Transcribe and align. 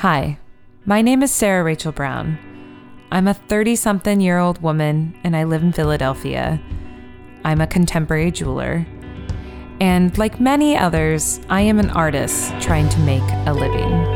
Hi, 0.00 0.38
my 0.84 1.00
name 1.00 1.22
is 1.22 1.32
Sarah 1.32 1.64
Rachel 1.64 1.90
Brown. 1.90 2.38
I'm 3.10 3.26
a 3.26 3.32
30 3.32 3.76
something 3.76 4.20
year 4.20 4.36
old 4.36 4.60
woman 4.60 5.18
and 5.24 5.34
I 5.34 5.44
live 5.44 5.62
in 5.62 5.72
Philadelphia. 5.72 6.60
I'm 7.46 7.62
a 7.62 7.66
contemporary 7.66 8.30
jeweler. 8.30 8.86
And 9.80 10.16
like 10.18 10.38
many 10.38 10.76
others, 10.76 11.40
I 11.48 11.62
am 11.62 11.78
an 11.78 11.88
artist 11.88 12.52
trying 12.60 12.90
to 12.90 12.98
make 13.00 13.22
a 13.46 13.54
living. 13.54 14.15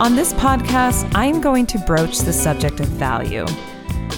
On 0.00 0.16
this 0.16 0.32
podcast, 0.32 1.08
I'm 1.14 1.40
going 1.40 1.66
to 1.66 1.78
broach 1.78 2.18
the 2.18 2.32
subject 2.32 2.80
of 2.80 2.88
value. 2.88 3.46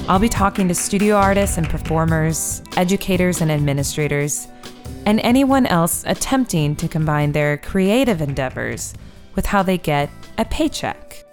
I'll 0.08 0.18
be 0.18 0.28
talking 0.28 0.68
to 0.68 0.74
studio 0.74 1.16
artists 1.16 1.58
and 1.58 1.68
performers, 1.68 2.62
educators 2.78 3.42
and 3.42 3.52
administrators, 3.52 4.48
and 5.04 5.20
anyone 5.20 5.66
else 5.66 6.02
attempting 6.06 6.76
to 6.76 6.88
combine 6.88 7.32
their 7.32 7.58
creative 7.58 8.22
endeavors 8.22 8.94
with 9.34 9.44
how 9.44 9.62
they 9.62 9.76
get 9.76 10.08
a 10.38 10.46
paycheck. 10.46 11.26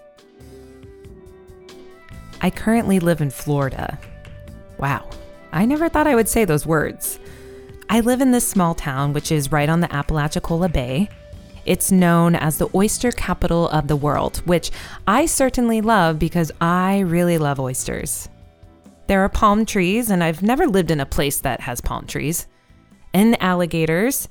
I 2.42 2.50
currently 2.50 3.00
live 3.00 3.22
in 3.22 3.30
Florida. 3.30 3.98
Wow, 4.78 5.10
I 5.54 5.66
never 5.66 5.88
thought 5.88 6.06
I 6.06 6.16
would 6.16 6.28
say 6.28 6.44
those 6.44 6.66
words. 6.66 7.18
I 7.90 8.02
live 8.02 8.20
in 8.20 8.32
this 8.32 8.46
small 8.46 8.76
town, 8.76 9.14
which 9.14 9.32
is 9.32 9.54
right 9.54 9.70
on 9.70 9.80
the 9.80 9.88
Apalachicola 9.88 10.68
Bay 10.68 11.08
it's 11.66 11.92
known 11.92 12.36
as 12.36 12.58
the 12.58 12.70
oyster 12.76 13.12
capital 13.12 13.70
of 13.70 13.88
the 13.88 13.96
world, 13.96 14.38
which 14.46 14.72
I 15.08 15.26
certainly 15.26 15.82
love 15.82 16.20
because 16.20 16.52
I 16.60 17.00
really 17.00 17.38
love 17.38 17.60
oysters. 17.60 18.30
There 19.08 19.22
are 19.24 19.30
palm 19.30 19.66
trees, 19.66 20.10
and 20.10 20.24
I've 20.24 20.42
never 20.42 20.68
lived 20.68 20.92
in 20.92 21.00
a 21.00 21.06
place 21.06 21.40
that 21.42 21.62
has 21.62 21.82
palm 21.82 22.06
trees, 22.06 22.48
and 23.14 23.42
alligators, 23.42 24.30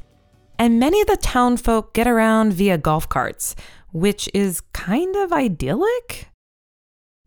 and 0.58 0.80
many 0.80 1.00
of 1.00 1.06
the 1.06 1.16
town 1.16 1.56
folk 1.56 1.92
get 1.92 2.06
around 2.06 2.52
via 2.52 2.78
golf 2.78 3.08
carts, 3.08 3.54
which 3.92 4.28
is 4.32 4.60
kind 4.72 5.14
of 5.16 5.32
idyllic. 5.32 6.28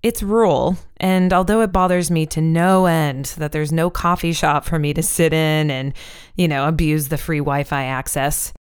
It's 0.03 0.21
rural, 0.21 0.77
and 0.97 1.33
although 1.33 1.61
it 1.61 1.71
bothers 1.71 2.11
me 2.11 2.25
to 2.27 2.41
no 2.41 2.85
end 2.85 3.25
that 3.37 3.51
there's 3.51 3.71
no 3.71 3.89
coffee 3.89 4.33
shop 4.33 4.65
for 4.65 4.77
me 4.77 4.93
to 4.93 5.01
sit 5.01 5.33
in 5.33 5.71
and, 5.71 5.93
you 6.35 6.47
know, 6.47 6.67
abuse 6.67 7.07
the 7.07 7.17
free 7.17 7.39
Wi 7.39 7.63
Fi 7.63 7.83
access, 7.85 8.53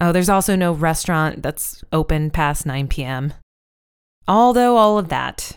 Oh, 0.00 0.12
there's 0.12 0.28
also 0.28 0.56
no 0.56 0.72
restaurant 0.72 1.42
that's 1.42 1.84
open 1.92 2.30
past 2.30 2.66
9 2.66 2.88
p.m. 2.88 3.34
Although 4.26 4.76
all 4.76 4.98
of 4.98 5.08
that, 5.08 5.56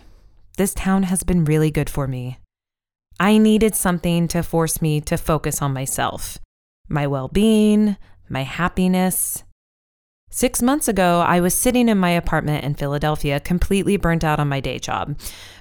this 0.58 0.74
town 0.74 1.04
has 1.04 1.24
been 1.24 1.46
really 1.46 1.72
good 1.72 1.90
for 1.90 2.08
me. 2.08 2.40
I 3.20 3.38
needed 3.38 3.76
something 3.76 4.28
to 4.30 4.44
force 4.44 4.82
me 4.82 5.00
to 5.02 5.18
focus 5.18 5.62
on 5.62 5.74
myself, 5.74 6.38
my 6.90 7.08
well 7.08 7.30
being, 7.30 7.96
my 8.30 8.44
happiness, 8.44 9.44
Six 10.36 10.62
months 10.62 10.90
ago, 10.90 11.22
I 11.22 11.40
was 11.40 11.54
sitting 11.54 11.88
in 11.88 11.98
my 11.98 12.10
apartment 12.10 12.66
in 12.66 12.76
Philadelphia, 12.76 13.40
completely 13.40 13.96
burnt 13.96 14.22
out 14.22 14.38
on 14.38 14.50
my 14.50 14.60
day 14.60 14.80
job, 14.80 15.18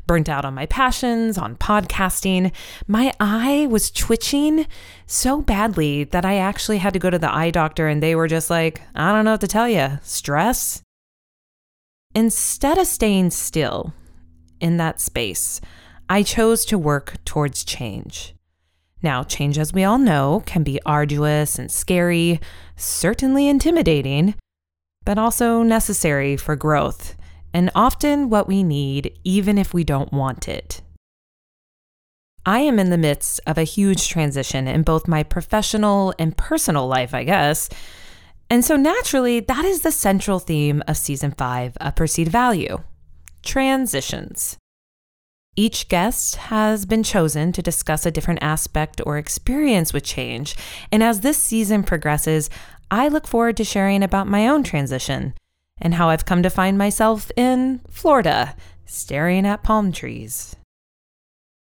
burnt 0.06 0.28
out 0.28 0.44
on 0.44 0.54
my 0.54 0.66
passions, 0.66 1.38
on 1.38 1.56
podcasting. 1.56 2.52
My 2.86 3.12
eye 3.20 3.66
was 3.70 3.90
twitching 3.90 4.66
so 5.06 5.42
badly 5.42 6.04
that 6.04 6.24
I 6.24 6.36
actually 6.36 6.78
had 6.78 6.92
to 6.92 6.98
go 6.98 7.10
to 7.10 7.18
the 7.18 7.34
eye 7.34 7.50
doctor, 7.50 7.88
and 7.88 8.02
they 8.02 8.14
were 8.14 8.28
just 8.28 8.50
like, 8.50 8.82
I 8.94 9.12
don't 9.12 9.24
know 9.24 9.32
what 9.32 9.40
to 9.40 9.48
tell 9.48 9.68
you 9.68 9.98
stress. 10.02 10.82
Instead 12.14 12.78
of 12.78 12.86
staying 12.86 13.30
still 13.30 13.92
in 14.60 14.76
that 14.76 15.00
space, 15.00 15.60
I 16.08 16.22
chose 16.22 16.64
to 16.66 16.78
work 16.78 17.16
towards 17.24 17.64
change. 17.64 18.34
Now, 19.02 19.22
change, 19.22 19.58
as 19.58 19.72
we 19.72 19.84
all 19.84 19.98
know, 19.98 20.42
can 20.46 20.62
be 20.62 20.80
arduous 20.86 21.58
and 21.58 21.70
scary, 21.70 22.40
certainly 22.76 23.48
intimidating 23.48 24.34
but 25.04 25.18
also 25.18 25.62
necessary 25.62 26.36
for 26.36 26.56
growth, 26.56 27.16
and 27.54 27.70
often 27.74 28.28
what 28.28 28.48
we 28.48 28.64
need, 28.64 29.16
even 29.22 29.56
if 29.56 29.72
we 29.72 29.84
don't 29.84 30.12
want 30.12 30.48
it. 30.48 30.82
I 32.44 32.58
am 32.58 32.78
in 32.78 32.90
the 32.90 32.98
midst 32.98 33.40
of 33.46 33.56
a 33.56 33.62
huge 33.62 34.08
transition 34.08 34.68
in 34.68 34.82
both 34.82 35.08
my 35.08 35.22
professional 35.22 36.12
and 36.18 36.36
personal 36.36 36.86
life, 36.86 37.14
I 37.14 37.24
guess. 37.24 37.70
And 38.50 38.62
so 38.62 38.76
naturally, 38.76 39.40
that 39.40 39.64
is 39.64 39.80
the 39.80 39.92
central 39.92 40.40
theme 40.40 40.82
of 40.86 40.98
season 40.98 41.30
five 41.30 41.76
of 41.80 41.96
Perceived 41.96 42.30
Value 42.30 42.78
transitions. 43.42 44.56
Each 45.56 45.88
guest 45.88 46.36
has 46.36 46.84
been 46.84 47.02
chosen 47.02 47.52
to 47.52 47.62
discuss 47.62 48.04
a 48.04 48.10
different 48.10 48.42
aspect 48.42 49.00
or 49.06 49.18
experience 49.18 49.92
with 49.92 50.02
change. 50.02 50.56
And 50.90 51.02
as 51.02 51.20
this 51.20 51.38
season 51.38 51.84
progresses, 51.84 52.50
I 52.90 53.08
look 53.08 53.26
forward 53.26 53.56
to 53.58 53.64
sharing 53.64 54.02
about 54.02 54.26
my 54.26 54.48
own 54.48 54.64
transition 54.64 55.34
and 55.80 55.94
how 55.94 56.08
I've 56.08 56.26
come 56.26 56.42
to 56.42 56.50
find 56.50 56.78
myself 56.78 57.30
in 57.36 57.80
Florida, 57.88 58.56
staring 58.86 59.46
at 59.46 59.62
palm 59.62 59.92
trees. 59.92 60.56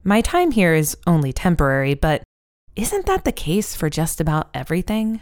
My 0.05 0.21
time 0.21 0.53
here 0.53 0.75
is 0.75 0.97
only 1.07 1.33
temporary, 1.33 1.95
but 1.95 2.23
isn't 2.77 3.07
that 3.07 3.25
the 3.25 3.33
case 3.33 3.75
for 3.75 3.91
just 3.91 4.21
about 4.21 4.49
everything? 4.55 5.21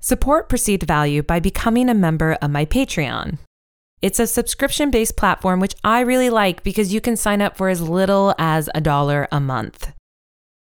Support 0.00 0.48
perceived 0.48 0.84
value 0.84 1.22
by 1.22 1.40
becoming 1.40 1.88
a 1.88 1.94
member 1.94 2.34
of 2.40 2.50
my 2.50 2.64
Patreon. 2.64 3.38
It's 4.02 4.20
a 4.20 4.26
subscription 4.26 4.90
based 4.90 5.16
platform 5.16 5.58
which 5.58 5.74
I 5.82 6.00
really 6.00 6.30
like 6.30 6.62
because 6.62 6.94
you 6.94 7.00
can 7.00 7.16
sign 7.16 7.42
up 7.42 7.56
for 7.56 7.68
as 7.68 7.80
little 7.80 8.34
as 8.38 8.68
a 8.74 8.80
dollar 8.80 9.26
a 9.32 9.40
month. 9.40 9.92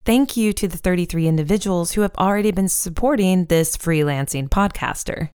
Thank 0.05 0.37
you 0.37 0.53
to 0.53 0.69
the 0.69 0.77
33 0.77 1.27
individuals 1.27 1.93
who 1.93 2.03
have 2.03 2.15
already 2.17 2.53
been 2.53 2.69
supporting 2.69 3.47
this 3.47 3.77
freelancing 3.77 4.49
podcaster. 4.49 5.31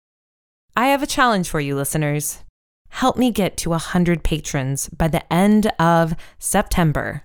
I 0.78 0.88
have 0.88 1.02
a 1.02 1.08
challenge 1.08 1.48
for 1.48 1.62
you, 1.62 1.74
listeners. 1.74 2.44
Help 2.90 3.16
me 3.16 3.32
get 3.32 3.56
to 3.58 3.70
100 3.70 4.24
patrons 4.24 4.90
by 4.90 5.08
the 5.08 5.32
end 5.32 5.72
of 5.80 6.16
September. 6.38 7.24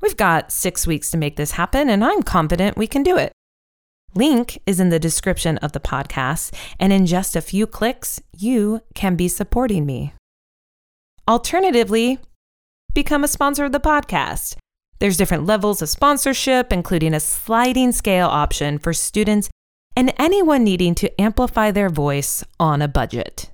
We've 0.00 0.16
got 0.16 0.50
six 0.50 0.86
weeks 0.86 1.10
to 1.10 1.18
make 1.18 1.36
this 1.36 1.52
happen, 1.52 1.90
and 1.90 2.02
I'm 2.02 2.22
confident 2.22 2.78
we 2.78 2.86
can 2.86 3.02
do 3.02 3.18
it. 3.18 3.32
Link 4.14 4.62
is 4.64 4.80
in 4.80 4.88
the 4.88 4.98
description 4.98 5.58
of 5.58 5.72
the 5.72 5.80
podcast, 5.80 6.54
and 6.80 6.90
in 6.90 7.04
just 7.04 7.36
a 7.36 7.42
few 7.42 7.66
clicks, 7.66 8.22
you 8.34 8.80
can 8.94 9.16
be 9.16 9.28
supporting 9.28 9.84
me. 9.84 10.14
Alternatively, 11.28 12.18
become 12.94 13.22
a 13.22 13.28
sponsor 13.28 13.66
of 13.66 13.72
the 13.72 13.80
podcast. 13.80 14.56
There's 14.98 15.18
different 15.18 15.44
levels 15.44 15.82
of 15.82 15.90
sponsorship, 15.90 16.72
including 16.72 17.12
a 17.12 17.20
sliding 17.20 17.92
scale 17.92 18.28
option 18.28 18.78
for 18.78 18.94
students 18.94 19.50
and 19.98 20.14
anyone 20.16 20.62
needing 20.62 20.94
to 20.94 21.20
amplify 21.20 21.72
their 21.72 21.88
voice 21.88 22.44
on 22.60 22.80
a 22.80 22.86
budget. 22.86 23.50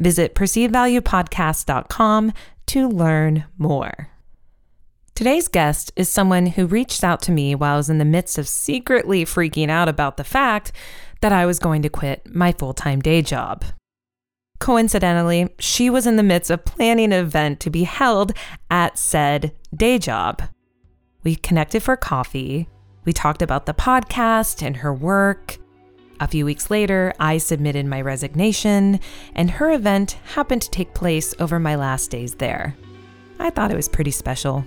Visit 0.00 0.34
perceivedvaluepodcast.com 0.34 2.32
to 2.66 2.88
learn 2.88 3.44
more. 3.58 4.08
Today's 5.14 5.46
guest 5.46 5.92
is 5.94 6.08
someone 6.08 6.46
who 6.46 6.66
reached 6.66 7.04
out 7.04 7.22
to 7.22 7.30
me 7.30 7.54
while 7.54 7.74
I 7.74 7.76
was 7.76 7.90
in 7.90 7.98
the 7.98 8.04
midst 8.04 8.38
of 8.38 8.48
secretly 8.48 9.24
freaking 9.24 9.68
out 9.70 9.88
about 9.88 10.16
the 10.16 10.24
fact 10.24 10.72
that 11.20 11.30
I 11.30 11.46
was 11.46 11.60
going 11.60 11.82
to 11.82 11.88
quit 11.88 12.26
my 12.34 12.50
full 12.50 12.74
time 12.74 13.00
day 13.00 13.22
job. 13.22 13.64
Coincidentally, 14.58 15.48
she 15.60 15.90
was 15.90 16.08
in 16.08 16.16
the 16.16 16.24
midst 16.24 16.50
of 16.50 16.64
planning 16.64 17.12
an 17.12 17.24
event 17.24 17.60
to 17.60 17.70
be 17.70 17.84
held 17.84 18.32
at 18.68 18.98
said 18.98 19.54
day 19.72 20.00
job. 20.00 20.42
We 21.22 21.36
connected 21.36 21.84
for 21.84 21.96
coffee. 21.96 22.68
We 23.04 23.12
talked 23.12 23.42
about 23.42 23.66
the 23.66 23.74
podcast 23.74 24.60
and 24.60 24.78
her 24.78 24.92
work. 24.92 25.58
A 26.20 26.28
few 26.28 26.44
weeks 26.44 26.70
later, 26.70 27.12
I 27.18 27.38
submitted 27.38 27.86
my 27.86 28.00
resignation, 28.00 29.00
and 29.34 29.50
her 29.50 29.72
event 29.72 30.12
happened 30.34 30.62
to 30.62 30.70
take 30.70 30.94
place 30.94 31.34
over 31.40 31.58
my 31.58 31.74
last 31.74 32.10
days 32.10 32.34
there. 32.36 32.76
I 33.38 33.50
thought 33.50 33.72
it 33.72 33.76
was 33.76 33.88
pretty 33.88 34.12
special. 34.12 34.64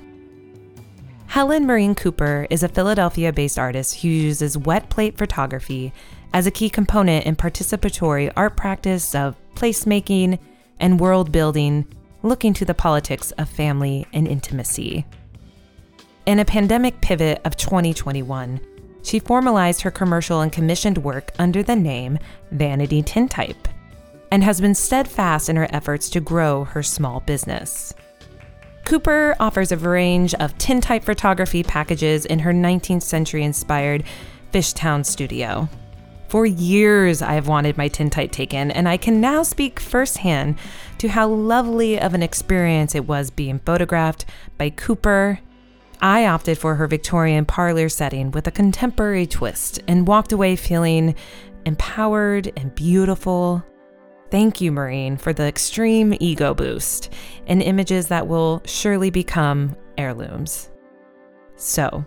Helen 1.27 1.65
Maureen 1.65 1.95
Cooper 1.95 2.47
is 2.49 2.63
a 2.63 2.69
Philadelphia 2.69 3.31
based 3.31 3.59
artist 3.59 4.01
who 4.01 4.07
uses 4.07 4.57
wet 4.57 4.89
plate 4.89 5.17
photography 5.17 5.93
as 6.33 6.47
a 6.47 6.51
key 6.51 6.69
component 6.69 7.25
in 7.25 7.35
participatory 7.35 8.31
art 8.35 8.57
practice 8.57 9.15
of 9.15 9.35
placemaking 9.55 10.39
and 10.79 10.99
world 10.99 11.31
building, 11.31 11.87
looking 12.23 12.53
to 12.53 12.65
the 12.65 12.73
politics 12.73 13.31
of 13.33 13.49
family 13.49 14.05
and 14.13 14.27
intimacy. 14.27 15.05
In 16.25 16.39
a 16.39 16.45
pandemic 16.45 16.99
pivot 17.01 17.41
of 17.45 17.55
2021, 17.55 18.59
she 19.07 19.19
formalized 19.19 19.81
her 19.81 19.91
commercial 19.91 20.41
and 20.41 20.51
commissioned 20.51 20.97
work 20.97 21.31
under 21.39 21.63
the 21.63 21.75
name 21.75 22.19
Vanity 22.51 23.01
Tintype 23.01 23.67
and 24.31 24.43
has 24.43 24.59
been 24.59 24.75
steadfast 24.75 25.47
in 25.47 25.55
her 25.55 25.67
efforts 25.69 26.09
to 26.09 26.19
grow 26.19 26.65
her 26.65 26.83
small 26.83 27.21
business. 27.21 27.93
Cooper 28.83 29.35
offers 29.39 29.71
a 29.71 29.77
range 29.77 30.33
of 30.35 30.57
tintype 30.57 31.03
photography 31.03 31.63
packages 31.63 32.25
in 32.25 32.39
her 32.39 32.53
19th 32.53 33.03
century 33.03 33.43
inspired 33.43 34.03
Fishtown 34.51 35.05
studio. 35.05 35.69
For 36.27 36.45
years, 36.45 37.21
I 37.21 37.33
have 37.33 37.47
wanted 37.47 37.77
my 37.77 37.87
tintype 37.87 38.31
taken, 38.31 38.71
and 38.71 38.89
I 38.89 38.97
can 38.97 39.21
now 39.21 39.43
speak 39.43 39.79
firsthand 39.79 40.57
to 40.97 41.07
how 41.07 41.29
lovely 41.29 41.97
of 41.97 42.13
an 42.13 42.23
experience 42.23 42.95
it 42.95 43.07
was 43.07 43.29
being 43.29 43.59
photographed 43.59 44.25
by 44.57 44.69
Cooper. 44.69 45.39
I 45.99 46.27
opted 46.27 46.59
for 46.59 46.75
her 46.75 46.85
Victorian 46.85 47.45
parlor 47.45 47.89
setting 47.89 48.29
with 48.29 48.45
a 48.45 48.51
contemporary 48.51 49.25
twist 49.25 49.81
and 49.87 50.07
walked 50.07 50.31
away 50.31 50.55
feeling 50.55 51.15
empowered 51.65 52.51
and 52.55 52.73
beautiful. 52.75 53.63
Thank 54.29 54.61
you, 54.61 54.71
Maureen, 54.71 55.17
for 55.17 55.33
the 55.33 55.47
extreme 55.47 56.15
ego 56.19 56.53
boost 56.53 57.11
and 57.47 57.63
images 57.63 58.07
that 58.09 58.27
will 58.27 58.61
surely 58.65 59.09
become 59.09 59.75
heirlooms. 59.97 60.69
So, 61.55 62.05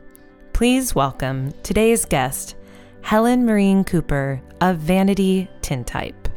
please 0.53 0.95
welcome 0.95 1.51
today's 1.65 2.05
guest, 2.05 2.55
Helen 3.03 3.45
Maureen 3.45 3.83
Cooper 3.83 4.41
of 4.61 4.77
Vanity 4.77 5.51
Tintype. 5.63 6.29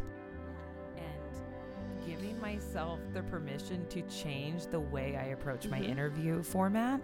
And 0.98 2.08
giving 2.08 2.42
myself 2.42 3.00
the 3.14 3.22
permission 3.24 3.86
to 3.90 4.02
change 4.04 4.66
the 4.66 4.80
way 4.80 5.20
I 5.22 5.26
approach 5.26 5.68
my 5.68 5.80
interview 5.80 6.42
format 6.42 7.00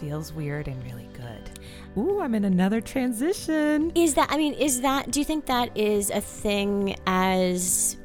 feels 0.00 0.32
weird 0.32 0.68
and 0.68 0.82
really 0.84 1.08
good. 1.12 1.50
Ooh, 1.96 2.20
I'm 2.20 2.34
in 2.34 2.44
another 2.44 2.80
transition. 2.80 3.92
Is 3.94 4.14
that, 4.14 4.28
I 4.30 4.36
mean, 4.36 4.54
is 4.54 4.80
that, 4.82 5.10
do 5.10 5.20
you 5.20 5.24
think 5.24 5.46
that 5.46 5.76
is 5.76 6.10
a 6.10 6.20
thing 6.20 6.96
as 7.06 7.96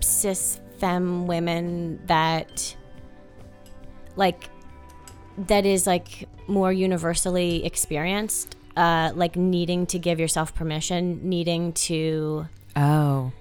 cis 0.00 0.60
femme 0.78 1.26
women 1.26 2.00
that, 2.06 2.76
like, 4.16 4.50
that 5.46 5.64
is 5.66 5.86
like 5.86 6.28
more 6.46 6.72
universally 6.72 7.64
experienced? 7.64 8.56
Uh, 8.76 9.10
like 9.14 9.36
needing 9.36 9.84
to 9.86 9.98
give 9.98 10.20
yourself 10.20 10.54
permission, 10.54 11.28
needing 11.28 11.72
to 11.72 12.46
Oh. 12.76 13.32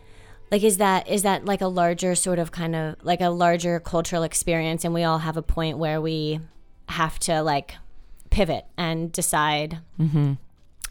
like 0.51 0.63
is 0.63 0.77
that 0.77 1.07
is 1.07 1.21
that 1.21 1.45
like 1.45 1.61
a 1.61 1.67
larger 1.67 2.15
sort 2.15 2.39
of 2.39 2.51
kind 2.51 2.75
of 2.75 2.95
like 3.03 3.21
a 3.21 3.29
larger 3.29 3.79
cultural 3.79 4.23
experience 4.23 4.83
and 4.83 4.91
we 4.93 5.03
all 5.03 5.19
have 5.19 5.37
a 5.37 5.43
point 5.43 5.77
where 5.77 6.01
we 6.01 6.39
have 6.89 7.19
to 7.19 7.41
like 7.41 7.75
pivot 8.29 8.65
and 8.77 9.11
decide 9.11 9.79
Mm-hmm. 9.99 10.33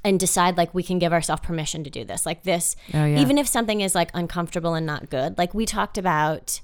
and 0.05 0.21
decide 0.21 0.57
like 0.57 0.73
we 0.75 0.83
can 0.83 0.99
give 0.99 1.13
ourselves 1.13 1.43
permission 1.45 1.85
to 1.85 1.91
do 1.91 2.05
this 2.05 2.25
like 2.27 2.43
this 2.45 2.77
Oh, 2.95 3.05
yeah. 3.05 3.19
even 3.21 3.39
if 3.39 3.47
something 3.49 3.81
is 3.81 3.95
like 3.95 4.11
uncomfortable 4.15 4.75
and 4.75 4.87
not 4.87 5.11
good 5.11 5.37
like 5.39 5.55
we 5.55 5.67
talked 5.67 5.99
about 5.99 6.61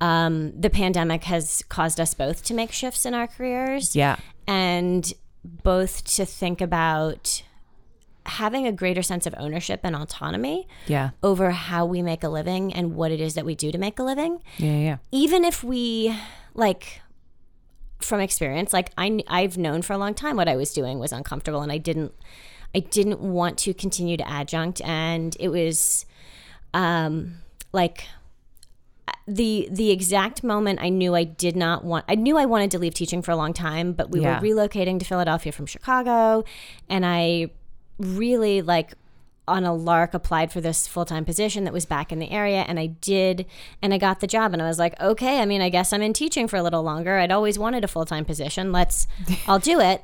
um, 0.00 0.52
the 0.60 0.68
pandemic 0.68 1.24
has 1.24 1.62
caused 1.68 1.98
us 1.98 2.12
both 2.14 2.44
to 2.44 2.54
make 2.54 2.70
shifts 2.72 3.06
in 3.06 3.14
our 3.14 3.26
careers 3.26 3.96
Yeah. 3.96 4.16
and 4.46 5.12
both 5.44 6.04
to 6.16 6.26
think 6.26 6.60
about 6.60 7.42
having 8.26 8.66
a 8.66 8.72
greater 8.72 9.02
sense 9.02 9.26
of 9.26 9.34
ownership 9.38 9.80
and 9.84 9.94
autonomy 9.96 10.66
Yeah. 10.86 11.10
over 11.22 11.50
how 11.52 11.86
we 11.86 12.02
make 12.02 12.24
a 12.24 12.28
living 12.28 12.74
and 12.74 12.94
what 12.96 13.10
it 13.12 13.20
is 13.20 13.34
that 13.34 13.44
we 13.46 13.54
do 13.54 13.70
to 13.70 13.78
make 13.78 13.98
a 13.98 14.02
living 14.02 14.40
Yeah. 14.58 14.76
Yeah. 14.78 14.96
even 15.12 15.44
if 15.44 15.62
we 15.64 16.14
like 16.54 17.00
from 18.00 18.20
experience 18.20 18.72
like 18.72 18.90
I, 18.98 19.20
i've 19.28 19.56
known 19.56 19.82
for 19.82 19.92
a 19.94 19.98
long 19.98 20.14
time 20.14 20.36
what 20.36 20.48
i 20.48 20.56
was 20.56 20.72
doing 20.72 20.98
was 20.98 21.12
uncomfortable 21.12 21.62
and 21.62 21.72
i 21.72 21.78
didn't 21.78 22.12
i 22.74 22.80
didn't 22.80 23.20
want 23.20 23.58
to 23.58 23.72
continue 23.74 24.16
to 24.16 24.28
adjunct 24.28 24.80
and 24.82 25.36
it 25.40 25.48
was 25.48 26.04
um 26.74 27.36
like 27.72 28.04
the 29.26 29.68
the 29.70 29.90
exact 29.90 30.44
moment 30.44 30.80
i 30.82 30.88
knew 30.88 31.14
i 31.14 31.24
did 31.24 31.56
not 31.56 31.84
want 31.84 32.04
i 32.08 32.14
knew 32.14 32.36
i 32.36 32.44
wanted 32.44 32.70
to 32.70 32.78
leave 32.78 32.94
teaching 32.94 33.22
for 33.22 33.30
a 33.32 33.36
long 33.36 33.52
time 33.52 33.92
but 33.92 34.10
we 34.10 34.20
Yeah. 34.20 34.40
were 34.40 34.46
relocating 34.46 34.98
to 34.98 35.04
philadelphia 35.04 35.52
from 35.52 35.66
chicago 35.66 36.44
and 36.88 37.04
i 37.06 37.48
really 37.98 38.62
like 38.62 38.92
on 39.48 39.64
a 39.64 39.72
lark 39.74 40.12
applied 40.14 40.50
for 40.52 40.60
this 40.60 40.86
full-time 40.86 41.24
position 41.24 41.64
that 41.64 41.72
was 41.72 41.86
back 41.86 42.10
in 42.12 42.18
the 42.18 42.30
area 42.30 42.64
and 42.68 42.78
i 42.80 42.86
did 42.86 43.46
and 43.80 43.94
i 43.94 43.98
got 43.98 44.20
the 44.20 44.26
job 44.26 44.52
and 44.52 44.60
i 44.60 44.66
was 44.66 44.78
like 44.78 44.98
okay 45.00 45.40
i 45.40 45.46
mean 45.46 45.60
i 45.60 45.68
guess 45.68 45.92
i'm 45.92 46.02
in 46.02 46.12
teaching 46.12 46.48
for 46.48 46.56
a 46.56 46.62
little 46.62 46.82
longer 46.82 47.18
i'd 47.18 47.30
always 47.32 47.58
wanted 47.58 47.84
a 47.84 47.88
full-time 47.88 48.24
position 48.24 48.72
let's 48.72 49.06
i'll 49.46 49.58
do 49.58 49.80
it 49.80 50.02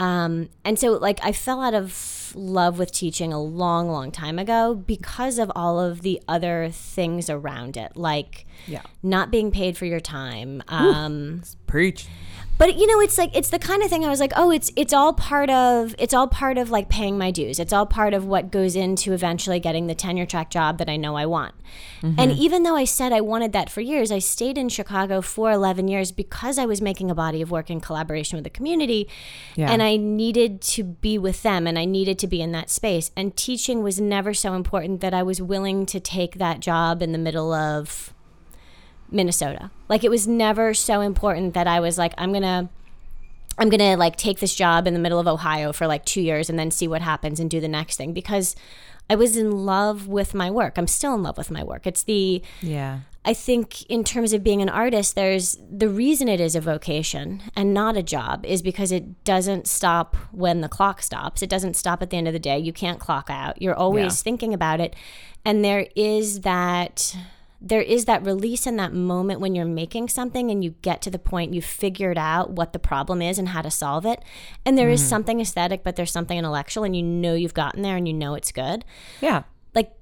um, 0.00 0.48
and 0.64 0.76
so 0.78 0.92
like 0.92 1.20
i 1.22 1.30
fell 1.30 1.60
out 1.62 1.74
of 1.74 2.32
love 2.34 2.80
with 2.80 2.90
teaching 2.90 3.32
a 3.32 3.40
long 3.40 3.88
long 3.88 4.10
time 4.10 4.40
ago 4.40 4.74
because 4.74 5.38
of 5.38 5.52
all 5.54 5.78
of 5.78 6.02
the 6.02 6.20
other 6.26 6.68
things 6.72 7.30
around 7.30 7.76
it 7.76 7.96
like 7.96 8.44
Yeah. 8.66 8.82
not 9.04 9.30
being 9.30 9.52
paid 9.52 9.76
for 9.76 9.84
your 9.84 10.00
time 10.00 10.62
um, 10.66 11.42
Preach. 11.68 12.08
But 12.58 12.78
you 12.78 12.86
know 12.86 13.00
it's 13.00 13.18
like 13.18 13.34
it's 13.36 13.50
the 13.50 13.58
kind 13.58 13.82
of 13.82 13.90
thing 13.90 14.04
i 14.04 14.08
was 14.08 14.20
like 14.20 14.32
oh 14.36 14.50
it's 14.50 14.70
it's 14.76 14.92
all 14.92 15.12
part 15.12 15.50
of 15.50 15.94
it's 15.98 16.14
all 16.14 16.28
part 16.28 16.56
of 16.58 16.70
like 16.70 16.88
paying 16.88 17.18
my 17.18 17.30
dues. 17.30 17.58
It's 17.58 17.72
all 17.72 17.86
part 17.86 18.14
of 18.14 18.24
what 18.24 18.50
goes 18.50 18.76
into 18.76 19.12
eventually 19.12 19.60
getting 19.60 19.86
the 19.86 19.94
tenure 19.94 20.26
track 20.26 20.50
job 20.50 20.78
that 20.78 20.88
i 20.88 20.96
know 20.96 21.16
i 21.16 21.26
want. 21.26 21.54
Mm-hmm. 22.02 22.20
And 22.20 22.32
even 22.32 22.62
though 22.62 22.76
i 22.76 22.84
said 22.84 23.12
i 23.12 23.20
wanted 23.20 23.52
that 23.52 23.70
for 23.70 23.80
years 23.80 24.12
i 24.12 24.18
stayed 24.18 24.56
in 24.56 24.68
chicago 24.68 25.20
for 25.20 25.50
11 25.50 25.88
years 25.88 26.12
because 26.12 26.58
i 26.58 26.64
was 26.66 26.80
making 26.80 27.10
a 27.10 27.14
body 27.14 27.42
of 27.42 27.50
work 27.50 27.70
in 27.70 27.80
collaboration 27.80 28.36
with 28.36 28.44
the 28.44 28.50
community 28.50 29.08
Yeah. 29.56 29.70
and 29.70 29.82
i 29.82 29.96
needed 29.96 30.60
to 30.62 30.84
be 30.84 31.18
with 31.18 31.42
them 31.42 31.66
and 31.66 31.78
i 31.78 31.84
needed 31.84 32.18
to 32.20 32.26
be 32.26 32.40
in 32.40 32.52
that 32.52 32.70
space. 32.70 33.10
And 33.16 33.36
teaching 33.36 33.82
was 33.82 34.00
never 34.00 34.32
so 34.34 34.54
important 34.54 35.00
that 35.00 35.12
i 35.14 35.22
was 35.22 35.42
willing 35.42 35.86
to 35.86 35.98
take 36.00 36.36
that 36.36 36.60
job 36.60 37.02
in 37.02 37.12
the 37.12 37.18
middle 37.18 37.52
of 37.52 38.13
Minnesota. 39.10 39.70
Like 39.88 40.04
it 40.04 40.10
was 40.10 40.26
never 40.26 40.74
so 40.74 41.00
important 41.00 41.54
that 41.54 41.66
I 41.66 41.80
was 41.80 41.98
like, 41.98 42.14
I'm 42.18 42.32
gonna 42.32 42.68
I'm 43.58 43.68
gonna 43.68 43.96
like 43.96 44.16
take 44.16 44.40
this 44.40 44.54
job 44.54 44.86
in 44.86 44.94
the 44.94 45.00
middle 45.00 45.18
of 45.20 45.28
Ohio 45.28 45.72
for 45.72 45.86
like 45.86 46.04
two 46.04 46.20
years 46.20 46.50
and 46.50 46.58
then 46.58 46.70
see 46.70 46.88
what 46.88 47.02
happens 47.02 47.38
and 47.38 47.48
do 47.50 47.60
the 47.60 47.68
next 47.68 47.96
thing 47.96 48.12
because 48.12 48.56
I 49.08 49.14
was 49.16 49.36
in 49.36 49.64
love 49.66 50.08
with 50.08 50.34
my 50.34 50.50
work. 50.50 50.74
I'm 50.76 50.86
still 50.86 51.14
in 51.14 51.22
love 51.22 51.36
with 51.36 51.50
my 51.50 51.62
work. 51.62 51.86
It's 51.86 52.02
the 52.02 52.42
Yeah. 52.62 53.00
I 53.26 53.32
think 53.32 53.86
in 53.86 54.04
terms 54.04 54.34
of 54.34 54.44
being 54.44 54.60
an 54.60 54.68
artist, 54.68 55.14
there's 55.14 55.56
the 55.70 55.88
reason 55.88 56.28
it 56.28 56.40
is 56.40 56.54
a 56.54 56.60
vocation 56.60 57.42
and 57.56 57.72
not 57.72 57.96
a 57.96 58.02
job 58.02 58.44
is 58.44 58.60
because 58.60 58.92
it 58.92 59.24
doesn't 59.24 59.66
stop 59.66 60.14
when 60.30 60.60
the 60.60 60.68
clock 60.68 61.00
stops. 61.00 61.40
It 61.42 61.48
doesn't 61.48 61.74
stop 61.74 62.02
at 62.02 62.10
the 62.10 62.18
end 62.18 62.26
of 62.26 62.34
the 62.34 62.38
day. 62.38 62.58
You 62.58 62.72
can't 62.72 62.98
clock 63.00 63.28
out. 63.30 63.62
You're 63.62 63.74
always 63.74 64.04
Yeah. 64.18 64.24
thinking 64.24 64.52
about 64.52 64.78
it. 64.80 64.94
And 65.42 65.64
there 65.64 65.86
is 65.96 66.40
that 66.40 67.16
there 67.64 67.80
is 67.80 68.04
that 68.04 68.24
release 68.24 68.66
in 68.66 68.76
that 68.76 68.92
moment 68.92 69.40
when 69.40 69.54
you're 69.54 69.64
making 69.64 70.08
something 70.08 70.50
and 70.50 70.62
you 70.62 70.74
get 70.82 71.00
to 71.00 71.10
the 71.10 71.18
point 71.18 71.54
you've 71.54 71.64
figured 71.64 72.18
out 72.18 72.50
what 72.50 72.74
the 72.74 72.78
problem 72.78 73.22
is 73.22 73.38
and 73.38 73.48
how 73.48 73.62
to 73.62 73.70
solve 73.70 74.04
it. 74.04 74.22
And 74.66 74.76
there 74.76 74.90
is 74.90 75.00
mm-hmm. 75.00 75.08
something 75.08 75.40
aesthetic, 75.40 75.82
but 75.82 75.96
there's 75.96 76.12
something 76.12 76.36
intellectual 76.36 76.84
and 76.84 76.94
you 76.94 77.02
know 77.02 77.34
you've 77.34 77.54
gotten 77.54 77.80
there 77.80 77.96
and 77.96 78.06
you 78.06 78.12
know 78.12 78.34
it's 78.34 78.52
good. 78.52 78.84
Yeah. 79.22 79.44
Like 79.74 79.92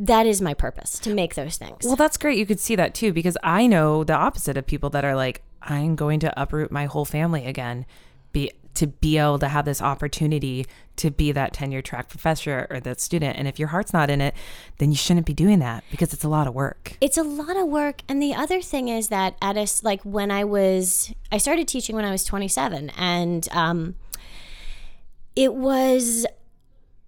that 0.00 0.26
is 0.26 0.42
my 0.42 0.52
purpose 0.52 0.98
to 0.98 1.14
make 1.14 1.36
those 1.36 1.56
things. 1.56 1.84
Well, 1.84 1.94
that's 1.94 2.16
great. 2.16 2.38
You 2.38 2.46
could 2.46 2.60
see 2.60 2.74
that 2.74 2.92
too, 2.92 3.12
because 3.12 3.38
I 3.44 3.68
know 3.68 4.02
the 4.02 4.14
opposite 4.14 4.56
of 4.56 4.66
people 4.66 4.90
that 4.90 5.04
are 5.04 5.14
like, 5.14 5.42
I'm 5.62 5.94
going 5.94 6.18
to 6.20 6.42
uproot 6.42 6.72
my 6.72 6.86
whole 6.86 7.04
family 7.04 7.46
again, 7.46 7.86
be 8.32 8.50
to 8.80 8.86
be 8.86 9.18
able 9.18 9.38
to 9.38 9.48
have 9.48 9.64
this 9.64 9.80
opportunity 9.82 10.66
to 10.96 11.10
be 11.10 11.32
that 11.32 11.52
tenure 11.52 11.82
track 11.82 12.08
professor 12.08 12.66
or 12.70 12.80
that 12.80 13.00
student. 13.00 13.38
And 13.38 13.46
if 13.48 13.58
your 13.58 13.68
heart's 13.68 13.92
not 13.92 14.08
in 14.10 14.20
it, 14.20 14.34
then 14.78 14.90
you 14.90 14.96
shouldn't 14.96 15.26
be 15.26 15.34
doing 15.34 15.58
that 15.60 15.84
because 15.90 16.12
it's 16.12 16.24
a 16.24 16.28
lot 16.28 16.46
of 16.46 16.54
work. 16.54 16.96
it's 17.00 17.16
a 17.18 17.22
lot 17.22 17.56
of 17.56 17.66
work 17.68 18.00
and 18.08 18.20
the 18.22 18.34
other 18.34 18.60
thing 18.62 18.88
is 18.88 19.08
that 19.08 19.34
at 19.42 19.56
a 19.56 19.66
like 19.82 20.02
when 20.02 20.30
i 20.30 20.42
was 20.44 21.12
i 21.32 21.38
started 21.38 21.66
teaching 21.68 21.94
when 21.96 22.04
i 22.04 22.10
was 22.10 22.24
27 22.24 22.90
and 22.96 23.48
um 23.52 23.94
it 25.36 25.54
was 25.54 26.26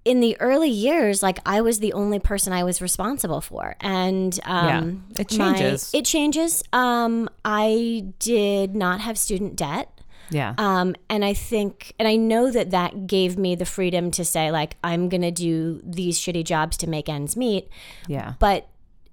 in 0.04 0.20
the 0.20 0.36
early 0.40 0.70
years 0.70 1.22
like 1.22 1.38
i 1.46 1.60
was 1.60 1.78
the 1.78 1.92
only 1.92 2.18
person 2.18 2.52
i 2.52 2.64
was 2.64 2.80
responsible 2.82 3.40
for 3.40 3.76
and 3.80 4.38
um 4.44 4.66
Yeah, 5.16 5.20
it 5.22 5.38
my- 5.38 5.52
changes. 5.58 5.90
it 5.94 6.04
changes 6.04 6.62
um 6.72 7.28
i 7.44 8.04
did 8.18 8.74
not 8.74 9.00
have 9.00 9.16
student 9.18 9.56
debt 9.56 9.88
Yeah. 10.32 10.54
um, 10.58 10.96
and 11.08 11.24
I 11.24 11.34
think, 11.34 11.92
and 11.98 12.08
I 12.08 12.16
know 12.16 12.50
that 12.50 12.70
that 12.70 13.06
gave 13.06 13.38
me 13.38 13.54
the 13.54 13.66
freedom 13.66 14.10
to 14.12 14.24
say, 14.24 14.50
like, 14.50 14.76
I'm 14.82 15.08
going 15.08 15.22
to 15.22 15.30
do 15.30 15.80
these 15.84 16.18
shitty 16.18 16.44
jobs 16.44 16.76
to 16.78 16.88
make 16.88 17.08
ends 17.08 17.36
meet. 17.36 17.68
yeah. 18.08 18.34
But 18.38 18.68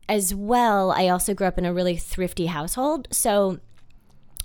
as 0.07 0.33
well, 0.33 0.91
I 0.91 1.07
also 1.09 1.33
grew 1.33 1.45
up 1.45 1.57
in 1.57 1.65
a 1.65 1.73
really 1.73 1.95
thrifty 1.95 2.47
household. 2.47 3.07
So 3.11 3.59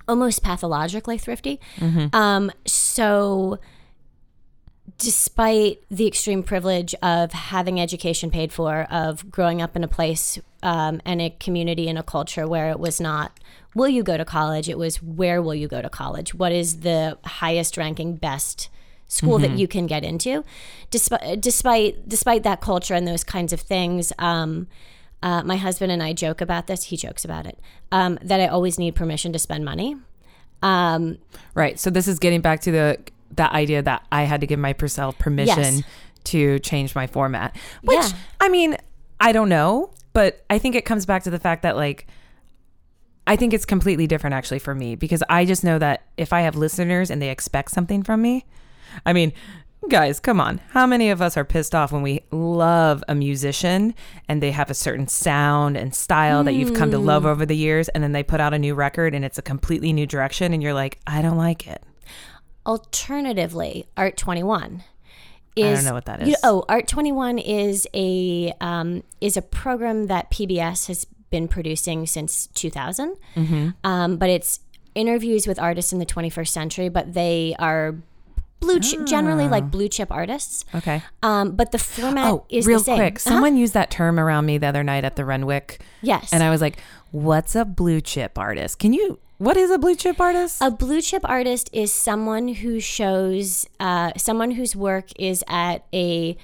almost 0.07 0.43
pathologically 0.43 1.17
thrifty. 1.17 1.59
Um, 2.13 2.51
so 2.67 3.59
despite 4.99 5.83
the 5.91 6.07
extreme 6.07 6.43
privilege 6.43 6.95
of 7.03 7.33
having 7.33 7.81
education 7.81 8.31
paid 8.31 8.53
for, 8.53 8.83
of 8.91 9.31
growing 9.31 9.63
up 9.63 9.75
in 9.75 9.83
a 9.83 9.89
place 9.89 10.39
um, 10.63 11.01
and 11.05 11.21
a 11.21 11.31
community 11.31 11.89
and 11.89 11.99
a 11.99 12.03
culture 12.03 12.47
where 12.47 12.71
it 12.71 12.79
was 12.79 13.01
not, 13.01 13.41
will 13.75 13.89
you 13.89 14.03
go 14.03 14.17
to 14.17 14.25
college? 14.25 14.69
It 14.69 14.79
was, 14.79 15.03
where 15.03 15.43
will 15.43 15.55
you 15.55 15.69
go 15.69 15.83
to 15.83 15.89
college? 15.89 16.35
What 16.35 16.53
is 16.53 16.81
the 16.81 17.19
highest 17.25 17.77
ranking, 17.77 18.17
best 18.17 18.69
school 19.09 19.39
that 19.39 19.53
you 19.59 19.69
can 19.69 19.87
get 19.87 20.03
into? 20.05 20.45
Despite, 20.91 21.41
despite, 21.41 22.09
despite 22.09 22.43
that 22.45 22.61
culture 22.61 22.95
and 22.95 23.07
those 23.07 23.25
kinds 23.25 23.53
of 23.53 23.61
things, 23.61 24.13
um, 24.19 24.67
uh, 25.23 25.43
my 25.43 25.57
husband 25.57 25.91
and 25.91 26.03
I 26.03 26.13
joke 26.13 26.41
about 26.41 26.67
this. 26.67 26.85
He 26.85 26.97
jokes 26.97 27.25
about 27.25 27.47
it. 27.47 27.59
Um, 27.91 28.19
that 28.23 28.41
I 28.41 28.47
always 28.47 28.79
need 28.79 28.95
permission 28.95 29.33
to 29.33 29.39
spend 29.39 29.65
money. 29.65 29.97
Um, 30.63 31.19
Right. 31.55 31.79
So 31.79 31.91
this 31.91 32.09
is 32.09 32.19
getting 32.19 32.41
back 32.41 32.61
to 32.63 32.71
the 32.73 32.99
the 33.35 33.53
idea 33.53 33.83
that 33.83 34.07
I 34.13 34.23
had 34.25 34.41
to 34.43 34.47
give 34.47 34.61
myself 34.61 35.19
permission 35.19 35.77
Yes. 35.77 35.83
to 36.25 36.59
change 36.61 36.95
my 36.95 37.07
format. 37.09 37.57
Which 37.83 37.99
Yeah. 37.99 38.13
I 38.41 38.49
mean, 38.49 38.77
I 39.19 39.33
don't 39.33 39.49
know, 39.49 39.91
but 40.13 40.45
I 40.49 40.59
think 40.59 40.77
it 40.77 40.85
comes 40.85 41.05
back 41.05 41.25
to 41.25 41.31
the 41.31 41.41
fact 41.41 41.63
that 41.63 41.75
like 41.75 42.07
I 43.27 43.37
think 43.37 43.55
it's 43.55 43.65
completely 43.65 44.07
different 44.07 44.35
actually 44.35 44.59
for 44.59 44.75
me 44.75 44.97
because 44.97 45.23
I 45.29 45.45
just 45.45 45.65
know 45.65 45.79
that 45.79 46.03
if 46.17 46.33
I 46.33 46.43
have 46.43 46.57
listeners 46.57 47.11
and 47.11 47.23
they 47.23 47.31
expect 47.31 47.71
something 47.71 48.03
from 48.03 48.21
me, 48.21 48.45
I 49.07 49.13
mean, 49.15 49.33
guys, 49.89 50.21
come 50.21 50.41
on. 50.41 50.61
How 50.71 50.87
many 50.87 51.09
of 51.11 51.23
us 51.23 51.37
are 51.37 51.45
pissed 51.45 51.75
off 51.75 51.91
when 51.91 52.03
we 52.03 52.21
love 52.31 53.03
a 53.09 53.15
musician 53.15 53.95
and 54.29 54.43
they 54.43 54.51
have 54.51 54.71
a 54.71 54.75
certain 54.75 55.09
sound 55.09 55.77
and 55.77 55.95
style 55.95 56.45
that 56.45 56.53
you've 56.53 56.75
come 56.75 56.91
to 56.91 56.99
Hmm. 56.99 57.07
love 57.07 57.25
over 57.27 57.47
the 57.47 57.57
years 57.57 57.89
and 57.91 58.03
then 58.05 58.13
they 58.13 58.23
put 58.23 58.41
out 58.41 58.53
a 58.55 58.59
new 58.59 58.75
record 58.75 59.15
and 59.15 59.25
it's 59.25 59.39
a 59.39 59.43
completely 59.43 59.93
new 59.93 60.07
direction 60.07 60.53
and 60.53 60.63
you're 60.63 60.75
like, 60.75 61.01
I 61.07 61.23
don't 61.23 61.39
like 61.39 61.67
it. 61.67 61.83
Alternatively, 62.67 63.87
Art 63.97 64.17
21 64.17 64.83
I 65.57 65.61
don't 65.61 65.85
know 65.85 65.93
what 65.95 66.07
that 66.07 66.21
you- 66.27 66.33
is. 66.33 66.37
oh, 66.43 66.65
Art 66.69 66.89
21 66.89 67.39
is 67.39 67.87
a 67.95 68.53
um, 68.61 69.05
is 69.21 69.37
a 69.37 69.43
program 69.43 70.09
that 70.09 70.29
PBS 70.31 70.89
has 70.89 71.07
been 71.35 71.49
producing 71.49 72.07
since 72.07 72.47
2000. 72.55 73.17
Mm-hmm. 73.35 73.69
Um, 73.83 74.17
but 74.19 74.31
it's 74.31 74.61
interviews 74.95 75.49
with 75.49 75.59
artists 75.59 75.93
in 75.93 75.99
the 75.99 76.07
21st 76.07 76.49
century, 76.49 76.89
but 76.89 77.13
they 77.15 77.57
are 77.59 77.97
blue 78.61 78.79
chip, 78.79 79.05
generally 79.07 79.49
like 79.49 79.69
blue 79.69 79.89
chip 79.89 80.13
artists. 80.13 80.65
Okay. 80.75 81.03
Um, 81.25 81.57
but 81.57 81.73
the 81.73 81.79
format 81.79 82.31
Oh, 82.33 82.45
is 82.49 82.67
real 82.67 82.79
the 82.79 82.85
same. 82.85 82.97
quick. 82.99 83.15
Uh-huh. 83.17 83.31
Someone 83.31 83.57
used 83.57 83.75
that 83.75 83.91
term 83.91 84.21
around 84.21 84.47
me 84.47 84.59
the 84.59 84.69
other 84.69 84.85
night 84.85 85.05
at 85.05 85.17
the 85.17 85.25
Renwick. 85.25 85.81
Yes. 86.03 86.33
And 86.33 86.43
I 86.45 86.51
was 86.51 86.61
like, 86.61 86.79
what's 87.11 87.57
a 87.57 87.65
blue 87.65 88.01
chip 88.01 88.39
artist? 88.39 88.79
Can 88.79 88.93
you, 88.93 89.19
what 89.39 89.57
is 89.57 89.71
a 89.73 89.79
blue 89.79 89.97
chip 89.97 90.21
artist? 90.21 90.59
A 90.63 90.71
blue 90.71 91.03
chip 91.03 91.29
artist 91.29 91.69
is 91.73 91.93
someone 91.93 92.47
who 92.49 92.79
shows, 92.79 93.67
uh, 93.81 94.13
someone 94.17 94.53
whose 94.53 94.77
work 94.77 95.07
is 95.19 95.43
at 95.49 95.85
a 95.93 96.37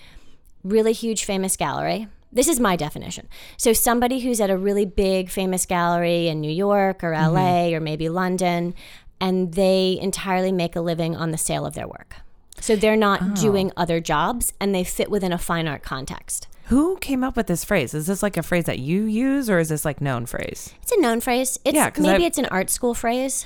really 0.65 0.93
huge 0.93 1.25
famous 1.25 1.57
gallery. 1.57 2.09
This 2.33 2.49
is 2.49 2.61
my 2.61 2.77
definition. 2.77 3.29
So, 3.57 3.73
somebody 3.73 4.21
who's 4.21 4.41
at 4.41 4.51
a 4.51 4.57
really 4.57 4.87
big 4.87 5.31
famous 5.31 5.67
gallery 5.67 6.29
in 6.29 6.41
New 6.41 6.53
York 6.53 7.03
or 7.03 7.13
mm-hmm. 7.13 7.35
LA 7.35 7.77
or 7.77 7.81
maybe 7.81 8.09
London, 8.09 8.75
and 9.21 9.55
they 9.55 9.99
entirely 10.01 10.53
make 10.53 10.77
a 10.77 10.81
living 10.81 11.17
on 11.17 11.31
the 11.31 11.39
sale 11.39 11.67
of 11.67 11.75
their 11.75 11.89
work. 11.89 12.17
So, 12.61 12.77
they're 12.77 12.97
not 12.97 13.21
oh. 13.23 13.35
doing 13.35 13.73
other 13.77 14.01
jobs 14.01 14.53
and 14.61 14.75
they 14.75 14.85
fit 14.85 15.11
within 15.11 15.33
a 15.33 15.39
fine 15.39 15.67
art 15.67 15.83
context. 15.83 16.47
Who 16.67 16.99
came 16.99 17.25
up 17.25 17.37
with 17.37 17.49
this 17.49 17.65
phrase? 17.65 17.95
Is 17.95 18.07
this 18.07 18.23
like 18.23 18.37
a 18.37 18.45
phrase 18.45 18.67
that 18.67 18.79
you 18.79 19.03
use 19.03 19.51
or 19.51 19.59
is 19.59 19.71
this 19.71 19.85
like 19.85 20.01
known 20.01 20.25
phrase? 20.25 20.73
It's 20.83 20.93
a 20.93 21.01
known 21.01 21.21
phrase. 21.21 21.59
It's, 21.65 21.75
Yeah, 21.75 21.91
maybe 21.99 22.09
I've- 22.09 22.27
it's 22.27 22.39
an 22.39 22.47
art 22.47 22.71
school 22.71 22.95
phrase. 22.95 23.45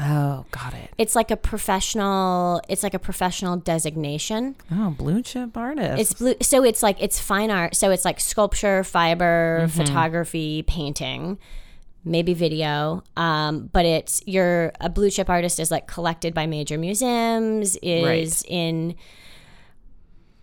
Oh, 0.00 0.46
got 0.52 0.74
it. 0.74 0.90
It's 0.96 1.16
like 1.16 1.32
a 1.32 1.36
professional. 1.36 2.60
It's 2.68 2.84
like 2.84 2.94
a 2.94 3.00
professional 3.00 3.56
designation. 3.56 4.54
Oh, 4.70 4.90
blue 4.96 5.22
chip 5.22 5.56
artist. 5.56 6.00
It's 6.00 6.12
blue. 6.14 6.34
So 6.40 6.62
it's 6.62 6.82
like 6.84 7.02
it's 7.02 7.18
fine 7.18 7.50
art. 7.50 7.74
So 7.74 7.90
it's 7.90 8.04
like 8.04 8.20
sculpture, 8.20 8.84
fiber, 8.84 9.62
Mm-hmm. 9.66 9.76
photography, 9.76 10.62
painting, 10.62 11.38
maybe 12.04 12.32
video. 12.32 13.02
Um, 13.16 13.70
but 13.72 13.84
it's 13.86 14.22
you're 14.24 14.70
a 14.80 14.88
blue 14.88 15.10
chip 15.10 15.28
artist 15.28 15.58
is 15.58 15.72
like 15.72 15.88
collected 15.88 16.32
by 16.32 16.46
major 16.46 16.78
museums. 16.78 17.76
Is 17.82 18.04
Right. 18.04 18.42
in 18.50 18.94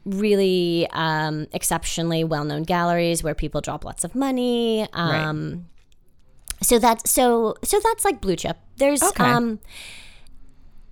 really 0.06 0.88
um, 0.92 1.48
exceptionally 1.54 2.24
well 2.24 2.44
known 2.44 2.64
galleries 2.64 3.24
where 3.24 3.34
people 3.36 3.62
drop 3.62 3.86
lots 3.86 4.04
of 4.04 4.16
money. 4.16 4.88
Um, 4.94 5.68
So 6.62 6.80
that's 6.80 7.10
so 7.10 7.56
so 7.64 7.80
that's 7.84 8.06
like 8.06 8.22
blue 8.22 8.36
chip. 8.36 8.58
There's 8.78 9.02
Okay. 9.04 9.24
um 9.24 9.60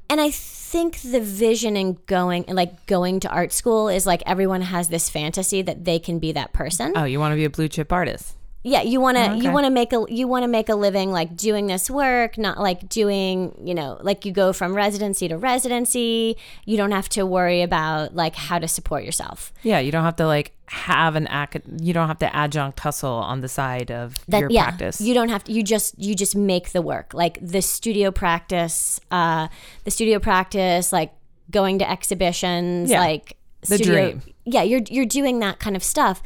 and 0.10 0.20
I 0.22 0.30
think 0.32 1.02
the 1.02 1.20
vision 1.22 1.76
in 1.78 1.98
going 2.08 2.46
and 2.48 2.56
like 2.56 2.86
going 2.86 3.20
to 3.22 3.30
art 3.30 3.52
school 3.52 3.90
is 3.90 4.06
like 4.06 4.22
everyone 4.26 4.62
has 4.62 4.90
this 4.90 5.10
fantasy 5.10 5.62
that 5.62 5.86
they 5.86 6.00
can 6.00 6.20
be 6.20 6.32
that 6.34 6.54
person. 6.54 6.94
oh, 6.96 7.04
you 7.06 7.20
want 7.20 7.32
to 7.32 7.36
be 7.36 7.46
a 7.46 7.50
blue 7.50 7.68
chip 7.68 7.92
artist? 7.92 8.36
Yeah, 8.64 8.82
you 8.82 9.02
want 9.02 9.18
to 9.18 9.32
okay. 9.32 9.40
you 9.42 9.52
want 9.52 9.66
to 9.66 9.70
make 9.70 9.92
a 9.92 10.06
you 10.08 10.28
want 10.28 10.44
to 10.44 10.48
make 10.48 10.70
a 10.70 10.76
living 10.76 11.12
like 11.12 11.36
doing 11.36 11.68
this 11.68 11.90
work, 11.90 12.38
not 12.38 12.58
like 12.60 12.88
doing, 12.88 13.54
you 13.64 13.74
know, 13.74 13.98
like 14.02 14.24
you 14.26 14.32
go 14.32 14.54
from 14.54 14.74
residency 14.74 15.28
to 15.28 15.38
residency. 15.38 16.38
You 16.66 16.78
don't 16.78 16.92
have 16.92 17.10
to 17.10 17.26
worry 17.26 17.62
about 17.62 18.16
like 18.16 18.36
how 18.36 18.60
to 18.60 18.68
support 18.68 19.04
yourself. 19.04 19.52
Yeah, 19.64 19.80
you 19.80 19.92
don't 19.92 20.04
have 20.06 20.16
to 20.16 20.26
like 20.28 20.54
have 20.68 21.16
an 21.16 21.28
acad. 21.28 21.64
You 21.82 21.94
don't 21.94 22.08
have 22.08 22.20
to 22.20 22.36
adjunct 22.36 22.80
hustle 22.80 23.12
on 23.12 23.42
the 23.42 23.50
side 23.50 23.92
of 23.92 24.16
that 24.30 24.40
your 24.40 24.50
yeah 24.50 24.64
practice. 24.70 25.02
you 25.02 25.14
don't 25.14 25.30
have 25.30 25.44
to 25.44 25.52
you 25.52 25.62
just 25.62 26.00
you 26.00 26.16
just 26.16 26.36
make 26.36 26.72
the 26.72 26.82
work 26.82 27.14
like 27.14 27.38
the 27.42 27.62
studio 27.62 28.12
practice 28.12 29.00
uh 29.12 29.48
the 29.84 29.92
studio 29.92 30.20
practice 30.20 30.92
like 30.94 31.12
going 31.52 31.80
to 31.80 31.90
exhibitions 31.90 32.90
Yeah, 32.90 33.02
like 33.02 33.38
the 33.68 33.78
dream. 33.78 34.22
yeah 34.46 34.64
you're 34.64 34.82
you're 34.90 35.06
doing 35.06 35.40
that 35.40 35.60
kind 35.60 35.76
of 35.76 35.84
stuff 35.84 36.24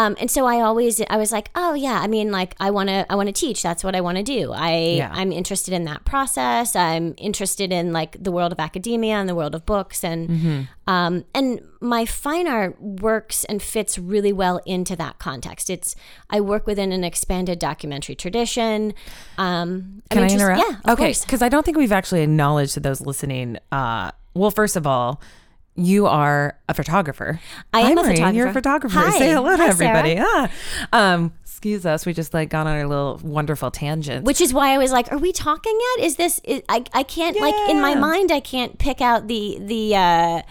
um, 0.00 0.14
and 0.20 0.30
so 0.30 0.46
I 0.46 0.60
always 0.60 1.02
I 1.10 1.16
was 1.18 1.32
like, 1.32 1.50
oh 1.54 1.74
yeah, 1.74 1.98
I 2.00 2.06
mean 2.06 2.30
like 2.30 2.54
I 2.60 2.70
want 2.70 2.88
to 2.88 3.04
I 3.10 3.14
want 3.16 3.26
to 3.26 3.32
teach. 3.32 3.62
That's 3.62 3.82
what 3.82 3.94
I 3.96 4.00
want 4.00 4.16
to 4.16 4.22
do. 4.22 4.52
I 4.52 4.94
Yeah. 5.02 5.10
I'm 5.12 5.32
interested 5.32 5.74
in 5.74 5.84
that 5.90 6.04
process. 6.04 6.76
I'm 6.76 7.14
interested 7.18 7.72
in 7.72 7.92
like 7.92 8.16
the 8.22 8.30
world 8.30 8.52
of 8.52 8.60
academia 8.60 9.14
and 9.16 9.28
the 9.28 9.34
world 9.34 9.54
of 9.54 9.62
books 9.66 10.04
and 10.04 10.28
Mm-hmm. 10.28 10.60
um, 10.94 11.24
and 11.34 11.60
my 11.80 12.04
fine 12.06 12.46
art 12.48 12.80
works 12.80 13.44
and 13.50 13.62
fits 13.62 13.98
really 13.98 14.32
well 14.32 14.60
into 14.66 14.94
that 14.96 15.18
context. 15.18 15.68
It's 15.70 15.94
I 16.30 16.40
work 16.40 16.66
within 16.66 16.92
an 16.92 17.02
expanded 17.04 17.58
documentary 17.58 18.14
tradition. 18.14 18.94
Um, 19.36 20.02
Can 20.10 20.22
I, 20.22 20.26
I'm 20.26 20.30
interest- 20.30 20.34
interrupt? 20.34 20.62
Yeah, 20.86 20.92
of 20.92 20.98
okay, 21.00 21.12
because 21.24 21.42
I 21.42 21.48
don't 21.48 21.64
think 21.64 21.76
we've 21.76 21.92
actually 22.00 22.22
acknowledged 22.22 22.74
to 22.74 22.80
those 22.80 23.00
listening. 23.00 23.58
Uh, 23.72 24.10
well, 24.34 24.50
first 24.50 24.76
of 24.76 24.86
all, 24.86 25.20
you 25.78 26.06
are 26.06 26.58
a 26.68 26.74
photographer. 26.74 27.40
I 27.72 27.82
Hi, 27.82 27.90
am 27.90 27.98
a 27.98 28.02
Maureen, 28.02 28.34
You're 28.34 28.48
a 28.48 28.52
photographer. 28.52 28.94
photographer. 28.98 29.10
Hi. 29.12 29.18
Say 29.18 29.30
hello 29.32 29.56
to 29.56 29.62
Hi, 29.62 29.68
everybody. 29.68 30.16
Ah. 30.20 30.50
Um, 30.92 31.32
excuse 31.42 31.86
us. 31.86 32.04
We 32.04 32.12
just 32.12 32.34
like 32.34 32.50
got 32.50 32.66
on 32.66 32.74
our 32.76 32.86
little 32.86 33.20
wonderful 33.22 33.70
tangent. 33.70 34.24
Which 34.24 34.40
is 34.40 34.52
why 34.52 34.74
I 34.74 34.78
was 34.78 34.92
like, 34.92 35.10
"Are 35.12 35.18
we 35.18 35.32
talking 35.32 35.78
yet? 35.96 36.06
Is 36.06 36.16
this? 36.16 36.40
Is, 36.44 36.62
I 36.68 36.84
I 36.92 37.02
can't 37.02 37.38
like 37.40 37.54
in 37.70 37.80
my 37.80 37.94
mind 37.94 38.30
I 38.32 38.40
can't 38.40 38.78
pick 38.78 39.00
out 39.00 39.28
the 39.28 39.58
the 39.60 39.96
uh, 39.96 40.42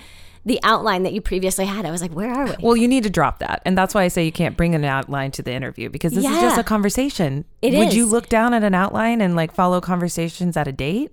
the 0.45 0.59
outline 0.63 1.03
that 1.03 1.11
you 1.13 1.19
previously 1.21 1.65
had. 1.65 1.85
I 1.85 1.91
was 1.91 2.01
like, 2.01 2.11
where 2.13 2.31
are 2.33 2.45
we? 2.45 2.55
well, 2.61 2.77
you 2.77 2.87
need 2.87 3.03
to 3.03 3.09
drop 3.09 3.39
that, 3.39 3.61
and 3.65 3.77
that's 3.77 3.93
why 3.93 4.03
I 4.03 4.07
say 4.07 4.23
you 4.23 4.31
can't 4.31 4.55
bring 4.55 4.75
an 4.75 4.85
outline 4.85 5.31
to 5.31 5.41
the 5.41 5.51
interview 5.51 5.89
because 5.89 6.13
this 6.13 6.23
is 6.23 6.39
just 6.41 6.57
a 6.57 6.63
conversation. 6.63 7.43
It 7.61 7.73
Would 7.73 7.93
you 7.93 8.05
look 8.05 8.29
down 8.29 8.53
at 8.53 8.63
an 8.63 8.73
outline 8.73 9.19
and 9.21 9.35
like 9.35 9.53
follow 9.53 9.81
conversations 9.81 10.55
at 10.55 10.67
a 10.67 10.71
date? 10.71 11.11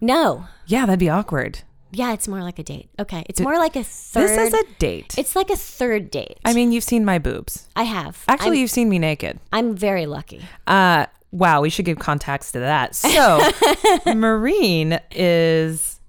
No, 0.00 0.46
Yeah, 0.66 0.86
that'd 0.86 0.98
be 1.00 1.10
awkward. 1.10 1.60
Yeah, 1.92 2.12
it's 2.12 2.28
more 2.28 2.40
like 2.40 2.58
a 2.58 2.62
date. 2.62 2.88
Okay, 2.98 3.24
it's 3.28 3.40
more 3.40 3.58
like 3.58 3.76
a 3.76 3.82
third. 3.82 4.28
This 4.28 4.52
is 4.52 4.54
a 4.54 4.64
date. 4.78 5.14
It's 5.18 5.34
like 5.34 5.50
a 5.50 5.56
third 5.56 6.10
date. 6.10 6.38
I 6.44 6.52
mean, 6.52 6.72
you've 6.72 6.84
seen 6.84 7.04
my 7.04 7.18
boobs. 7.18 7.68
I 7.74 7.82
have 7.84 8.24
Actually, 8.28 8.48
I'm, 8.48 8.54
you've 8.54 8.70
seen 8.70 8.88
me 8.88 8.98
naked. 8.98 9.40
I'm 9.52 9.76
very 9.76 10.06
lucky. 10.06 10.42
Uh, 10.66 11.06
wow, 11.32 11.60
we 11.62 11.70
should 11.70 11.84
give 11.84 11.98
context 11.98 12.52
to 12.52 12.60
that. 12.60 12.94
So, 13.10 14.14
Maureen 14.14 15.00
is 15.10 16.00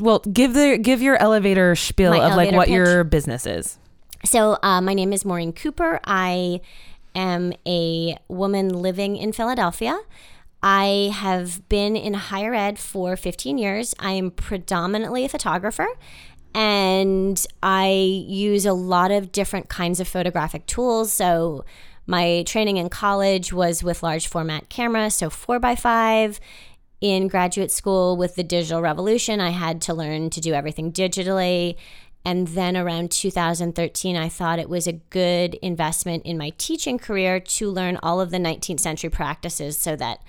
well, 0.00 0.18
give 0.20 0.54
the 0.54 0.78
give 0.78 1.00
your 1.00 1.16
elevator 1.16 1.76
spiel 1.76 2.10
My 2.10 2.28
of 2.28 2.36
like 2.36 2.52
what 2.52 2.66
pitch? 2.66 2.74
your 2.74 3.04
business 3.04 3.46
is. 3.46 3.78
So, 4.24 4.58
uh, 4.62 4.80
my 4.80 4.94
name 4.94 5.12
is 5.12 5.24
Maureen 5.24 5.52
Cooper. 5.52 6.00
I 6.04 6.60
am 7.14 7.52
a 7.66 8.16
woman 8.28 8.68
living 8.70 9.16
in 9.16 9.32
Philadelphia. 9.32 9.98
I 10.66 11.10
have 11.12 11.68
been 11.68 11.94
in 11.94 12.14
higher 12.14 12.54
ed 12.54 12.78
for 12.78 13.18
15 13.18 13.58
years. 13.58 13.94
I 13.98 14.12
am 14.12 14.30
predominantly 14.30 15.26
a 15.26 15.28
photographer 15.28 15.86
and 16.54 17.46
I 17.62 17.88
use 17.90 18.64
a 18.64 18.72
lot 18.72 19.10
of 19.10 19.30
different 19.30 19.68
kinds 19.68 20.00
of 20.00 20.08
photographic 20.08 20.64
tools. 20.64 21.12
So, 21.12 21.66
my 22.06 22.44
training 22.46 22.78
in 22.78 22.88
college 22.88 23.52
was 23.52 23.82
with 23.82 24.02
large 24.02 24.26
format 24.26 24.68
camera, 24.68 25.10
so 25.10 25.30
4x5 25.30 26.38
in 27.00 27.28
graduate 27.28 27.70
school 27.70 28.16
with 28.16 28.34
the 28.34 28.42
digital 28.42 28.80
revolution, 28.80 29.40
I 29.40 29.50
had 29.50 29.82
to 29.82 29.94
learn 29.94 30.30
to 30.30 30.40
do 30.40 30.54
everything 30.54 30.92
digitally. 30.92 31.76
And 32.24 32.48
then 32.48 32.76
around 32.76 33.10
2013, 33.10 34.16
I 34.16 34.30
thought 34.30 34.58
it 34.58 34.70
was 34.70 34.86
a 34.86 34.92
good 34.92 35.54
investment 35.56 36.24
in 36.24 36.38
my 36.38 36.52
teaching 36.56 36.98
career 36.98 37.38
to 37.40 37.70
learn 37.70 37.98
all 38.02 38.20
of 38.20 38.30
the 38.30 38.38
19th 38.38 38.80
century 38.80 39.10
practices 39.10 39.76
so 39.76 39.94
that 39.96 40.20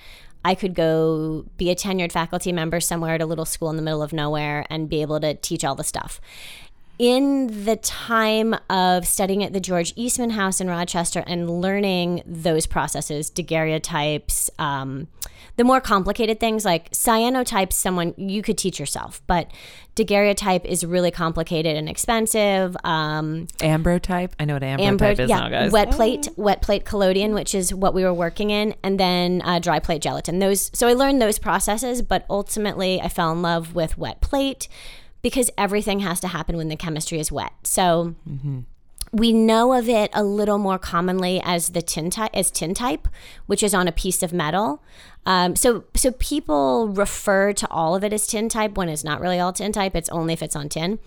I 0.46 0.54
could 0.54 0.75
go 0.75 1.44
be 1.58 1.72
a 1.72 1.75
tenured 1.75 2.12
faculty 2.12 2.52
member 2.52 2.80
somewhere 2.80 3.16
at 3.16 3.22
a 3.22 3.25
little 3.25 3.46
school 3.46 3.72
in 3.72 3.78
the 3.78 3.82
middle 3.82 4.04
of 4.04 4.14
nowhere 4.14 4.64
and 4.70 4.88
be 4.88 5.02
able 5.02 5.20
to 5.22 5.34
teach 5.34 5.66
all 5.66 5.74
the 5.74 5.84
stuff. 5.84 6.22
In 7.00 7.66
the 7.66 7.78
time 7.78 8.56
of 8.70 9.08
studying 9.08 9.44
at 9.44 9.54
the 9.54 9.60
George 9.60 9.92
Eastman 9.96 10.30
House 10.30 10.62
in 10.62 10.70
Rochester 10.70 11.24
and 11.25 11.50
learning 11.50 12.22
those 12.28 12.68
processes, 12.68 13.32
daguerreotypes, 13.32 14.52
um, 14.60 15.08
the 15.58 15.64
more 15.64 15.80
complicated 15.80 16.40
things 16.40 16.66
like 16.66 16.92
cyanotypes, 16.92 17.74
someone 17.74 18.14
you 18.18 18.42
could 18.42 18.58
teach 18.58 18.80
yourself, 18.80 19.22
but 19.28 19.50
daguerreotype 19.96 20.66
is 20.66 20.86
really 20.86 21.12
complicated 21.12 21.78
and 21.78 21.88
expensive. 21.88 22.76
Um, 22.84 23.48
Ambrotype. 23.60 24.32
I 24.40 24.46
know 24.46 24.56
what 24.56 24.64
ambrotype 24.64 25.00
Ambro- 25.00 25.20
is 25.20 25.30
yeah, 25.30 25.40
now, 25.40 25.50
guys. 25.50 25.72
wet 25.72 25.92
plate, 25.92 26.28
wet 26.36 26.62
plate 26.62 26.86
collodion, 26.86 27.34
which 27.34 27.56
is 27.56 27.74
what 27.74 27.94
we 27.94 28.04
were 28.04 28.14
working 28.14 28.50
in, 28.50 28.76
and 28.84 29.00
then 29.00 29.42
uh, 29.46 29.60
dry 29.60 29.80
plate 29.80 30.02
gelatin. 30.02 30.40
Those, 30.40 30.72
so 30.74 30.88
I 30.88 30.94
learned 30.94 31.22
those 31.22 31.40
processes, 31.40 32.02
but 32.02 32.26
ultimately 32.30 33.00
I 33.02 33.08
fell 33.08 33.32
in 33.32 33.42
love 33.42 33.74
with 33.74 33.98
wet 33.98 34.22
plate 34.22 34.68
because 35.22 35.50
everything 35.58 36.02
has 36.02 36.20
to 36.20 36.28
happen 36.28 36.58
when 36.58 36.68
the 36.68 36.76
chemistry 36.76 37.20
is 37.20 37.32
wet. 37.32 37.54
So 37.64 38.16
we 39.12 39.32
know 39.32 39.74
of 39.74 39.88
it 39.88 40.10
a 40.14 40.24
little 40.24 40.58
more 40.58 40.78
commonly 40.78 41.42
as 41.44 41.70
the 41.70 41.82
tin 41.82 42.10
type 42.10 42.32
as 42.34 42.52
tin 42.52 42.74
type, 42.74 43.08
which 43.46 43.64
is 43.64 43.74
on 43.74 43.88
a 43.88 43.92
piece 43.92 44.22
of 44.22 44.34
metal. 44.34 44.84
Um, 45.26 45.56
so 45.56 45.86
so 45.96 46.12
people 46.12 46.90
refer 46.90 47.54
to 47.54 47.68
all 47.70 47.96
of 47.96 48.04
it 48.04 48.14
as 48.14 48.28
tin 48.28 48.50
type 48.50 48.78
when 48.78 48.90
it's 48.90 49.04
not 49.04 49.22
really 49.22 49.40
all 49.40 49.54
tin 49.54 49.72
type. 49.72 49.96
It's 49.96 50.10
only 50.10 50.34
if 50.34 50.42
it's 50.42 50.56
on 50.56 50.70
tin. 50.70 51.00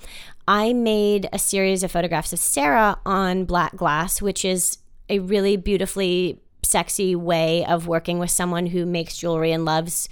I 0.46 0.72
made 0.72 1.28
a 1.32 1.38
series 1.38 1.82
of 1.82 1.92
photographs 1.92 2.32
of 2.32 2.38
Sarah 2.38 2.98
on 3.04 3.44
black 3.44 3.76
glass, 3.76 4.22
which 4.22 4.44
is 4.44 4.78
a 5.08 5.18
really 5.18 5.56
beautifully 5.56 6.40
sexy 6.62 7.14
way 7.14 7.64
of 7.64 7.86
working 7.86 8.18
with 8.18 8.30
someone 8.30 8.66
who 8.66 8.84
makes 8.84 9.16
jewelry 9.16 9.52
and 9.52 9.64
loves 9.64 10.08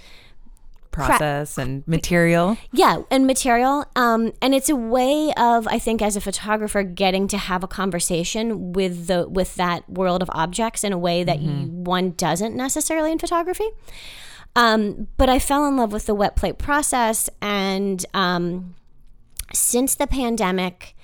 Process 1.05 1.57
and 1.57 1.87
material. 1.87 2.57
yeah, 2.71 3.01
and 3.11 3.25
material. 3.25 3.85
Um, 3.95 4.33
and 4.41 4.53
it's 4.53 4.69
a 4.69 4.75
way 4.75 5.31
of, 5.37 5.67
I 5.67 5.79
think, 5.79 6.01
as 6.01 6.15
a 6.15 6.21
photographer, 6.21 6.83
getting 6.83 7.27
to 7.29 7.37
have 7.37 7.63
a 7.63 7.67
conversation 7.67 8.73
with 8.73 9.07
the 9.07 9.27
with 9.27 9.55
that 9.55 9.89
world 9.89 10.21
of 10.21 10.29
objects 10.33 10.83
in 10.83 10.93
a 10.93 10.97
way 10.97 11.23
that 11.23 11.39
you, 11.39 11.51
one 11.67 12.11
doesn't 12.11 12.55
necessarily 12.55 13.11
in 13.11 13.19
photography. 13.19 13.69
Um, 14.55 15.07
but 15.17 15.29
I 15.29 15.39
fell 15.39 15.67
in 15.67 15.77
love 15.77 15.93
with 15.93 16.07
the 16.07 16.15
wet 16.15 16.35
plate 16.35 16.57
process, 16.57 17.29
and 17.41 18.05
um, 18.13 18.75
since 19.53 19.95
the 19.95 20.07
pandemic, 20.07 20.95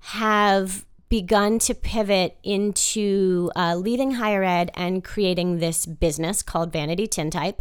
have 0.00 0.84
begun 1.08 1.58
to 1.58 1.74
pivot 1.74 2.38
into 2.42 3.50
uh, 3.54 3.74
leaving 3.76 4.12
higher 4.12 4.42
ed 4.42 4.70
and 4.74 5.04
creating 5.04 5.58
this 5.58 5.84
business 5.84 6.42
called 6.42 6.72
Vanity 6.72 7.06
Tintype. 7.06 7.60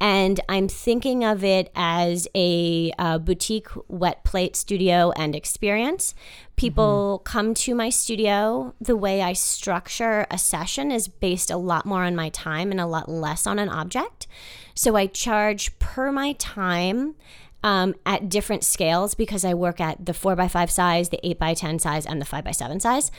And 0.00 0.40
I'm 0.48 0.68
thinking 0.68 1.24
of 1.24 1.42
it 1.42 1.70
as 1.74 2.28
a 2.34 2.92
uh, 2.98 3.18
boutique 3.18 3.68
wet 3.88 4.22
plate 4.22 4.54
studio 4.54 5.12
and 5.16 5.34
experience. 5.34 6.14
People 6.56 7.20
come 7.24 7.52
to 7.54 7.74
my 7.74 7.90
studio. 7.90 8.74
The 8.80 8.96
way 8.96 9.22
I 9.22 9.32
structure 9.32 10.26
a 10.30 10.38
session 10.38 10.92
is 10.92 11.08
based 11.08 11.50
a 11.50 11.56
lot 11.56 11.84
more 11.84 12.04
on 12.04 12.14
my 12.14 12.28
time 12.28 12.70
and 12.70 12.80
a 12.80 12.86
lot 12.86 13.08
less 13.08 13.46
on 13.46 13.58
an 13.58 13.68
object. 13.68 14.28
So 14.74 14.94
I 14.94 15.06
charge 15.06 15.76
per 15.80 16.12
my 16.12 16.32
time 16.34 17.16
um, 17.64 17.94
at 18.06 18.28
different 18.28 18.62
scales 18.62 19.14
because 19.14 19.44
I 19.44 19.54
work 19.54 19.80
at 19.80 20.06
the 20.06 20.12
4x5 20.12 20.70
size, 20.70 21.08
the 21.08 21.20
8x10 21.24 21.80
size, 21.80 22.06
and 22.06 22.20
the 22.20 22.26
5x7 22.26 22.80
size. 22.80 23.10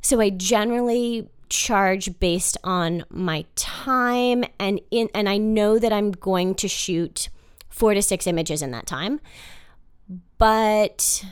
So 0.00 0.20
I 0.20 0.30
generally 0.30 1.28
charge 1.52 2.18
based 2.18 2.56
on 2.64 3.04
my 3.10 3.44
time 3.56 4.42
and 4.58 4.80
in 4.90 5.08
and 5.14 5.28
I 5.28 5.36
know 5.36 5.78
that 5.78 5.92
I'm 5.92 6.10
going 6.10 6.54
to 6.56 6.66
shoot 6.68 7.28
4 7.68 7.94
to 7.94 8.02
6 8.02 8.26
images 8.26 8.62
in 8.62 8.70
that 8.70 8.86
time. 8.86 9.20
But 10.38 11.24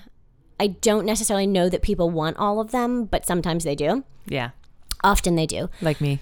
I 0.59 0.69
don't 0.69 1.07
necessarily 1.07 1.47
know 1.47 1.69
that 1.69 1.83
people 1.83 2.11
want 2.11 2.37
all 2.37 2.61
of 2.61 2.71
them, 2.71 3.05
but 3.05 3.27
sometimes 3.27 3.65
they 3.65 3.75
do. 3.75 4.05
Yeah. 4.27 4.51
Often 5.03 5.37
they 5.37 5.47
do 5.47 5.71
Like 5.81 6.01
me. 6.01 6.21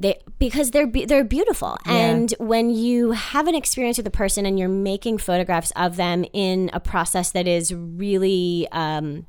they 0.00 0.18
because 0.38 0.70
they're 0.70 0.86
be- 0.86 1.04
they're 1.04 1.22
beautiful 1.24 1.76
and 1.84 2.32
when 2.38 2.70
you 2.70 3.12
have 3.12 3.46
an 3.46 3.54
experience 3.54 3.98
with 3.98 4.06
a 4.06 4.10
person 4.10 4.46
and 4.46 4.58
you're 4.58 4.68
making 4.68 5.18
photographs 5.18 5.70
of 5.76 5.96
them 5.96 6.24
in 6.32 6.70
a 6.72 6.80
process 6.80 7.30
that 7.32 7.46
is 7.46 7.72
really 7.74 8.66
um, 8.72 9.26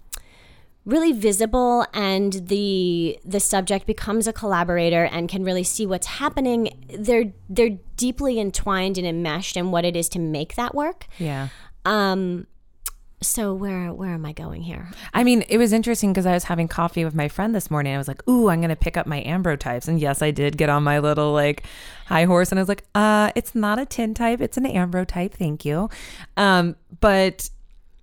really 0.86 1.12
visible 1.12 1.86
and 1.94 2.34
the 2.48 3.18
the 3.25 3.39
subject 3.39 3.86
becomes 3.88 4.27
a 4.27 4.34
collaborator 4.34 5.04
and 5.06 5.27
can 5.27 5.44
really 5.44 5.63
see 5.63 5.86
what's 5.88 6.06
happening 6.08 6.70
they're 7.00 7.34
they're 7.50 7.77
deeply 7.98 8.39
entwined 8.39 8.98
and 8.98 9.08
enmeshed 9.08 9.58
in 9.58 9.72
what 9.72 9.84
it 9.84 9.96
is 9.96 10.08
to 10.10 10.20
make 10.20 10.56
that 10.56 10.75
work 10.75 11.08
Yeah. 11.18 11.48
um 11.86 12.46
so 13.22 13.54
where 13.56 13.92
where 13.94 14.13
am 14.13 14.25
i 14.25 14.34
going 14.34 14.62
here 14.62 14.89
I 15.13 15.24
mean, 15.24 15.44
it 15.48 15.58
was 15.58 15.72
interesting 15.74 16.12
because 16.12 16.25
I 16.25 16.34
was 16.34 16.44
having 16.44 16.68
coffee 16.68 17.06
with 17.06 17.15
my 17.15 17.30
friend 17.30 17.56
this 17.56 17.72
morning. 17.72 17.96
I 17.96 17.98
was 17.98 18.08
like, 18.10 18.22
"Ooh, 18.27 18.50
I'm 18.50 18.60
gonna 18.60 18.75
pick 18.75 18.98
up 18.98 19.08
my 19.08 19.24
ambrotypes," 19.24 19.88
and 19.88 19.98
yes, 20.00 20.22
I 20.22 20.30
did 20.32 20.58
get 20.58 20.70
on 20.70 20.84
my 20.84 21.00
little 21.00 21.32
like 21.32 21.63
high 22.08 22.25
horse, 22.25 22.51
and 22.51 22.60
I 22.60 22.62
was 22.62 22.68
like, 22.68 22.84
"Uh, 22.94 23.32
it's 23.34 23.56
not 23.56 23.80
a 23.80 23.86
tin 23.86 24.13
type; 24.13 24.42
it's 24.42 24.58
an 24.58 24.65
ambrotype. 24.65 25.32
Thank 25.32 25.63
you." 25.63 25.89
Um, 26.36 26.75
but 27.00 27.50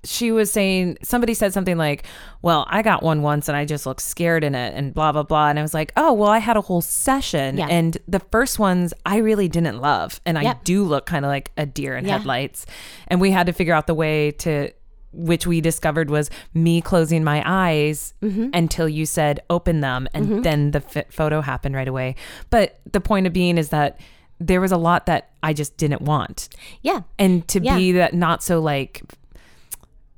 she 0.04 0.32
was 0.32 0.50
saying 0.50 0.98
somebody 1.02 1.32
said 1.34 1.52
something 1.52 1.76
like, 1.76 2.04
"Well, 2.42 2.66
I 2.68 2.82
got 2.82 3.02
one 3.02 3.22
once, 3.22 3.48
and 3.48 3.56
I 3.56 3.64
just 3.64 3.86
looked 3.86 4.02
scared 4.02 4.42
in 4.44 4.54
it, 4.54 4.74
and 4.74 4.92
blah 4.92 5.12
blah 5.12 5.22
blah." 5.22 5.48
And 5.48 5.58
I 5.58 5.62
was 5.62 5.74
like, 5.74 5.92
"Oh, 5.96 6.12
well, 6.12 6.28
I 6.30 6.38
had 6.38 6.56
a 6.56 6.60
whole 6.60 6.80
session, 6.80 7.58
Yeah. 7.58 7.68
and 7.70 7.96
the 8.08 8.18
first 8.20 8.58
ones 8.58 8.92
I 9.06 9.18
really 9.18 9.48
didn't 9.48 9.80
love, 9.80 10.20
and 10.26 10.36
I 10.38 10.54
do 10.64 10.82
look 10.84 11.06
kind 11.06 11.24
of 11.24 11.28
like 11.30 11.52
a 11.56 11.66
deer 11.66 11.96
in 11.96 12.04
Yeah. 12.04 12.18
headlights, 12.18 12.66
and 13.08 13.20
we 13.20 13.30
had 13.30 13.46
to 13.46 13.52
figure 13.52 13.74
out 13.74 13.86
the 13.86 13.94
way 13.94 14.30
to." 14.32 14.70
which 15.14 15.46
we 15.46 15.60
discovered 15.60 16.08
was 16.08 16.30
me 16.54 16.80
closing 16.80 17.22
my 17.22 17.42
eyes 17.44 18.14
Mm-hmm. 18.22 18.48
until 18.54 18.88
you 18.88 19.04
said 19.04 19.40
open 19.50 19.80
them 19.82 20.08
and 20.14 20.42
then 20.42 20.70
the 20.70 20.82
f- 20.94 21.04
photo 21.12 21.42
happened 21.42 21.74
right 21.74 21.86
away 21.86 22.14
but 22.48 22.80
the 22.90 22.98
point 22.98 23.26
of 23.26 23.32
being 23.34 23.58
is 23.58 23.68
that 23.68 24.00
there 24.40 24.58
was 24.58 24.72
a 24.72 24.78
lot 24.78 25.04
that 25.04 25.28
i 25.42 25.52
just 25.52 25.76
didn't 25.76 26.00
want 26.00 26.48
yeah 26.80 27.00
and 27.18 27.46
to 27.48 27.60
Yeah. 27.60 27.76
be 27.76 27.92
that 27.92 28.14
not 28.14 28.42
so 28.42 28.58
like 28.62 29.02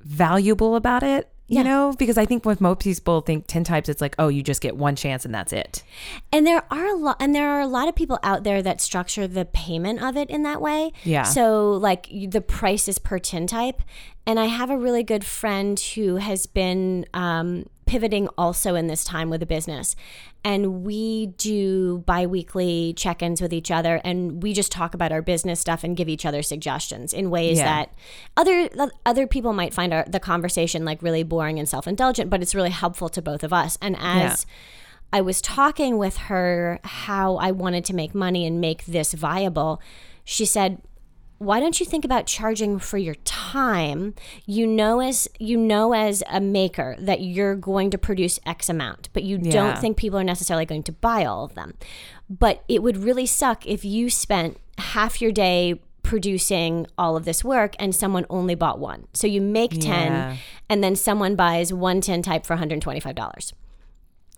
valuable 0.05 0.75
about 0.75 1.03
it 1.03 1.27
you 1.47 1.57
Yeah. 1.57 1.63
know 1.63 1.93
because 1.97 2.17
i 2.17 2.25
think 2.25 2.45
with 2.45 2.61
most 2.61 2.79
people 2.79 3.21
think 3.21 3.45
tin 3.47 3.63
types 3.63 3.89
it's 3.89 4.01
like 4.01 4.15
oh 4.19 4.27
you 4.29 4.41
just 4.43 4.61
get 4.61 4.75
one 4.77 4.95
chance 4.95 5.25
and 5.25 5.33
that's 5.33 5.51
it 5.53 5.83
And 6.31 6.45
there 6.45 6.63
are 6.71 6.85
a 6.87 6.95
lot, 6.95 7.17
and 7.19 7.33
there 7.35 7.49
are 7.49 7.61
a 7.61 7.67
lot 7.67 7.87
of 7.87 7.95
people 7.95 8.19
out 8.23 8.43
there 8.43 8.61
that 8.61 8.81
structure 8.81 9.27
the 9.27 9.45
payment 9.45 10.01
of 10.03 10.15
it 10.17 10.29
in 10.29 10.43
that 10.43 10.59
way. 10.61 10.91
Yeah. 11.03 11.23
So 11.23 11.71
like 11.71 12.07
the 12.29 12.41
price 12.41 12.87
is 12.87 12.99
per 12.99 13.19
tin 13.19 13.47
type, 13.47 13.81
and 14.27 14.39
I 14.39 14.45
have 14.45 14.69
a 14.69 14.77
really 14.77 15.03
good 15.03 15.23
friend 15.23 15.79
who 15.79 16.15
has 16.17 16.45
been 16.45 17.05
um, 17.13 17.65
pivoting 17.85 18.27
also 18.37 18.75
in 18.75 18.87
this 18.87 19.03
time 19.03 19.29
with 19.29 19.43
a 19.43 19.45
business, 19.45 19.95
and 20.43 20.83
we 20.83 21.27
do 21.37 21.99
biweekly 21.99 22.93
check-ins 22.95 23.41
with 23.41 23.53
each 23.53 23.69
other, 23.71 24.01
and 24.03 24.41
we 24.41 24.53
just 24.53 24.71
talk 24.71 24.93
about 24.93 25.11
our 25.11 25.21
business 25.21 25.59
stuff 25.59 25.83
and 25.83 25.95
give 25.95 26.09
each 26.09 26.25
other 26.25 26.41
suggestions 26.41 27.13
in 27.13 27.29
ways 27.29 27.57
Yeah. 27.57 27.65
that 27.65 27.93
other 28.35 28.69
other 29.05 29.27
people 29.27 29.53
might 29.53 29.73
find 29.73 29.93
our, 29.93 30.05
the 30.07 30.19
conversation 30.19 30.83
like 30.85 31.01
really 31.01 31.23
boring 31.23 31.59
and 31.59 31.69
self-indulgent, 31.69 32.29
but 32.29 32.41
it's 32.41 32.55
really 32.55 32.69
helpful 32.71 33.09
to 33.09 33.21
both 33.21 33.43
of 33.43 33.53
us. 33.53 33.77
And 33.81 33.95
as 33.99 34.45
I 35.13 35.21
was 35.21 35.39
talking 35.41 35.97
with 35.97 36.17
her 36.17 36.79
how 36.83 37.35
I 37.37 37.51
wanted 37.51 37.85
to 37.85 37.95
make 37.95 38.13
money 38.13 38.45
and 38.45 38.59
make 38.59 38.85
this 38.85 39.13
viable. 39.13 39.81
She 40.23 40.45
said, 40.45 40.81
"Why 41.45 41.59
don't 41.59 41.79
you 41.79 41.85
think 41.85 42.03
about 42.03 42.25
charging 42.25 42.79
for 42.79 42.97
your 42.97 43.15
time? 43.23 44.13
You 44.45 44.67
know 44.67 44.99
as 44.99 45.27
you 45.39 45.57
know 45.57 45.93
as 45.93 46.23
a 46.29 46.39
maker 46.41 46.95
that 46.99 47.21
you're 47.21 47.55
going 47.55 47.89
to 47.91 47.97
produce 47.97 48.39
X 48.45 48.69
amount, 48.69 49.09
but 49.13 49.23
you 49.23 49.39
Yeah. 49.41 49.51
don't 49.51 49.77
think 49.77 49.97
people 49.97 50.19
are 50.19 50.23
necessarily 50.23 50.65
going 50.65 50.83
to 50.83 50.91
buy 50.91 51.23
all 51.25 51.45
of 51.45 51.55
them. 51.55 51.75
But 52.29 52.63
it 52.67 52.81
would 52.83 52.97
really 52.97 53.25
suck 53.25 53.65
if 53.65 53.85
you 53.85 54.09
spent 54.09 54.57
half 54.77 55.21
your 55.21 55.31
day 55.31 55.79
producing 56.03 56.85
all 56.97 57.15
of 57.17 57.25
this 57.25 57.43
work 57.43 57.75
and 57.79 57.93
someone 57.95 58.25
only 58.29 58.53
bought 58.55 58.77
one. 58.79 59.07
So 59.13 59.25
you 59.25 59.41
make 59.41 59.71
10 59.71 60.11
Yeah. 60.11 60.35
and 60.69 60.83
then 60.83 60.95
someone 60.95 61.35
buys 61.35 61.73
one 61.73 61.99
tin 62.01 62.21
type 62.21 62.45
for 62.45 62.55
$125 62.55 63.53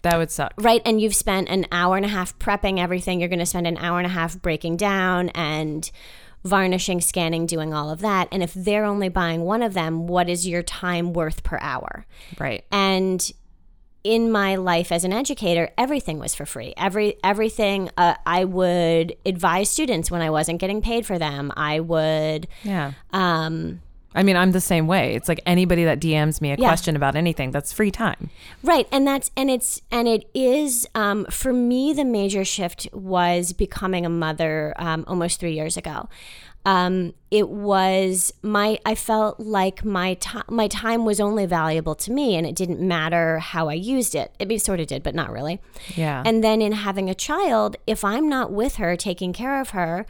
that 0.04 0.18
would 0.18 0.32
suck 0.32 0.54
right 0.58 0.82
and 0.86 1.02
you've 1.02 1.16
spent 1.16 1.50
an 1.50 1.66
hour 1.72 1.98
and 1.98 2.06
a 2.06 2.10
half 2.10 2.38
prepping 2.40 2.80
everything 2.80 3.20
you're 3.20 3.28
going 3.28 3.40
to 3.40 3.46
spend 3.46 3.68
an 3.68 3.76
hour 3.78 3.98
and 3.98 4.06
a 4.06 4.12
half 4.12 4.40
breaking 4.42 4.78
down 4.78 5.28
and 5.30 5.92
varnishing 6.48 7.02
scanning 7.02 7.46
doing 7.46 7.74
all 7.74 7.90
of 7.90 8.00
that. 8.00 8.28
And 8.32 8.42
if 8.42 8.54
they're 8.54 8.86
only 8.86 9.10
buying 9.10 9.42
one 9.42 9.62
of 9.62 9.74
them 9.74 10.08
what 10.08 10.30
is 10.30 10.48
your 10.48 10.64
time 10.64 11.14
worth 11.14 11.44
per 11.44 11.58
hour? 11.62 12.06
Right. 12.40 12.64
And 12.72 13.32
in 14.04 14.32
my 14.32 14.56
life 14.56 14.92
as 14.92 15.04
an 15.04 15.12
educator 15.12 15.70
everything 15.78 16.18
was 16.20 16.34
for 16.34 16.46
free. 16.46 16.74
Every 16.78 17.18
everything 17.24 17.90
uh, 17.98 18.16
i 18.26 18.46
would 18.46 19.16
advise 19.26 19.70
students 19.70 20.10
when 20.10 20.22
i 20.22 20.30
wasn't 20.30 20.62
getting 20.62 20.82
paid 20.82 21.06
for 21.06 21.20
them. 21.20 21.52
I 21.58 21.80
would 21.82 22.48
yeah. 22.64 22.94
um, 23.12 23.82
i 24.18 24.24
mean 24.24 24.36
i'm 24.36 24.52
the 24.52 24.62
same 24.74 24.86
way 24.88 25.16
it's 25.16 25.30
like 25.30 25.40
anybody 25.46 25.84
that 25.86 26.00
dms 26.00 26.42
me 26.42 26.50
a 26.52 26.56
Yeah. 26.58 26.68
question 26.68 26.96
about 26.96 27.16
anything 27.16 27.52
that's 27.52 27.72
free 27.72 27.92
time 27.92 28.30
Right, 28.64 28.88
and 28.92 29.08
that's 29.08 29.32
and 29.38 29.50
it's 29.50 29.82
and 29.92 30.08
it 30.08 30.24
is 30.34 30.88
um, 30.96 31.26
for 31.30 31.54
me 31.54 31.94
the 31.94 32.04
major 32.04 32.44
shift 32.44 32.88
was 32.92 33.54
becoming 33.54 34.06
a 34.06 34.10
mother 34.10 34.74
um, 34.78 35.06
almost 35.08 35.40
three 35.40 35.54
years 35.54 35.78
ago. 35.78 36.10
Um, 36.66 37.14
it 37.32 37.48
was 37.48 38.34
my 38.42 38.78
I 38.86 38.94
felt 38.96 39.40
like 39.40 39.86
my 39.86 40.16
time 40.16 40.44
my 40.50 40.68
time 40.68 41.06
was 41.06 41.20
only 41.22 41.46
valuable 41.46 41.96
to 41.96 42.12
me, 42.12 42.36
and 42.36 42.46
it 42.46 42.56
didn't 42.56 42.82
matter 42.86 43.40
how 43.40 43.70
I 43.70 43.74
used 43.76 44.16
it. 44.16 44.34
It 44.40 44.48
mean, 44.50 44.60
sort 44.60 44.80
of 44.82 44.88
did, 44.88 45.02
but 45.04 45.16
not 45.16 45.32
really. 45.32 45.62
yeah 45.96 46.24
And 46.26 46.44
then 46.44 46.62
in 46.62 46.74
having 46.74 47.10
a 47.10 47.16
child, 47.16 47.78
if 47.86 48.04
I'm 48.04 48.28
not 48.28 48.52
with 48.52 48.76
her 48.76 48.98
taking 48.98 49.32
care 49.32 49.62
of 49.62 49.70
her, 49.70 50.06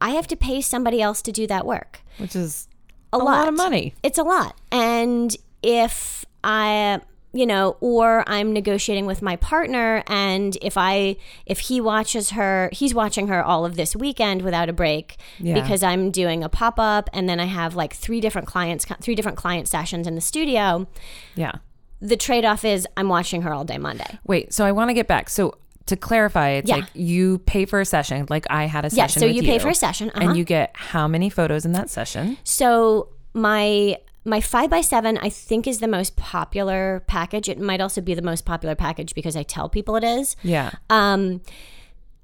I 0.00 0.10
have 0.10 0.26
to 0.26 0.36
pay 0.36 0.60
somebody 0.60 1.00
else 1.00 1.22
to 1.22 1.32
do 1.32 1.46
that 1.46 1.64
work 1.64 2.00
which 2.18 2.36
is 2.36 2.68
a, 3.14 3.22
a 3.22 3.24
lot 3.24 3.48
of 3.48 3.54
money 3.54 3.94
It's 4.02 4.18
a 4.18 4.22
lot. 4.24 4.56
And 4.72 5.34
if 5.62 6.24
I 6.42 7.00
you 7.36 7.46
know 7.46 7.76
or 7.80 8.22
i'm 8.28 8.52
negotiating 8.52 9.06
with 9.06 9.20
my 9.20 9.34
partner 9.34 10.04
and 10.06 10.56
if 10.62 10.74
i 10.76 11.16
if 11.46 11.58
he 11.58 11.80
watches 11.80 12.30
her 12.30 12.70
he's 12.72 12.94
watching 12.94 13.26
her 13.26 13.42
all 13.42 13.64
of 13.64 13.74
this 13.74 13.96
weekend 13.96 14.40
without 14.42 14.68
a 14.68 14.72
break 14.72 15.16
Yeah. 15.40 15.54
because 15.60 15.82
i'm 15.82 16.12
doing 16.12 16.44
a 16.44 16.48
pop-up 16.48 17.10
and 17.12 17.28
then 17.28 17.40
i 17.40 17.46
have 17.46 17.74
like 17.74 17.92
three 17.92 18.20
different 18.20 18.46
clients 18.46 18.86
three 19.00 19.16
different 19.16 19.36
client 19.36 19.66
sessions 19.66 20.06
in 20.06 20.14
the 20.14 20.20
studio 20.20 20.86
Yeah. 21.34 21.54
the 22.00 22.16
trade-off 22.16 22.64
is 22.64 22.86
i'm 22.96 23.08
watching 23.08 23.42
her 23.42 23.52
all 23.52 23.64
day 23.64 23.78
monday 23.78 24.20
Wait, 24.24 24.54
so 24.54 24.64
I 24.64 24.70
want 24.70 24.90
to 24.90 24.94
get 24.94 25.08
back. 25.08 25.28
So 25.28 25.58
to 25.86 25.96
clarify, 25.96 26.50
it's 26.50 26.68
Yeah. 26.68 26.76
like 26.76 26.88
you 26.94 27.38
pay 27.40 27.64
for 27.64 27.80
a 27.80 27.84
session, 27.84 28.26
like 28.30 28.46
I 28.50 28.64
had 28.64 28.84
a 28.84 28.90
session. 28.90 28.98
yeah 28.98 29.06
so 29.06 29.26
with 29.26 29.36
you 29.36 29.42
pay 29.42 29.58
for 29.58 29.68
a 29.68 29.74
session 29.74 30.10
uh-huh. 30.10 30.28
and 30.28 30.36
you 30.38 30.44
get 30.44 30.70
how 30.74 31.06
many 31.06 31.28
photos 31.28 31.64
in 31.64 31.72
that 31.72 31.90
session? 31.90 32.38
So 32.44 33.08
my 33.34 33.98
my 34.24 34.40
five 34.40 34.70
by 34.70 34.80
seven 34.80 35.18
I 35.18 35.28
think 35.28 35.66
is 35.66 35.80
the 35.80 35.88
most 35.88 36.16
popular 36.16 37.02
package. 37.06 37.48
It 37.48 37.58
might 37.60 37.80
also 37.82 38.00
be 38.00 38.14
the 38.14 38.22
most 38.22 38.46
popular 38.46 38.74
package 38.74 39.14
because 39.14 39.36
I 39.36 39.42
tell 39.42 39.68
people 39.68 39.96
it 39.96 40.04
is. 40.04 40.36
Yeah. 40.42 40.70
Um, 40.88 41.42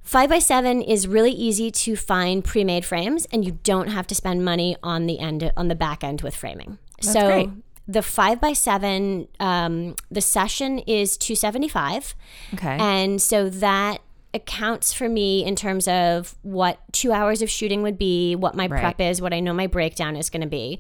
five 0.03 0.31
by 0.31 0.39
seven 0.39 0.81
is 0.81 1.07
really 1.07 1.33
easy 1.33 1.71
to 1.71 1.97
find 1.97 2.43
pre-made 2.43 2.87
frames, 2.87 3.27
and 3.33 3.45
you 3.45 3.59
don't 3.65 3.89
have 3.89 4.07
to 4.07 4.15
spend 4.15 4.45
money 4.45 4.77
on 4.83 5.07
the 5.07 5.19
end 5.19 5.53
on 5.57 5.69
the 5.69 5.75
back 5.75 6.03
end 6.03 6.23
with 6.23 6.35
framing. 6.35 6.79
so 7.03 7.27
great. 7.27 7.51
The 7.91 8.03
five 8.03 8.41
by 8.41 8.53
seven, 8.53 9.27
um, 9.41 9.97
the 10.11 10.21
session 10.21 10.79
is 10.81 11.17
two 11.17 11.35
seventy 11.35 11.69
five. 11.69 12.15
Okay. 12.55 12.77
And 12.79 13.21
so 13.21 13.49
that 13.49 13.99
accounts 14.33 14.93
for 14.93 15.09
me 15.09 15.45
in 15.45 15.57
terms 15.57 15.89
of 15.89 16.37
what 16.43 16.79
two 16.93 17.11
hours 17.13 17.43
of 17.43 17.51
shooting 17.51 17.83
would 17.83 17.99
be, 17.99 18.37
what 18.37 18.55
my 18.55 18.67
Right. 18.69 18.81
prep 18.81 19.01
is, 19.01 19.21
what 19.21 19.33
I 19.33 19.41
know 19.41 19.53
my 19.53 19.67
breakdown 19.67 20.15
is 20.17 20.31
going 20.31 20.43
to 20.43 20.47
be. 20.49 20.79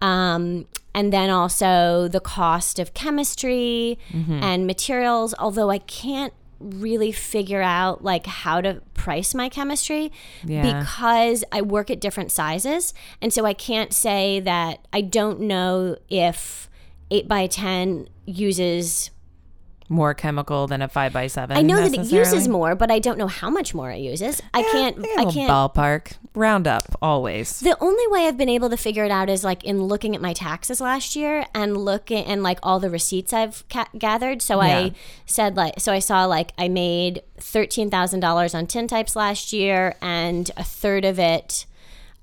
Um, 0.00 0.66
and 0.94 1.12
then 1.12 1.28
also 1.30 2.08
the 2.08 2.20
cost 2.20 2.78
of 2.78 2.94
chemistry 2.94 3.98
Mm-hmm. 4.12 4.42
and 4.42 4.66
materials, 4.66 5.34
although 5.38 5.70
I 5.70 5.78
can't 5.78 6.32
really 6.60 7.12
figure 7.12 7.62
out 7.62 8.02
like 8.02 8.26
how 8.26 8.60
to 8.60 8.80
price 8.94 9.34
my 9.34 9.48
chemistry 9.48 10.10
Yeah. 10.44 10.80
because 10.80 11.44
I 11.52 11.60
work 11.62 11.90
at 11.90 12.00
different 12.00 12.32
sizes 12.32 12.94
and 13.20 13.32
so 13.32 13.44
I 13.44 13.52
can't 13.52 13.92
say 13.92 14.40
that 14.40 14.86
I 14.92 15.00
don't 15.02 15.40
know 15.40 15.96
if 16.08 16.68
8 17.10 17.28
by 17.28 17.46
10 17.46 18.08
uses 18.24 19.10
More 19.88 20.14
chemical 20.14 20.66
than 20.66 20.82
a 20.82 20.88
five 20.88 21.12
by 21.12 21.28
seven. 21.28 21.56
I 21.56 21.62
know 21.62 21.76
that 21.76 21.94
it 21.96 22.10
uses 22.10 22.48
more, 22.48 22.74
but 22.74 22.90
I 22.90 22.98
don't 22.98 23.18
know 23.18 23.28
how 23.28 23.48
much 23.50 23.72
more 23.72 23.90
it 23.92 23.98
uses. 23.98 24.42
I 24.52 24.62
can't. 24.64 24.96
Yeah, 24.98 25.14
I 25.18 25.24
can't. 25.30 25.48
ballpark 25.48 26.14
round 26.34 26.66
up 26.66 26.84
always. 27.00 27.60
The 27.60 27.76
only 27.80 28.04
way 28.08 28.26
I've 28.26 28.36
been 28.36 28.48
able 28.48 28.68
to 28.70 28.76
figure 28.76 29.04
it 29.04 29.12
out 29.12 29.30
is 29.30 29.44
like 29.44 29.62
in 29.64 29.84
looking 29.84 30.16
at 30.16 30.20
my 30.20 30.32
taxes 30.32 30.80
last 30.80 31.14
year 31.14 31.46
and 31.54 31.76
looking 31.76 32.24
and 32.24 32.42
like 32.42 32.58
all 32.64 32.80
the 32.80 32.90
receipts 32.90 33.32
I've 33.32 33.66
ca- 33.68 33.86
gathered. 33.96 34.42
So 34.42 34.60
Yeah. 34.60 34.76
I 34.76 34.92
said 35.24 35.56
like, 35.56 35.78
so 35.78 35.92
I 35.92 36.00
saw 36.00 36.24
like 36.24 36.50
I 36.58 36.66
made 36.66 37.22
thirteen 37.38 37.88
thousand 37.88 38.20
dollars 38.20 38.54
on 38.54 38.66
tin 38.66 38.88
types 38.88 39.14
last 39.14 39.52
year, 39.52 39.94
and 40.02 40.50
a 40.56 40.64
third 40.64 41.04
of 41.04 41.20
it, 41.20 41.64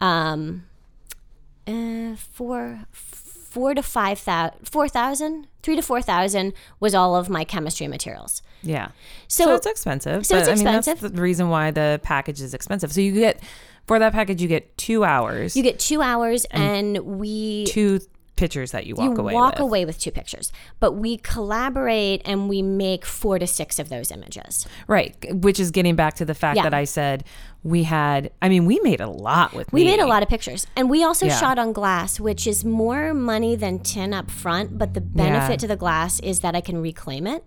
um, 0.02 0.66
uh, 1.66 2.16
four, 2.18 2.86
four 2.92 3.13
to 3.54 3.84
five 3.84 4.20
thousand, 4.20 4.68
four 4.68 4.88
thousand, 4.88 5.48
three 5.62 5.76
to 5.76 5.82
four 5.82 6.02
thousand 6.02 6.54
was 6.80 6.94
all 6.96 7.16
of 7.16 7.30
my 7.30 7.44
chemistry 7.44 7.88
materials. 7.88 8.42
Yeah. 8.62 8.90
So- 9.28 9.44
So, 9.46 9.56
it's 9.56 9.66
expensive. 9.68 10.26
so 10.26 10.38
it's 10.38 10.48
but, 10.48 10.52
I 10.54 10.56
mean, 10.56 10.68
expensive. 10.68 11.02
that's 11.02 11.14
the 11.14 11.22
reason 11.22 11.50
why 11.50 11.72
the 11.72 12.00
package 12.04 12.42
is 12.42 12.54
expensive. 12.54 12.92
So 12.94 13.02
you 13.02 13.12
get 13.14 13.40
for 13.86 14.00
that 14.00 14.14
package 14.14 14.42
you 14.42 14.48
get 14.48 14.78
two 14.78 15.04
hours, 15.04 15.56
You 15.58 15.64
get 15.64 15.78
two 15.80 16.02
hours, 16.02 16.46
and, 16.46 16.98
we 17.00 17.66
two 17.66 18.00
pictures 18.36 18.72
that 18.72 18.88
you 18.88 18.96
walk 18.96 19.06
away 19.06 19.10
with. 19.10 19.18
you 19.18 19.22
away 19.24 19.34
walk 19.36 19.54
with. 19.54 19.60
away 19.62 19.86
with 19.86 20.00
two 20.00 20.10
pictures 20.10 20.52
but 20.80 20.94
we 20.94 21.18
collaborate 21.18 22.20
and 22.26 22.50
we 22.50 22.64
make 22.64 23.06
four 23.06 23.38
to 23.38 23.46
six 23.46 23.78
of 23.78 23.90
those 23.90 24.10
images 24.10 24.66
Right. 24.88 25.16
Which 25.32 25.60
is 25.60 25.70
getting 25.70 25.96
back 25.96 26.16
to 26.16 26.26
the 26.26 26.34
fact 26.34 26.58
Yeah. 26.58 26.64
that 26.64 26.74
I 26.74 26.86
said 26.86 27.24
we 27.64 27.84
had 27.84 28.30
I 28.42 28.50
mean, 28.50 28.66
we 28.66 28.80
made 28.84 29.00
a 29.02 29.08
lot 29.08 29.54
with 29.54 29.72
we 29.72 29.84
me. 29.84 29.92
made 29.92 30.00
a 30.02 30.06
lot 30.06 30.22
of 30.24 30.30
pictures 30.30 30.68
and 30.76 30.90
we 30.90 31.04
also 31.04 31.26
Yeah. 31.28 31.40
shot 31.40 31.58
on 31.58 31.72
glass 31.74 32.20
which 32.20 32.46
is 32.46 32.66
more 32.66 33.14
money 33.14 33.56
than 33.56 33.80
tin 33.80 34.14
up 34.14 34.30
front 34.30 34.78
but 34.78 34.94
the 34.94 35.02
benefit 35.02 35.52
Yeah. 35.52 35.58
to 35.58 35.68
the 35.68 35.76
glass 35.78 36.20
is 36.20 36.42
that 36.42 36.56
i 36.56 36.62
can 36.62 36.82
reclaim 36.82 37.26
it 37.26 37.44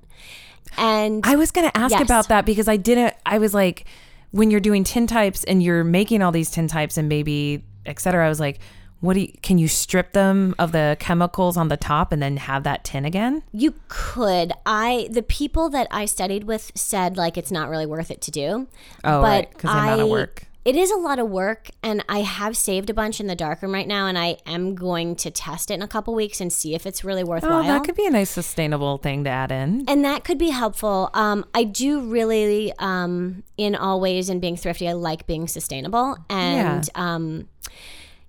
and 0.78 1.24
I 1.24 1.36
was 1.36 1.50
going 1.52 1.68
to 1.70 1.76
ask 1.76 1.92
Yes. 1.92 2.02
about 2.02 2.28
that 2.28 2.44
because 2.44 2.68
I 2.68 2.76
didn't. 2.76 3.14
I 3.24 3.38
was 3.38 3.54
like, 3.54 3.84
when 4.32 4.50
you're 4.50 4.60
doing 4.60 4.84
tin 4.84 5.06
types 5.06 5.44
and 5.44 5.62
you're 5.62 5.84
making 5.84 6.22
all 6.22 6.32
these 6.32 6.50
tin 6.50 6.66
types 6.66 6.98
and 6.98 7.08
maybe 7.08 7.64
et 7.86 7.98
cetera, 8.00 8.26
I 8.26 8.28
was 8.28 8.40
like, 8.40 8.58
what 9.00 9.14
do 9.14 9.20
you, 9.20 9.32
can 9.42 9.58
you 9.58 9.68
strip 9.68 10.12
them 10.12 10.54
of 10.58 10.72
the 10.72 10.96
chemicals 10.98 11.56
on 11.56 11.68
the 11.68 11.76
top 11.76 12.12
and 12.12 12.22
then 12.22 12.36
have 12.38 12.62
that 12.64 12.82
tin 12.84 13.04
again? 13.04 13.42
you 13.52 13.74
could 13.88 14.52
i 14.64 15.08
the 15.10 15.22
people 15.22 15.68
that 15.68 15.86
i 15.90 16.04
studied 16.04 16.44
with 16.44 16.72
said 16.74 17.16
like 17.16 17.36
it's 17.36 17.50
not 17.52 17.68
really 17.68 17.86
worth 17.86 18.10
it 18.10 18.20
to 18.22 18.30
do 18.30 18.66
Oh, 19.04 19.20
but 19.20 19.22
right, 19.22 19.52
'cause 19.58 19.62
the 19.62 19.78
amount 19.78 20.00
of 20.00 20.06
I- 20.06 20.10
work. 20.10 20.44
it 20.64 20.74
is 20.76 20.90
a 20.90 20.96
lot 20.96 21.18
of 21.18 21.28
work 21.28 21.70
and 21.82 22.02
i 22.08 22.20
have 22.22 22.56
saved 22.56 22.88
a 22.90 22.94
bunch 22.94 23.20
in 23.20 23.26
the 23.26 23.36
darkroom 23.36 23.72
right 23.72 23.86
now 23.86 24.06
and 24.06 24.18
i 24.18 24.36
am 24.46 24.74
going 24.74 25.14
to 25.16 25.30
test 25.30 25.70
it 25.70 25.74
in 25.74 25.82
a 25.82 25.88
couple 25.88 26.14
weeks 26.14 26.40
and 26.40 26.52
see 26.52 26.74
if 26.74 26.86
it's 26.86 27.04
really 27.04 27.22
worthwhile 27.24 27.60
Oh, 27.60 27.62
that 27.62 27.84
could 27.84 27.94
be 27.96 28.06
a 28.06 28.10
nice 28.10 28.30
sustainable 28.30 28.98
thing 28.98 29.24
to 29.24 29.30
add 29.30 29.52
in. 29.52 29.84
and 29.88 30.04
that 30.04 30.24
could 30.24 30.38
be 30.38 30.50
helpful. 30.50 31.10
Um, 31.14 31.44
I 31.54 31.64
do 31.64 32.00
really, 32.00 32.72
um, 32.78 33.42
in 33.56 33.74
all 33.76 34.00
ways, 34.00 34.28
and 34.28 34.40
being 34.40 34.56
thrifty, 34.56 34.88
I 34.88 34.92
like 34.92 35.26
being 35.26 35.46
sustainable. 35.48 36.16
And 36.30 36.88
um, 36.94 37.48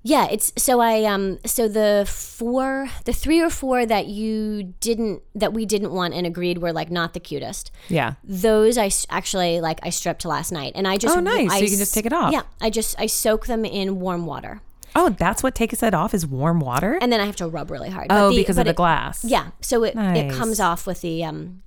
yeah, 0.03 0.27
it's 0.31 0.53
so 0.57 0.79
I 0.79 1.03
um, 1.03 1.37
so 1.45 1.67
the 1.67 2.05
four, 2.07 2.87
the 3.05 3.11
three 3.13 3.41
or 3.41 3.49
four 3.49 3.85
that 3.85 4.07
you 4.07 4.73
didn't, 4.79 5.21
that 5.35 5.53
we 5.53 5.65
didn't 5.65 5.91
want 5.91 6.13
and 6.13 6.25
agreed 6.25 6.59
were 6.59 6.71
like 6.71 6.89
not 6.89 7.13
the 7.13 7.19
cutest. 7.19 7.71
Yeah. 7.89 8.13
Those 8.23 8.77
I 8.77 8.89
actually 9.09 9.59
like 9.59 9.79
I 9.83 9.89
stripped 9.89 10.23
last 10.23 10.51
night, 10.51 10.73
and 10.75 10.87
I 10.87 10.97
just 10.97 11.17
Oh, 11.17 11.19
nice. 11.19 11.51
So 11.51 11.57
you 11.57 11.69
can 11.69 11.77
just 11.79 11.93
take 11.93 12.05
it 12.05 12.13
off. 12.13 12.31
Yeah, 12.31 12.43
I 12.61 12.69
just 12.69 12.97
I 12.99 13.05
soak 13.07 13.47
them 13.47 13.65
in 13.65 13.99
warm 13.99 14.25
water, 14.25 14.61
Oh, 14.95 15.09
that's 15.09 15.43
what 15.43 15.53
takes 15.55 15.83
it 15.83 15.93
off 15.93 16.13
is 16.13 16.25
warm 16.25 16.59
water? 16.61 16.97
and 17.01 17.11
then 17.11 17.19
I 17.19 17.25
have 17.25 17.35
to 17.37 17.47
rub 17.47 17.69
really 17.69 17.89
hard. 17.89 18.07
oh, 18.09 18.29
the- 18.29 18.37
because 18.37 18.57
of 18.57 18.63
the 18.65 18.71
it- 18.71 18.75
glass. 18.77 19.25
Yeah, 19.25 19.47
so 19.61 19.83
it, 19.83 19.93
it 19.97 20.33
comes 20.33 20.59
off 20.59 20.87
with 20.87 21.01
the 21.01 21.23
um 21.25 21.63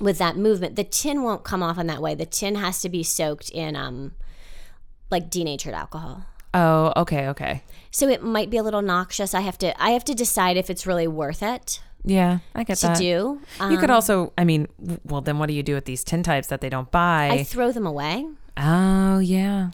with 0.00 0.16
that 0.18 0.36
movement. 0.36 0.76
The 0.76 0.84
tin 0.84 1.22
won't 1.22 1.44
come 1.44 1.62
off 1.62 1.76
in 1.76 1.86
that 1.88 2.00
way. 2.00 2.14
The 2.14 2.24
tin 2.26 2.54
has 2.54 2.80
to 2.80 2.88
be 2.88 3.02
soaked 3.02 3.50
in 3.50 3.76
um 3.76 4.12
like 5.10 5.28
denatured 5.28 5.74
alcohol. 5.74 6.24
Oh, 6.54 6.92
okay, 6.96 7.28
okay. 7.28 7.62
So 7.90 8.08
it 8.08 8.22
might 8.22 8.50
be 8.50 8.56
a 8.56 8.62
little 8.62 8.82
noxious. 8.82 9.34
I 9.34 9.40
have 9.40 9.58
to 9.58 9.80
I 9.82 9.90
have 9.90 10.04
to 10.04 10.14
decide 10.14 10.56
if 10.56 10.70
it's 10.70 10.86
really 10.86 11.06
worth 11.08 11.42
it 11.42 11.80
Yeah, 12.04 12.38
I 12.54 12.64
get 12.64 12.78
to 12.78 12.88
that. 12.88 12.98
do. 12.98 13.40
Um, 13.60 13.70
You 13.72 13.78
could 13.78 13.90
also, 13.90 14.32
I 14.38 14.44
mean, 14.44 14.66
well, 15.04 15.20
then 15.20 15.38
what 15.38 15.46
do 15.48 15.52
you 15.54 15.62
do 15.62 15.74
with 15.74 15.84
these 15.84 16.04
tin 16.04 16.22
types 16.22 16.48
that 16.48 16.60
they 16.60 16.68
don't 16.70 16.90
buy? 16.90 17.28
I 17.30 17.44
throw 17.44 17.70
them 17.72 17.86
away. 17.86 18.26
oh, 18.56 19.18
yeah. 19.18 19.70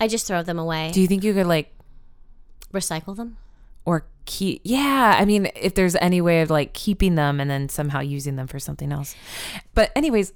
I 0.00 0.06
just 0.08 0.26
throw 0.26 0.42
them 0.42 0.58
away. 0.58 0.90
Do 0.92 1.00
you 1.00 1.06
think 1.08 1.24
you 1.24 1.32
could 1.34 1.46
like 1.46 1.72
Recycle 2.72 3.16
them. 3.16 3.36
or 3.84 4.04
keep? 4.26 4.60
Yeah, 4.64 5.16
I 5.18 5.24
mean, 5.24 5.50
if 5.56 5.74
there's 5.74 5.96
any 5.96 6.20
way 6.20 6.42
of 6.42 6.50
like 6.50 6.72
keeping 6.74 7.14
them 7.14 7.40
and 7.40 7.50
then 7.50 7.68
somehow 7.70 8.00
using 8.00 8.36
them 8.36 8.46
for 8.46 8.58
something 8.58 8.92
else. 8.92 9.14
But 9.74 9.90
anyways, 9.96 10.32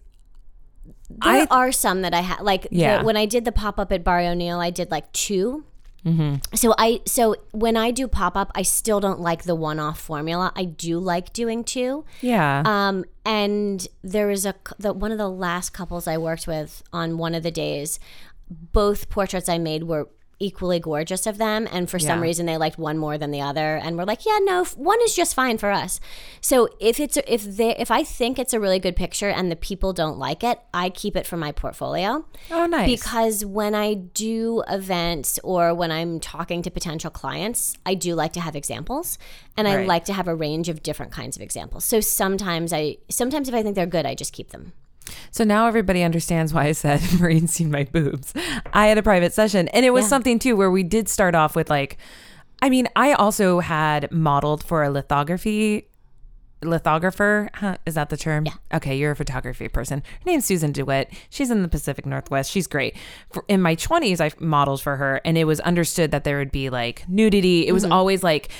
There 1.10 1.18
I 1.20 1.46
are 1.50 1.70
some 1.72 2.00
that 2.02 2.14
I 2.14 2.20
had 2.22 2.40
like 2.40 2.68
the- 2.70 3.02
when 3.02 3.16
I 3.16 3.26
did 3.26 3.44
the 3.44 3.52
pop 3.52 3.78
up 3.78 3.92
at 3.92 4.02
Barry 4.02 4.26
O'Neill, 4.26 4.58
I 4.60 4.70
did 4.70 4.90
like 4.90 5.12
2 5.12 5.64
Mm-hmm. 6.04 6.36
So 6.54 6.74
I 6.78 7.00
so 7.06 7.36
when 7.52 7.76
I 7.76 7.90
do 7.90 8.08
pop 8.08 8.36
up, 8.36 8.50
I 8.54 8.62
still 8.62 9.00
don't 9.00 9.20
like 9.20 9.44
the 9.44 9.54
one 9.54 9.78
off 9.78 10.00
formula. 10.00 10.52
I 10.56 10.64
do 10.64 10.98
like 10.98 11.32
doing 11.32 11.62
two. 11.64 12.04
yeah, 12.20 12.62
Um, 12.64 13.04
and 13.24 13.86
there 14.02 14.26
was 14.26 14.44
a 14.44 14.54
the, 14.78 14.92
one 14.92 15.12
of 15.12 15.18
the 15.18 15.30
last 15.30 15.70
couples 15.70 16.08
I 16.08 16.18
worked 16.18 16.46
with 16.46 16.82
on 16.92 17.18
one 17.18 17.34
of 17.34 17.42
the 17.42 17.50
days. 17.52 18.00
Both 18.50 19.08
portraits 19.08 19.48
I 19.48 19.58
made 19.58 19.84
were 19.84 20.08
equally 20.42 20.80
gorgeous 20.80 21.26
of 21.26 21.38
them, 21.38 21.68
and 21.70 21.88
for 21.88 21.98
some 21.98 22.20
reason 22.20 22.46
they 22.46 22.56
liked 22.56 22.78
one 22.78 22.98
more 22.98 23.16
than 23.16 23.30
the 23.30 23.40
other, 23.40 23.76
and 23.76 23.96
we're 23.96 24.04
like, 24.04 24.26
yeah, 24.26 24.38
no, 24.42 24.62
f- 24.62 24.76
one 24.76 24.98
is 25.02 25.14
just 25.14 25.34
fine 25.34 25.56
for 25.56 25.70
us. 25.70 26.00
So 26.40 26.68
if 26.80 26.98
it's 26.98 27.16
if 27.28 27.44
they 27.44 27.76
if 27.76 27.90
I 27.90 28.02
think 28.02 28.38
it's 28.38 28.52
a 28.52 28.60
really 28.60 28.80
good 28.80 28.96
picture 28.96 29.28
and 29.28 29.50
the 29.50 29.56
people 29.56 29.92
don't 29.92 30.18
like 30.18 30.42
it, 30.42 30.60
I 30.74 30.90
keep 30.90 31.16
it 31.16 31.26
for 31.26 31.36
my 31.36 31.52
portfolio 31.52 32.24
oh, 32.50 32.66
nice. 32.66 32.90
because 32.90 33.44
when 33.44 33.74
I 33.74 33.94
do 33.94 34.64
events 34.68 35.38
or 35.44 35.74
when 35.74 35.92
I'm 35.92 36.18
talking 36.18 36.62
to 36.62 36.70
potential 36.70 37.10
clients, 37.10 37.76
I 37.86 37.94
do 37.94 38.14
like 38.14 38.32
to 38.32 38.40
have 38.40 38.56
examples 38.56 39.18
and 39.56 39.68
I 39.68 39.84
like 39.84 40.04
to 40.06 40.12
have 40.12 40.26
a 40.26 40.34
range 40.34 40.68
of 40.68 40.82
different 40.82 41.12
kinds 41.12 41.36
of 41.36 41.42
examples. 41.42 41.84
So 41.84 42.00
sometimes 42.00 42.72
I 42.72 42.96
sometimes 43.08 43.48
if 43.48 43.54
I 43.54 43.62
think 43.62 43.76
they're 43.76 43.86
good, 43.86 44.06
I 44.06 44.14
just 44.14 44.32
keep 44.32 44.50
them. 44.50 44.72
So 45.30 45.44
now 45.44 45.66
everybody 45.66 46.02
understands 46.02 46.52
why 46.54 46.64
I 46.66 46.72
said 46.72 47.00
Maureen's 47.20 47.52
seen 47.52 47.70
my 47.70 47.84
boobs. 47.84 48.32
I 48.72 48.86
had 48.86 48.98
a 48.98 49.02
private 49.02 49.32
session, 49.32 49.68
and 49.68 49.84
it 49.84 49.90
was 49.90 50.04
Yeah. 50.04 50.08
something 50.08 50.38
too 50.38 50.56
where 50.56 50.70
we 50.70 50.82
did 50.82 51.08
start 51.08 51.34
off 51.34 51.56
with 51.56 51.70
like, 51.70 51.96
I 52.60 52.70
mean, 52.70 52.88
I 52.94 53.12
also 53.14 53.60
had 53.60 54.10
modeled 54.12 54.62
for 54.64 54.82
a 54.84 54.90
lithography 54.90 55.88
lithographer. 56.64 57.48
Huh, 57.54 57.76
is 57.86 57.94
that 57.94 58.08
the 58.08 58.16
term? 58.16 58.46
Yeah. 58.46 58.52
Okay, 58.74 58.96
you're 58.96 59.10
a 59.10 59.16
photography 59.16 59.66
person. 59.68 59.98
Her 60.00 60.30
name's 60.30 60.44
Susan 60.44 60.70
DeWitt. 60.70 61.10
She's 61.28 61.50
in 61.50 61.62
the 61.62 61.68
Pacific 61.68 62.06
Northwest. 62.06 62.52
She's 62.52 62.68
great. 62.68 62.96
For, 63.32 63.44
in 63.48 63.60
my 63.60 63.74
20s, 63.74 64.20
I 64.20 64.30
modeled 64.38 64.80
for 64.80 64.94
her, 64.96 65.20
and 65.24 65.36
it 65.36 65.42
was 65.44 65.58
understood 65.60 66.12
that 66.12 66.22
there 66.22 66.38
would 66.38 66.52
be 66.52 66.70
like 66.70 67.04
nudity. 67.08 67.66
It 67.66 67.72
was 67.72 67.84
always 67.84 68.22
like 68.22 68.50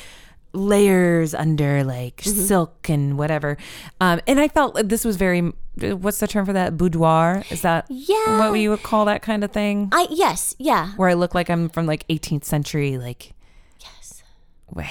layers 0.52 1.34
under 1.34 1.84
like 1.84 2.16
Mm-hmm. 2.22 2.40
silk 2.42 2.88
and 2.88 3.16
whatever. 3.16 3.56
Um, 4.00 4.20
and 4.26 4.40
I 4.40 4.48
felt 4.48 4.74
like 4.74 4.88
this 4.88 5.04
was 5.04 5.16
very, 5.16 5.52
what's 5.80 6.20
the 6.20 6.26
term 6.28 6.44
for 6.46 6.52
that? 6.52 6.76
Boudoir? 6.76 7.42
Is 7.50 7.62
that 7.62 7.86
Yeah. 7.88 8.50
what 8.50 8.54
you 8.58 8.70
would 8.70 8.82
call 8.82 9.04
that 9.06 9.22
kind 9.22 9.42
of 9.44 9.50
thing? 9.52 9.88
I 9.92 10.06
yes, 10.10 10.54
yeah. 10.58 10.88
Where 10.96 11.08
I 11.08 11.14
look 11.14 11.34
like 11.34 11.48
I'm 11.50 11.68
from 11.68 11.86
like 11.86 12.06
18th 12.08 12.44
century, 12.44 12.98
like 12.98 13.32
Yes. 13.80 14.22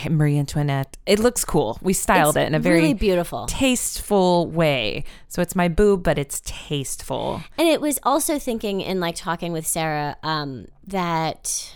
Marie 0.09 0.37
Antoinette. 0.37 0.97
It 1.05 1.19
looks 1.19 1.43
cool. 1.45 1.79
We 1.81 1.93
styled 1.93 2.37
It's 2.37 2.43
it 2.43 2.47
in 2.47 2.55
a 2.55 2.59
very 2.59 2.81
really 2.81 2.93
beautiful. 2.93 3.45
tasteful 3.47 4.47
way. 4.47 5.03
So 5.27 5.41
it's 5.41 5.55
my 5.55 5.67
boob, 5.67 6.03
but 6.03 6.17
it's 6.19 6.41
tasteful. 6.45 7.41
And 7.57 7.67
it 7.67 7.81
was 7.81 7.99
also 8.03 8.37
thinking 8.39 8.81
in 8.81 8.99
like 8.99 9.15
talking 9.15 9.51
with 9.53 9.65
Sarah 9.67 10.17
um, 10.23 10.67
that 10.87 11.73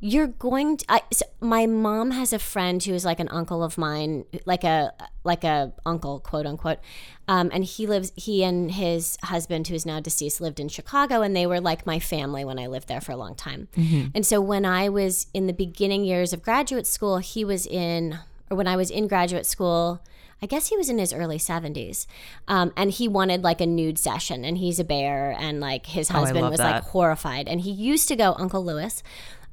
you're 0.00 0.28
going 0.28 0.76
to. 0.76 0.84
I, 0.88 1.02
so 1.12 1.26
my 1.40 1.66
mom 1.66 2.12
has 2.12 2.32
a 2.32 2.38
friend 2.38 2.82
who 2.82 2.94
is 2.94 3.04
like 3.04 3.18
an 3.18 3.28
uncle 3.28 3.64
of 3.64 3.76
mine, 3.76 4.24
like 4.44 4.62
a 4.62 4.92
like 5.24 5.42
a 5.44 5.72
uncle, 5.84 6.20
quote 6.20 6.46
unquote. 6.46 6.78
Um, 7.26 7.50
and 7.52 7.64
he 7.64 7.86
lives. 7.86 8.12
He 8.14 8.44
and 8.44 8.70
his 8.70 9.18
husband, 9.24 9.66
who 9.68 9.74
is 9.74 9.84
now 9.84 9.98
deceased, 10.00 10.40
lived 10.40 10.60
in 10.60 10.68
Chicago, 10.68 11.22
and 11.22 11.34
they 11.34 11.46
were 11.46 11.60
like 11.60 11.84
my 11.84 11.98
family 11.98 12.44
when 12.44 12.58
I 12.58 12.68
lived 12.68 12.88
there 12.88 13.00
for 13.00 13.12
a 13.12 13.16
long 13.16 13.34
time. 13.34 13.68
And 14.14 14.24
so 14.24 14.40
when 14.40 14.64
I 14.64 14.88
was 14.88 15.26
in 15.34 15.46
the 15.46 15.52
beginning 15.52 16.04
years 16.04 16.32
of 16.32 16.42
graduate 16.42 16.86
school, 16.86 17.18
he 17.18 17.44
was 17.44 17.66
in, 17.66 18.18
or 18.50 18.56
when 18.56 18.68
I 18.68 18.76
was 18.76 18.90
in 18.90 19.08
graduate 19.08 19.46
school. 19.46 20.00
I 20.40 20.46
guess 20.46 20.68
he 20.68 20.76
was 20.76 20.88
in 20.88 20.98
his 20.98 21.12
early 21.12 21.38
70s. 21.38 22.06
Um, 22.46 22.72
and 22.76 22.92
he 22.92 23.08
wanted 23.08 23.42
like 23.42 23.60
a 23.60 23.66
nude 23.66 23.98
session, 23.98 24.44
and 24.44 24.56
he's 24.56 24.78
a 24.78 24.84
bear, 24.84 25.34
and 25.36 25.58
like 25.58 25.86
his 25.86 26.10
husband 26.10 26.42
love 26.42 26.52
was 26.52 26.58
that. 26.58 26.74
like 26.74 26.82
horrified. 26.84 27.48
And 27.48 27.60
he 27.60 27.72
used 27.72 28.06
to 28.06 28.14
go, 28.14 28.36
Uncle 28.38 28.64
Lewis. 28.64 29.02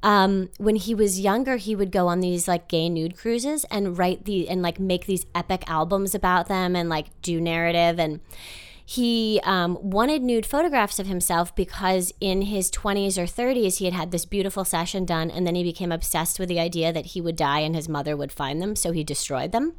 Um, 0.06 0.50
when 0.60 0.76
he 0.76 0.94
was 0.94 1.20
younger, 1.20 1.56
he 1.58 1.76
would 1.76 1.92
go 1.92 2.08
on 2.08 2.20
these 2.20 2.48
like 2.48 2.68
gay 2.68 2.90
nude 2.90 3.18
cruises 3.18 3.66
and 3.72 3.98
write 3.98 4.26
the 4.26 4.48
and 4.48 4.62
like 4.62 4.80
make 4.80 5.08
these 5.08 5.26
epic 5.34 5.64
albums 5.68 6.14
about 6.14 6.48
them 6.48 6.76
and 6.76 6.90
like 6.90 7.08
do 7.24 7.42
narrative. 7.42 8.00
And 8.00 8.20
he 8.86 9.42
um, 9.44 9.80
wanted 9.82 10.22
nude 10.22 10.46
photographs 10.46 11.00
of 11.00 11.08
himself 11.08 11.56
because 11.56 12.14
in 12.22 12.44
his 12.44 12.70
20s 12.70 13.18
or 13.18 13.24
30s 13.26 13.78
he 13.80 13.86
had 13.86 13.96
had 13.96 14.12
this 14.12 14.26
beautiful 14.26 14.64
session 14.64 15.06
done 15.06 15.32
and 15.32 15.48
then 15.48 15.56
he 15.56 15.64
became 15.64 15.92
obsessed 15.92 16.38
with 16.40 16.50
the 16.50 16.60
idea 16.60 16.94
that 16.94 17.08
he 17.08 17.20
would 17.20 17.36
die 17.36 17.62
and 17.62 17.76
his 17.76 17.90
mother 17.90 18.16
would 18.16 18.32
find 18.32 18.62
them 18.62 18.76
so 18.76 18.92
he 18.92 19.04
destroyed 19.04 19.52
them. 19.52 19.74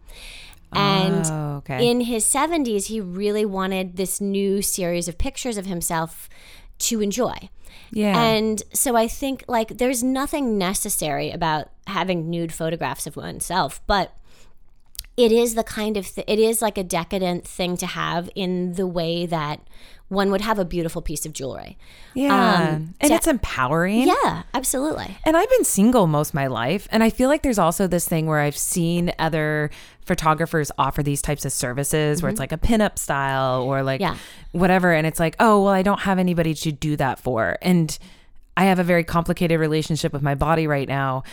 And 0.73 1.25
Oh, 1.27 1.57
okay. 1.59 1.89
in 1.89 2.01
his 2.01 2.25
70s 2.25 2.87
he 2.87 3.01
really 3.01 3.45
wanted 3.45 3.97
this 3.97 4.21
new 4.21 4.61
series 4.61 5.07
of 5.07 5.19
pictures 5.19 5.57
of 5.57 5.67
himself 5.67 6.29
to 6.81 7.01
enjoy 7.01 7.49
yeah. 7.91 8.21
and 8.21 8.63
so 8.73 8.97
I 8.97 9.09
think 9.09 9.45
like 9.49 9.79
there's 9.79 10.03
nothing 10.03 10.59
necessary 10.59 11.31
about 11.31 11.69
having 11.87 12.29
nude 12.31 12.53
photographs 12.53 13.07
of 13.07 13.17
oneself, 13.17 13.81
but 13.87 14.17
it 15.17 15.33
is 15.33 15.55
the 15.55 15.65
kind 15.65 15.97
of 15.97 16.07
th- 16.07 16.27
it 16.29 16.39
is 16.39 16.61
like 16.61 16.77
a 16.77 16.85
decadent 16.85 17.47
thing 17.47 17.77
to 17.79 17.87
have 17.87 18.29
in 18.35 18.75
the 18.75 18.87
way 18.87 19.25
that 19.27 19.61
one 20.09 20.31
would 20.31 20.41
have 20.43 20.59
a 20.59 20.65
beautiful 20.65 21.03
piece 21.03 21.27
of 21.27 21.33
jewelry. 21.33 21.77
yeah. 22.15 22.75
um, 22.75 22.95
and 23.01 23.11
to- 23.11 23.15
it's 23.15 23.27
empowering. 23.27 24.07
Yeah, 24.07 24.43
absolutely. 24.55 25.17
And 25.25 25.37
I've 25.37 25.51
been 25.51 25.65
single 25.65 26.07
most 26.07 26.29
of 26.29 26.35
my 26.35 26.47
life. 26.47 26.87
And 26.93 27.03
I 27.03 27.11
feel 27.11 27.29
like 27.29 27.43
there's 27.43 27.59
also 27.59 27.87
this 27.87 28.07
thing 28.07 28.27
where 28.27 28.39
I've 28.41 28.57
seen 28.57 29.13
other 29.19 29.71
photographers 30.07 30.71
offer 30.79 31.03
these 31.03 31.21
types 31.21 31.45
of 31.45 31.53
services 31.53 32.23
where 32.23 32.31
it's 32.31 32.41
mm-hmm. 32.41 32.43
like 32.43 32.53
a 32.53 32.59
pinup 32.59 32.99
style 32.99 33.63
or 33.63 33.83
like 33.83 34.01
Yeah. 34.01 34.17
whatever. 34.53 34.93
And 34.93 35.07
it's 35.07 35.19
like, 35.21 35.35
oh, 35.41 35.65
well, 35.65 35.73
I 35.73 35.83
don't 35.83 36.01
have 36.01 36.19
anybody 36.19 36.55
to 36.55 36.73
do 36.73 36.97
that 36.97 37.19
for. 37.19 37.59
And 37.61 37.99
I 38.57 38.65
have 38.65 38.79
a 38.79 38.85
very 38.85 39.05
complicated 39.05 39.59
relationship 39.61 40.13
with 40.13 40.23
my 40.23 40.35
body 40.35 40.67
right 40.67 40.89
now. 40.89 41.25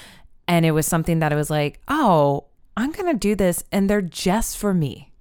And 0.48 0.66
it 0.66 0.72
was 0.72 0.88
something 0.88 1.20
that 1.20 1.32
I 1.32 1.36
was 1.36 1.50
like, 1.50 1.80
oh, 1.88 2.46
I'm 2.76 2.92
going 2.92 3.12
to 3.14 3.18
do 3.18 3.36
this. 3.36 3.64
And 3.72 3.90
they're 3.90 4.02
just 4.02 4.58
for 4.58 4.74
me. 4.74 5.12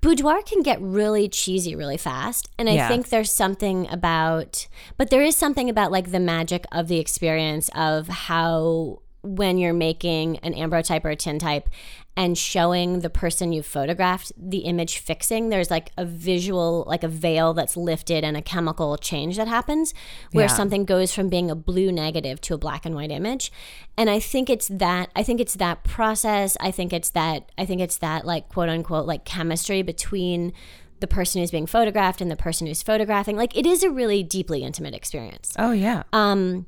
Boudoir 0.00 0.42
can 0.42 0.62
get 0.62 0.80
really 0.80 1.28
cheesy 1.28 1.76
really 1.76 1.98
fast. 1.98 2.48
And 2.58 2.68
I 2.68 2.72
Yeah. 2.72 2.88
think 2.88 3.08
there's 3.10 3.30
something 3.30 3.86
about, 3.90 4.66
but 4.96 5.10
there 5.10 5.22
is 5.22 5.36
something 5.36 5.70
about 5.70 5.92
like 5.92 6.10
the 6.10 6.20
magic 6.20 6.64
of 6.72 6.88
the 6.88 6.98
experience 6.98 7.70
of 7.74 8.08
how 8.08 9.00
when 9.22 9.58
you're 9.58 9.74
making 9.74 10.38
an 10.38 10.54
ambrotype 10.54 11.04
or 11.04 11.10
a 11.10 11.16
tintype 11.16 11.68
and 12.16 12.36
showing 12.36 13.00
the 13.00 13.10
person 13.10 13.52
you've 13.52 13.66
photographed 13.66 14.32
the 14.36 14.58
image 14.58 14.98
fixing, 14.98 15.48
there's 15.48 15.70
like 15.70 15.90
a 15.96 16.04
visual, 16.04 16.84
like 16.86 17.02
a 17.04 17.08
veil 17.08 17.54
that's 17.54 17.76
lifted 17.76 18.24
and 18.24 18.36
a 18.36 18.42
chemical 18.42 18.96
change 18.96 19.36
that 19.36 19.46
happens 19.48 19.94
where 20.32 20.46
Yeah. 20.46 20.54
something 20.54 20.84
goes 20.84 21.14
from 21.14 21.28
being 21.28 21.50
a 21.50 21.54
blue 21.54 21.92
negative 21.92 22.40
to 22.42 22.54
a 22.54 22.58
black 22.58 22.84
and 22.84 22.94
white 22.94 23.10
image. 23.10 23.52
And 23.96 24.10
I 24.10 24.18
think 24.20 24.50
it's 24.50 24.68
that, 24.68 25.10
I 25.14 25.22
think 25.22 25.40
it's 25.40 25.54
that 25.54 25.84
process. 25.84 26.56
I 26.60 26.70
think 26.70 26.92
it's 26.92 27.10
that, 27.10 27.50
I 27.56 27.64
think 27.64 27.80
it's 27.80 27.98
that 27.98 28.24
like 28.26 28.48
quote 28.48 28.68
unquote 28.68 29.06
like 29.06 29.24
chemistry 29.24 29.82
between 29.82 30.52
the 30.98 31.06
person 31.06 31.40
who's 31.40 31.50
being 31.50 31.66
photographed 31.66 32.20
and 32.20 32.30
the 32.30 32.36
person 32.36 32.66
who's 32.66 32.82
photographing. 32.82 33.36
Like 33.36 33.56
it 33.56 33.66
is 33.66 33.82
a 33.82 33.90
really 33.90 34.22
deeply 34.22 34.62
intimate 34.64 34.94
experience. 34.94 35.52
Oh, 35.58 35.72
yeah. 35.72 36.02
Um, 36.12 36.66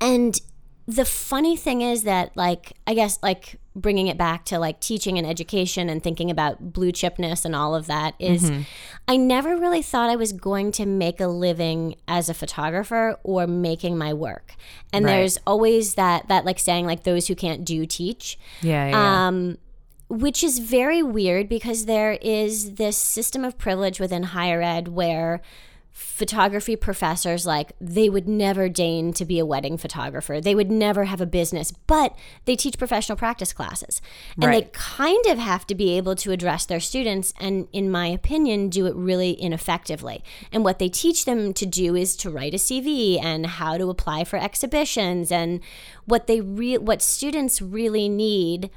and 0.00 0.38
the 0.86 1.04
funny 1.04 1.56
thing 1.56 1.80
is 1.80 2.02
that, 2.02 2.36
like, 2.36 2.74
I 2.86 2.94
guess, 2.94 3.18
like, 3.22 3.58
bringing 3.76 4.06
it 4.06 4.16
back 4.16 4.44
to 4.44 4.56
like 4.56 4.78
teaching 4.78 5.18
and 5.18 5.26
education 5.26 5.88
and 5.88 6.00
thinking 6.00 6.30
about 6.30 6.72
blue 6.72 6.92
chipness 6.92 7.44
and 7.44 7.56
all 7.56 7.74
of 7.74 7.88
that 7.88 8.14
is 8.20 8.52
I 9.08 9.16
never 9.16 9.56
really 9.56 9.82
thought 9.82 10.10
I 10.10 10.14
was 10.14 10.32
going 10.32 10.70
to 10.72 10.86
make 10.86 11.20
a 11.20 11.26
living 11.26 11.96
as 12.06 12.28
a 12.28 12.34
photographer 12.34 13.18
or 13.24 13.48
making 13.48 13.98
my 13.98 14.12
work. 14.14 14.54
And 14.92 15.04
Right. 15.04 15.16
there's 15.16 15.38
always 15.44 15.94
that, 15.94 16.28
that 16.28 16.44
like 16.44 16.60
saying, 16.60 16.86
like, 16.86 17.02
those 17.02 17.26
who 17.26 17.34
can't 17.34 17.64
do 17.64 17.84
teach 17.84 18.38
yeah. 18.62 18.90
yeah. 18.90 19.26
um, 19.26 19.58
which 20.08 20.44
is 20.44 20.60
very 20.60 21.02
weird 21.02 21.48
because 21.48 21.86
there 21.86 22.12
is 22.22 22.74
this 22.74 22.96
system 22.96 23.44
of 23.44 23.58
privilege 23.58 23.98
within 23.98 24.22
higher 24.22 24.62
ed 24.62 24.88
where 24.88 25.40
photography 25.94 26.74
professors 26.74 27.46
like 27.46 27.72
they 27.80 28.10
would 28.10 28.28
never 28.28 28.68
deign 28.68 29.12
to 29.12 29.24
be 29.24 29.38
a 29.38 29.46
wedding 29.46 29.76
photographer. 29.76 30.40
They 30.40 30.56
would 30.56 30.70
never 30.70 31.04
have 31.04 31.20
a 31.20 31.26
business 31.26 31.72
but 31.86 32.16
they 32.46 32.56
teach 32.56 32.76
professional 32.78 33.16
practice 33.16 33.52
classes. 33.52 34.02
And 34.42 34.52
they 34.52 34.68
kind 34.72 35.24
of 35.26 35.38
have 35.38 35.68
to 35.68 35.74
be 35.74 35.96
able 35.96 36.16
to 36.16 36.32
address 36.32 36.66
their 36.66 36.80
students 36.80 37.32
and 37.38 37.68
in 37.72 37.92
my 37.92 38.08
opinion 38.08 38.70
do 38.70 38.86
it 38.86 38.96
really 38.96 39.32
ineffectively. 39.32 40.24
And 40.50 40.64
what 40.64 40.80
they 40.80 40.88
teach 40.88 41.26
them 41.26 41.54
to 41.54 41.64
do 41.64 41.94
is 41.94 42.16
to 42.16 42.30
write 42.30 42.54
a 42.54 42.58
cv 42.58 43.22
and 43.22 43.46
how 43.46 43.78
to 43.78 43.88
apply 43.88 44.24
for 44.24 44.36
exhibitions 44.36 45.30
and 45.30 45.60
what 46.06 46.26
they 46.26 46.40
re- 46.40 46.78
what 46.78 47.02
students 47.02 47.62
really 47.62 48.08
need 48.08 48.68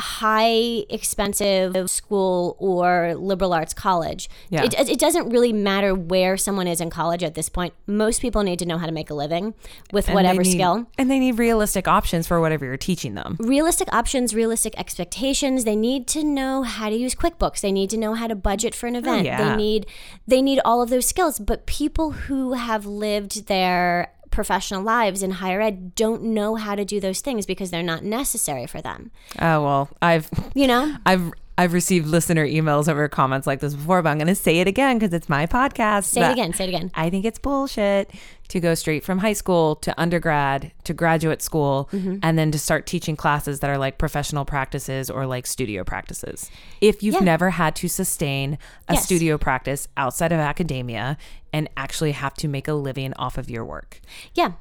high 0.00 0.84
expensive 0.88 1.90
school 1.90 2.56
or 2.58 3.14
liberal 3.14 3.52
arts 3.52 3.74
college. 3.74 4.28
Yeah. 4.48 4.64
It, 4.64 4.74
it 4.88 4.98
doesn't 4.98 5.28
really 5.30 5.52
matter 5.52 5.94
where 5.94 6.36
someone 6.36 6.66
is 6.66 6.80
in 6.80 6.90
college 6.90 7.22
at 7.22 7.34
this 7.34 7.48
point. 7.48 7.74
Most 7.86 8.20
people 8.20 8.42
need 8.42 8.58
to 8.58 8.66
know 8.66 8.78
how 8.78 8.86
to 8.86 8.92
make 8.92 9.10
a 9.10 9.14
living 9.14 9.54
with 9.92 10.08
And 10.08 10.14
whatever 10.14 10.42
need- 10.42 10.52
skill. 10.52 10.86
And 10.98 11.10
they 11.10 11.18
need 11.18 11.38
realistic 11.38 11.86
options 11.86 12.26
for 12.26 12.40
whatever 12.40 12.64
you're 12.64 12.76
teaching 12.76 13.14
them. 13.14 13.36
Realistic 13.38 13.92
options, 13.92 14.34
realistic 14.34 14.78
expectations. 14.78 15.64
They 15.64 15.76
need 15.76 16.06
to 16.08 16.24
know 16.24 16.62
how 16.62 16.88
to 16.88 16.96
use 16.96 17.14
QuickBooks. 17.14 17.60
They 17.60 17.72
need 17.72 17.90
to 17.90 17.96
know 17.96 18.14
how 18.14 18.26
to 18.26 18.34
budget 18.34 18.74
for 18.74 18.86
an 18.86 18.96
oh, 18.96 19.00
event. 19.00 19.20
Oh, 19.20 19.24
yeah. 19.24 19.50
They 19.50 19.56
need 19.56 19.86
they 20.26 20.42
need 20.42 20.60
all 20.64 20.82
of 20.82 20.90
those 20.90 21.06
skills. 21.06 21.38
But 21.38 21.66
people 21.66 22.12
who 22.12 22.54
have 22.54 22.86
lived 22.86 23.46
their 23.46 24.12
professional 24.30 24.82
lives 24.82 25.22
in 25.22 25.32
higher 25.32 25.60
ed 25.60 25.94
don't 25.94 26.22
know 26.22 26.54
how 26.54 26.74
to 26.74 26.84
do 26.84 27.00
those 27.00 27.20
things 27.20 27.46
because 27.46 27.70
they're 27.70 27.82
not 27.82 28.04
necessary 28.04 28.66
for 28.66 28.80
them. 28.80 29.10
Oh, 29.38 29.62
well, 29.62 29.88
I've 30.00 30.30
You 30.54 30.66
know? 30.66 30.96
I've 31.06 31.32
I've 31.60 31.74
received 31.74 32.06
listener 32.06 32.46
emails 32.46 32.88
over 32.88 33.06
comments 33.06 33.46
like 33.46 33.60
this 33.60 33.74
before, 33.74 34.00
but 34.02 34.08
I'm 34.08 34.16
going 34.16 34.28
to 34.28 34.34
say 34.34 34.60
it 34.60 34.66
again 34.66 34.98
because 34.98 35.12
it's 35.12 35.28
my 35.28 35.46
podcast. 35.46 36.04
Say 36.04 36.22
it 36.26 36.32
again, 36.32 36.54
say 36.54 36.64
it 36.64 36.68
again. 36.68 36.90
I 36.94 37.10
think 37.10 37.26
it's 37.26 37.38
bullshit 37.38 38.10
to 38.48 38.60
go 38.60 38.74
straight 38.74 39.04
from 39.04 39.18
high 39.18 39.34
school 39.34 39.76
to 39.76 40.00
undergrad 40.00 40.72
to 40.84 40.94
graduate 40.94 41.42
school 41.42 41.88
Mm-hmm. 41.92 42.16
and 42.22 42.38
then 42.38 42.50
to 42.52 42.58
start 42.58 42.86
teaching 42.86 43.14
classes 43.14 43.60
that 43.60 43.68
are 43.68 43.76
like 43.78 43.98
professional 43.98 44.44
practices 44.46 45.10
or 45.10 45.26
like 45.26 45.46
studio 45.46 45.84
practices. 45.84 46.50
If 46.80 47.02
you've 47.02 47.16
Yeah. 47.16 47.20
never 47.20 47.50
had 47.50 47.76
to 47.76 47.88
sustain 47.88 48.56
a 48.88 48.94
Yes. 48.94 49.04
studio 49.04 49.36
practice 49.36 49.86
outside 49.98 50.32
of 50.32 50.38
academia 50.40 51.18
and 51.52 51.68
actually 51.76 52.12
have 52.12 52.32
to 52.34 52.48
make 52.48 52.68
a 52.68 52.74
living 52.74 53.12
off 53.14 53.36
of 53.36 53.50
your 53.50 53.64
work. 53.66 54.00
Yeah. 54.34 54.52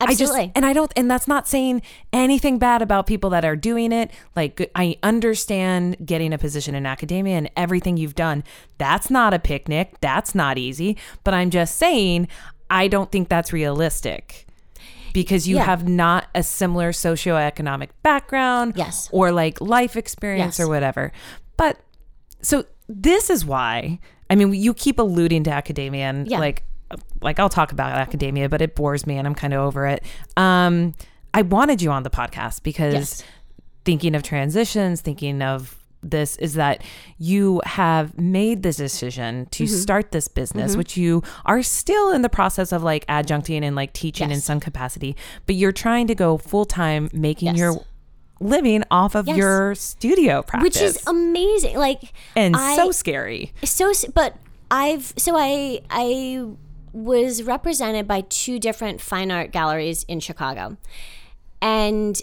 I 0.00 0.06
just 0.06 0.22
Absolutely. 0.22 0.52
and 0.56 0.66
I 0.66 0.72
don't 0.72 0.92
and 0.96 1.08
that's 1.08 1.28
not 1.28 1.46
saying 1.46 1.80
anything 2.12 2.58
bad 2.58 2.82
about 2.82 3.06
people 3.06 3.30
that 3.30 3.44
are 3.44 3.54
doing 3.54 3.92
it. 3.92 4.10
Like 4.34 4.68
I 4.74 4.96
understand 5.02 5.96
getting 6.04 6.32
a 6.32 6.38
position 6.38 6.74
in 6.74 6.86
academia 6.86 7.36
and 7.36 7.48
everything 7.56 7.96
you've 7.96 8.16
done. 8.16 8.42
That's 8.78 9.10
not 9.10 9.32
a 9.32 9.38
picnic. 9.38 9.94
That's 10.00 10.34
not 10.34 10.58
easy, 10.58 10.96
but 11.22 11.34
I'm 11.34 11.50
just 11.50 11.76
saying 11.76 12.26
I 12.68 12.88
don't 12.88 13.12
think 13.12 13.28
that's 13.28 13.52
realistic. 13.52 14.46
Because 15.12 15.46
you 15.46 15.56
Yeah. 15.56 15.64
have 15.66 15.86
not 15.86 16.26
a 16.34 16.42
similar 16.42 16.90
socioeconomic 16.90 17.90
background 18.02 18.72
Yes. 18.76 19.08
or 19.12 19.30
like 19.30 19.60
life 19.60 19.94
experience 19.96 20.58
Yes. 20.58 20.66
or 20.66 20.68
whatever. 20.68 21.12
But 21.56 21.78
so 22.40 22.64
this 22.88 23.30
is 23.30 23.44
why 23.44 24.00
I 24.28 24.34
mean 24.34 24.52
you 24.52 24.74
keep 24.74 24.98
alluding 24.98 25.44
to 25.44 25.50
academia 25.52 26.06
and 26.06 26.26
Yeah. 26.28 26.38
like 26.40 26.64
like 27.20 27.38
I'll 27.38 27.48
talk 27.48 27.72
about 27.72 27.92
academia, 27.92 28.48
but 28.48 28.60
it 28.62 28.74
bores 28.74 29.06
me 29.06 29.16
and 29.18 29.26
I'm 29.26 29.34
kind 29.34 29.52
of 29.54 29.60
over 29.60 29.86
it. 29.86 30.04
Um, 30.36 30.94
I 31.34 31.42
wanted 31.42 31.80
you 31.82 31.90
on 31.90 32.02
the 32.02 32.10
podcast 32.10 32.62
because 32.62 32.94
Yes. 32.94 33.22
thinking 33.84 34.14
of 34.14 34.22
transitions, 34.22 35.00
thinking 35.00 35.42
of 35.42 35.78
this 36.04 36.36
is 36.38 36.54
that 36.54 36.82
you 37.18 37.62
have 37.64 38.18
made 38.18 38.64
this 38.64 38.76
decision 38.76 39.46
to 39.52 39.64
Mm-hmm. 39.64 39.74
start 39.76 40.10
this 40.10 40.26
business, 40.26 40.76
which 40.76 40.96
you 40.96 41.22
are 41.46 41.62
still 41.62 42.10
in 42.10 42.22
the 42.22 42.28
process 42.28 42.72
of 42.72 42.82
like 42.82 43.06
adjuncting 43.06 43.62
and 43.62 43.76
like 43.76 43.92
teaching 43.92 44.32
in 44.32 44.40
some 44.40 44.58
capacity, 44.58 45.14
but 45.46 45.54
you're 45.54 45.70
trying 45.72 46.08
to 46.08 46.14
go 46.16 46.38
full 46.38 46.64
time 46.64 47.08
making 47.12 47.48
Yes. 47.50 47.56
your 47.58 47.84
living 48.40 48.82
off 48.90 49.14
of 49.14 49.28
Yes. 49.28 49.36
your 49.36 49.74
studio 49.76 50.42
practice. 50.42 50.74
which 50.74 50.82
is 50.82 51.06
amazing. 51.06 51.78
Like 51.78 52.12
and 52.34 52.56
I- 52.56 52.74
so 52.74 52.90
scary. 52.90 53.52
so 53.62 53.92
but 54.12 54.34
i've 54.72 55.12
so 55.16 55.34
i 55.36 55.80
i 55.90 56.44
was 56.92 57.42
represented 57.42 58.06
by 58.06 58.20
two 58.28 58.58
different 58.58 59.00
fine 59.00 59.30
art 59.30 59.50
galleries 59.52 60.04
in 60.04 60.20
chicago 60.20 60.76
and 61.60 62.20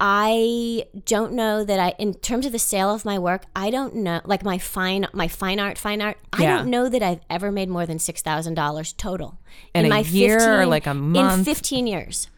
i 0.00 0.84
don't 1.06 1.32
know 1.32 1.64
that 1.64 1.78
i 1.78 1.94
in 1.98 2.12
terms 2.14 2.44
of 2.46 2.52
the 2.52 2.58
sale 2.58 2.92
of 2.94 3.04
my 3.04 3.18
work 3.18 3.44
i 3.54 3.70
don't 3.70 3.94
know 3.94 4.20
like 4.24 4.44
my 4.44 4.58
fine 4.58 5.06
my 5.12 5.28
fine 5.28 5.60
art 5.60 5.78
fine 5.78 6.00
art 6.02 6.16
i 6.32 6.42
Yeah. 6.42 6.56
don't 6.58 6.70
know 6.70 6.88
that 6.88 7.02
i've 7.02 7.20
ever 7.30 7.52
made 7.52 7.68
more 7.68 7.86
than 7.86 7.98
$6000 7.98 8.96
total 8.96 9.38
In 9.74 9.86
a 9.86 9.88
my 9.88 10.00
year 10.00 10.60
or 10.60 10.66
like 10.66 10.86
a 10.86 10.94
month 10.94 11.16
in 11.16 11.24
month? 11.26 11.44
15 11.46 11.86
years 11.86 12.28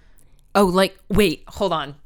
Oh, 0.57 0.67
like 0.67 0.97
wait, 1.09 1.43
hold 1.49 1.73
on. 1.73 1.97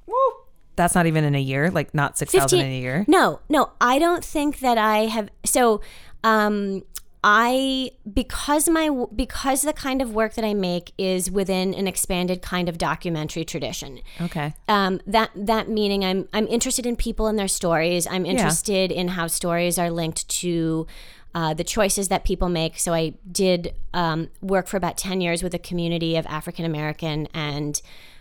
That's 0.74 0.94
not 0.94 1.04
even 1.04 1.22
in 1.22 1.34
a 1.34 1.38
year, 1.40 1.70
like 1.70 1.92
not 1.92 2.16
six 2.16 2.32
thousand 2.32 2.60
in 2.60 2.66
a 2.66 2.80
year. 2.80 3.04
No, 3.06 3.40
no, 3.50 3.72
I 3.78 3.98
don't 3.98 4.24
think 4.24 4.60
that 4.60 4.78
I 4.78 5.00
have. 5.04 5.28
So, 5.44 5.82
um, 6.24 6.82
I 7.24 7.90
because 8.12 8.68
my 8.68 9.06
because 9.14 9.62
the 9.62 9.72
kind 9.72 10.00
of 10.00 10.14
work 10.14 10.34
that 10.34 10.44
I 10.44 10.54
make 10.54 10.92
is 10.96 11.30
within 11.30 11.74
an 11.74 11.88
expanded 11.88 12.42
kind 12.42 12.68
of 12.68 12.78
documentary 12.78 13.44
tradition. 13.44 14.00
Okay. 14.20 14.54
Um, 14.68 15.00
that 15.06 15.30
that 15.34 15.68
meaning 15.68 16.04
I'm 16.04 16.28
I'm 16.32 16.46
interested 16.46 16.86
in 16.86 16.96
people 16.96 17.26
and 17.26 17.38
their 17.38 17.48
stories. 17.48 18.06
I'm 18.06 18.24
interested 18.24 18.92
in 18.92 19.08
how 19.08 19.26
stories 19.26 19.78
are 19.78 19.90
linked 19.90 20.28
to. 20.28 20.86
Uh, 21.34 21.52
the 21.52 21.62
choices 21.62 22.08
that 22.08 22.24
people 22.24 22.48
make. 22.48 22.78
So 22.78 22.94
I 22.94 23.12
did 23.30 23.74
um, 23.92 24.30
work 24.40 24.66
for 24.66 24.78
about 24.78 24.96
ten 24.96 25.20
years 25.20 25.42
with 25.42 25.52
a 25.52 25.58
community 25.58 26.16
of 26.16 26.24
African 26.26 26.64
American 26.64 27.28
and 27.34 27.80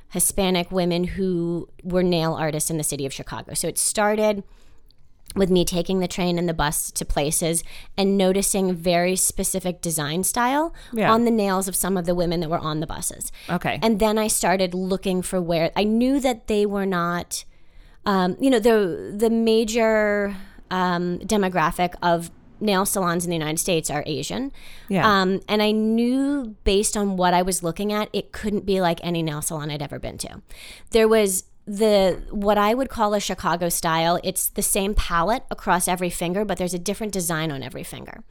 Hispanic 0.09 0.71
women 0.71 1.05
who 1.05 1.69
were 1.83 2.03
nail 2.03 2.33
artists 2.33 2.69
in 2.69 2.77
the 2.77 2.83
city 2.83 3.05
of 3.05 3.13
Chicago. 3.13 3.53
So 3.53 3.67
it 3.69 3.77
started 3.77 4.43
with 5.35 5.49
me 5.51 5.63
taking 5.65 5.99
the 5.99 6.07
train 6.07 6.39
and 6.39 6.47
the 6.49 6.53
bus 6.53 6.89
to 6.91 7.05
places 7.05 7.63
and 7.97 8.17
noticing 8.17 8.73
very 8.73 9.15
specific 9.15 9.81
design 9.81 10.23
style 10.23 10.73
Yeah. 10.93 11.11
on 11.11 11.25
the 11.25 11.31
nails 11.31 11.67
of 11.67 11.75
some 11.75 11.97
of 11.97 12.05
the 12.05 12.15
women 12.15 12.39
that 12.39 12.49
were 12.49 12.57
on 12.57 12.79
the 12.79 12.87
buses. 12.87 13.31
Okay. 13.49 13.77
And 13.83 13.99
then 13.99 14.17
I 14.17 14.27
started 14.27 14.73
looking 14.73 15.21
for 15.21 15.41
where 15.41 15.71
I 15.75 15.83
knew 15.83 16.19
that 16.21 16.47
they 16.47 16.65
were 16.65 16.85
not, 16.85 17.43
um, 18.05 18.37
you 18.39 18.49
know, 18.49 18.59
the 18.59 19.13
the 19.15 19.29
major 19.29 20.35
um, 20.71 21.19
demographic 21.19 21.93
of 22.01 22.31
nail 22.59 22.85
salons 22.85 23.23
in 23.23 23.29
the 23.29 23.35
United 23.35 23.59
States 23.59 23.89
are 23.91 24.03
Asian. 24.07 24.51
Yeah. 24.89 25.07
Um, 25.07 25.41
and 25.47 25.61
I 25.61 25.71
knew 25.71 26.55
based 26.63 26.97
on 26.97 27.15
what 27.15 27.33
I 27.35 27.43
was 27.43 27.61
looking 27.61 27.93
at, 27.93 28.09
it 28.13 28.31
couldn't 28.31 28.65
be 28.65 28.81
like 28.81 28.99
any 29.03 29.21
nail 29.21 29.41
salon 29.43 29.69
I'd 29.69 29.81
ever 29.83 29.99
been 29.99 30.17
to. 30.19 30.41
There 30.91 31.07
was 31.07 31.43
the 31.67 32.21
what 32.31 32.57
I 32.57 32.73
would 32.73 32.89
call 32.89 33.13
a 33.13 33.19
Chicago 33.19 33.67
style. 33.67 34.19
It's 34.23 34.47
the 34.49 34.61
same 34.61 34.93
palette 34.93 35.43
across 35.51 35.87
every 35.87 36.09
finger, 36.09 36.45
but 36.45 36.57
there's 36.57 36.73
a 36.73 36.79
different 36.79 37.11
design 37.11 37.51
on 37.51 37.61
every 37.61 37.83
finger. 37.83 38.23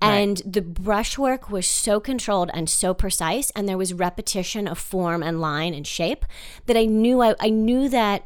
And 0.00 0.40
the 0.46 0.62
brushwork 0.62 1.50
was 1.50 1.66
so 1.66 1.98
controlled 1.98 2.50
and 2.54 2.70
so 2.70 2.94
precise, 2.94 3.50
and 3.50 3.68
there 3.68 3.76
was 3.76 3.92
repetition 3.92 4.68
of 4.68 4.78
form 4.78 5.24
and 5.24 5.40
line 5.40 5.74
and 5.74 5.84
shape 5.84 6.24
that 6.66 6.76
I 6.76 6.84
knew 6.84 7.20
I, 7.20 7.34
I 7.40 7.50
knew 7.50 7.88
that 7.88 8.24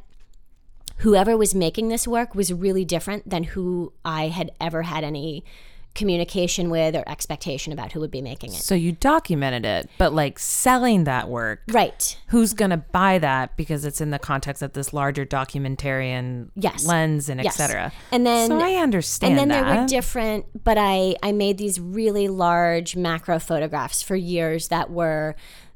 whoever 0.99 1.35
was 1.35 1.55
making 1.55 1.88
this 1.88 2.07
work 2.07 2.35
was 2.35 2.53
really 2.53 2.85
different 2.85 3.29
than 3.29 3.45
who 3.45 3.95
I 4.05 4.29
had 4.29 4.53
ever 4.61 4.83
had 4.83 5.03
any 5.03 5.45
communication 5.94 6.70
with 6.70 6.96
or 6.96 7.05
expectation 7.07 7.72
about 7.72 7.92
who 7.92 8.00
would 8.00 8.11
be 8.11 8.22
making 8.22 8.50
it. 8.52 8.57
so 8.62 8.74
you 8.74 8.92
documented 8.92 9.64
it, 9.66 9.90
but 9.98 10.12
like 10.14 10.38
selling 10.38 11.05
that 11.05 11.28
work, 11.28 11.61
Right. 11.68 12.16
who's 12.28 12.55
going 12.55 12.70
to 12.70 12.76
buy 12.78 13.18
that 13.18 13.57
because 13.57 13.85
it's 13.85 14.00
in 14.00 14.11
the 14.11 14.18
context 14.18 14.62
of 14.62 14.72
this 14.72 14.92
larger 14.92 15.24
documentarian 15.26 16.48
Yes. 16.55 16.87
lens 16.87 17.28
and 17.28 17.42
Yes. 17.42 17.55
etc. 17.61 17.92
And 18.11 18.26
then 18.26 18.48
so 18.48 18.61
I 18.61 18.74
understand 18.76 19.33
and 19.33 19.38
then 19.38 19.48
that. 19.48 19.70
there 19.72 19.81
were 19.83 19.87
different 19.87 20.46
but 20.64 20.78
I 20.78 21.16
I 21.22 21.33
made 21.33 21.59
these 21.59 21.78
really 21.81 22.28
large 22.28 22.96
macro 22.96 23.38
photographs 23.38 24.02
for 24.02 24.16
years 24.16 24.68
that 24.68 24.90
were 24.90 25.35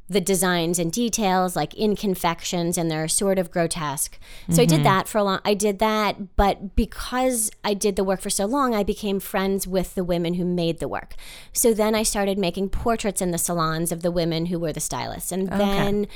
the 0.08 0.20
designs 0.20 0.78
and 0.78 0.92
details 0.92 1.56
like 1.56 1.74
in 1.74 1.96
confections 1.96 2.78
and 2.78 2.90
they're 2.90 3.08
sort 3.08 3.38
of 3.38 3.50
grotesque. 3.50 4.18
So 4.50 4.62
I 4.62 4.64
did 4.64 4.84
that 4.84 5.08
for 5.08 5.18
a 5.18 5.24
long 5.24 5.40
I 5.44 5.54
did 5.54 5.80
that 5.80 6.36
but 6.36 6.76
because 6.76 7.50
I 7.64 7.74
did 7.74 7.96
the 7.96 8.04
work 8.04 8.20
for 8.20 8.30
so 8.30 8.46
long 8.46 8.74
I 8.74 8.84
became 8.84 9.18
friends 9.18 9.66
with 9.66 9.96
the 9.96 10.04
women 10.04 10.34
who 10.34 10.44
made 10.44 10.78
the 10.78 10.88
work. 10.88 11.16
So 11.52 11.74
then 11.74 11.94
I 11.94 12.04
started 12.04 12.38
making 12.38 12.68
portraits 12.68 13.20
in 13.20 13.32
the 13.32 13.38
salons 13.38 13.90
of 13.90 14.02
the 14.02 14.12
women 14.12 14.46
who 14.46 14.60
were 14.60 14.72
the 14.72 14.80
stylists. 14.80 15.32
And 15.32 15.48
then 15.48 16.06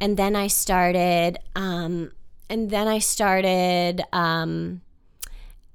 and 0.00 0.16
then 0.16 0.36
I 0.36 0.46
started 0.46 1.38
um 1.56 2.12
and 2.48 2.70
then 2.70 2.86
I 2.86 3.00
started 3.00 4.02
um 4.12 4.82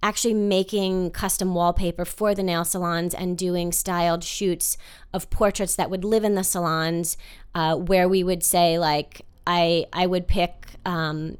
actually 0.06 0.36
making 0.36 1.10
custom 1.10 1.56
wallpaper 1.56 2.06
for 2.06 2.36
the 2.36 2.44
nail 2.44 2.64
salons 2.64 3.12
and 3.16 3.40
doing 3.40 3.72
styled 3.72 4.24
shoots 4.24 4.78
of 5.12 5.28
portraits 5.32 5.76
that 5.76 5.90
would 5.90 6.06
live 6.06 6.24
in 6.24 6.36
the 6.36 6.44
salons 6.44 7.18
uh, 7.56 7.76
where 7.76 8.08
we 8.08 8.24
would 8.24 8.44
say 8.44 8.78
like 8.78 9.22
I 9.48 9.86
I 9.92 10.06
would 10.06 10.28
pick 10.28 10.68
um, 10.86 11.38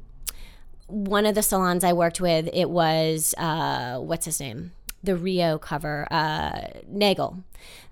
one 0.88 1.26
of 1.26 1.34
the 1.34 1.42
salons 1.42 1.84
I 1.84 1.92
worked 1.92 2.20
with 2.20 2.48
it 2.52 2.70
was 2.70 3.34
uh, 3.38 3.98
what's 3.98 4.24
his 4.24 4.40
name? 4.40 4.72
The 5.04 5.14
Rio 5.14 5.58
cover 5.58 6.08
uh, 6.10 6.62
Nagel. 6.88 7.44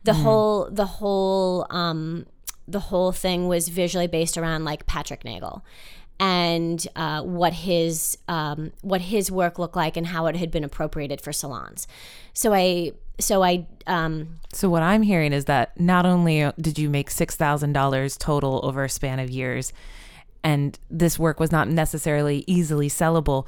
The 0.03 0.15
whole 0.15 0.69
the 0.71 0.87
whole 0.87 1.67
um, 1.71 2.27
the 2.67 2.81
whole 2.81 3.13
thing 3.13 3.47
was 3.47 3.69
visually 3.69 4.07
based 4.07 4.37
around 4.37 4.65
like 4.65 4.87
Patrick 4.87 5.25
Nagel 5.25 5.63
and 6.21 6.87
uh, 6.97 7.23
what 7.23 7.53
his 7.53 8.19
um, 8.29 8.73
what 8.83 9.01
his 9.01 9.31
work 9.31 9.59
looked 9.59 9.77
like 9.77 9.97
and 9.97 10.07
how 10.07 10.27
it 10.27 10.37
had 10.37 10.51
been 10.51 10.65
appropriated 10.65 11.21
for 11.21 11.33
salons. 11.33 11.87
So 12.33 12.53
I 12.53 12.93
so 13.19 13.43
I 13.43 13.67
um, 13.87 14.41
So 14.53 14.69
what 14.69 14.83
I'm 14.83 15.03
hearing 15.03 15.33
is 15.33 15.45
that 15.47 15.79
not 15.79 16.07
only 16.07 16.51
did 16.61 16.79
you 16.79 16.89
make 16.91 17.11
six 17.11 17.37
thousand 17.37 17.73
dollars 17.73 18.17
total 18.17 18.61
over 18.65 18.85
a 18.85 18.89
span 18.89 19.19
of 19.19 19.31
years, 19.31 19.73
and 20.43 20.79
this 20.91 21.19
work 21.19 21.41
was 21.41 21.51
not 21.51 21.69
necessarily 21.69 22.45
easily 22.47 22.89
sellable, 22.89 23.47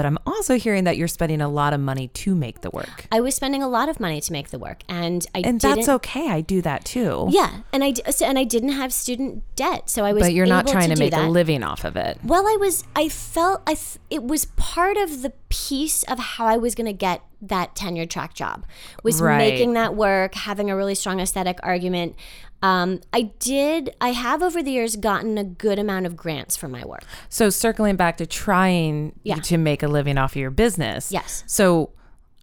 but 0.00 0.06
I'm 0.06 0.16
also 0.24 0.56
hearing 0.56 0.84
that 0.84 0.96
you're 0.96 1.08
spending 1.08 1.42
a 1.42 1.48
lot 1.48 1.74
of 1.74 1.80
money 1.80 2.08
to 2.08 2.34
make 2.34 2.62
the 2.62 2.70
work, 2.70 3.06
I 3.12 3.20
was 3.20 3.34
spending 3.34 3.62
a 3.62 3.68
lot 3.68 3.90
of 3.90 4.00
money 4.00 4.18
to 4.22 4.32
make 4.32 4.48
the 4.48 4.58
work, 4.58 4.82
and 4.88 5.26
I 5.34 5.42
and 5.44 5.60
that's 5.60 5.90
okay. 5.90 6.30
I 6.30 6.40
do 6.40 6.62
that 6.62 6.86
too. 6.86 7.26
yeah, 7.30 7.58
and 7.70 7.84
I 7.84 7.92
so, 7.92 8.24
and 8.24 8.38
I 8.38 8.44
didn't 8.44 8.70
have 8.70 8.94
student 8.94 9.42
debt, 9.56 9.90
so 9.90 10.06
I 10.06 10.14
was 10.14 10.22
but 10.22 10.32
you're 10.32 10.46
not 10.46 10.66
trying 10.66 10.88
to, 10.88 10.94
do 10.94 11.00
make 11.00 11.10
that. 11.10 11.26
a 11.26 11.28
living 11.28 11.62
off 11.62 11.84
of 11.84 11.96
it. 11.96 12.16
Well, 12.24 12.46
I 12.46 12.56
was. 12.58 12.84
I 12.96 13.10
felt. 13.10 13.60
I. 13.66 13.74
Th- 13.74 13.98
it 14.08 14.22
was 14.24 14.46
part 14.46 14.96
of 14.96 15.20
the 15.20 15.34
piece 15.50 16.02
of 16.04 16.18
how 16.18 16.46
I 16.46 16.56
was 16.56 16.74
going 16.74 16.86
to 16.86 16.94
get 16.94 17.20
that 17.42 17.74
tenure 17.76 18.06
track 18.06 18.32
job. 18.32 18.64
Was 19.02 19.20
Right. 19.20 19.36
making 19.36 19.74
that 19.74 19.94
work, 19.94 20.34
having 20.34 20.70
a 20.70 20.76
really 20.76 20.94
strong 20.94 21.20
aesthetic 21.20 21.58
argument. 21.62 22.16
Um, 22.62 23.00
I 23.12 23.22
did. 23.38 23.94
I 24.00 24.10
have 24.12 24.42
over 24.42 24.62
the 24.62 24.70
years 24.70 24.96
gotten 24.96 25.38
a 25.38 25.44
good 25.44 25.78
amount 25.78 26.06
of 26.06 26.16
grants 26.16 26.56
for 26.56 26.68
my 26.68 26.84
work. 26.84 27.04
So 27.28 27.48
circling 27.50 27.96
back 27.96 28.16
to 28.18 28.26
trying 28.26 29.18
Yeah. 29.22 29.36
to 29.36 29.56
make 29.58 29.82
a 29.82 29.88
living 29.88 30.18
off 30.18 30.32
of 30.32 30.36
your 30.36 30.50
business. 30.50 31.10
Yes. 31.10 31.42
So 31.46 31.90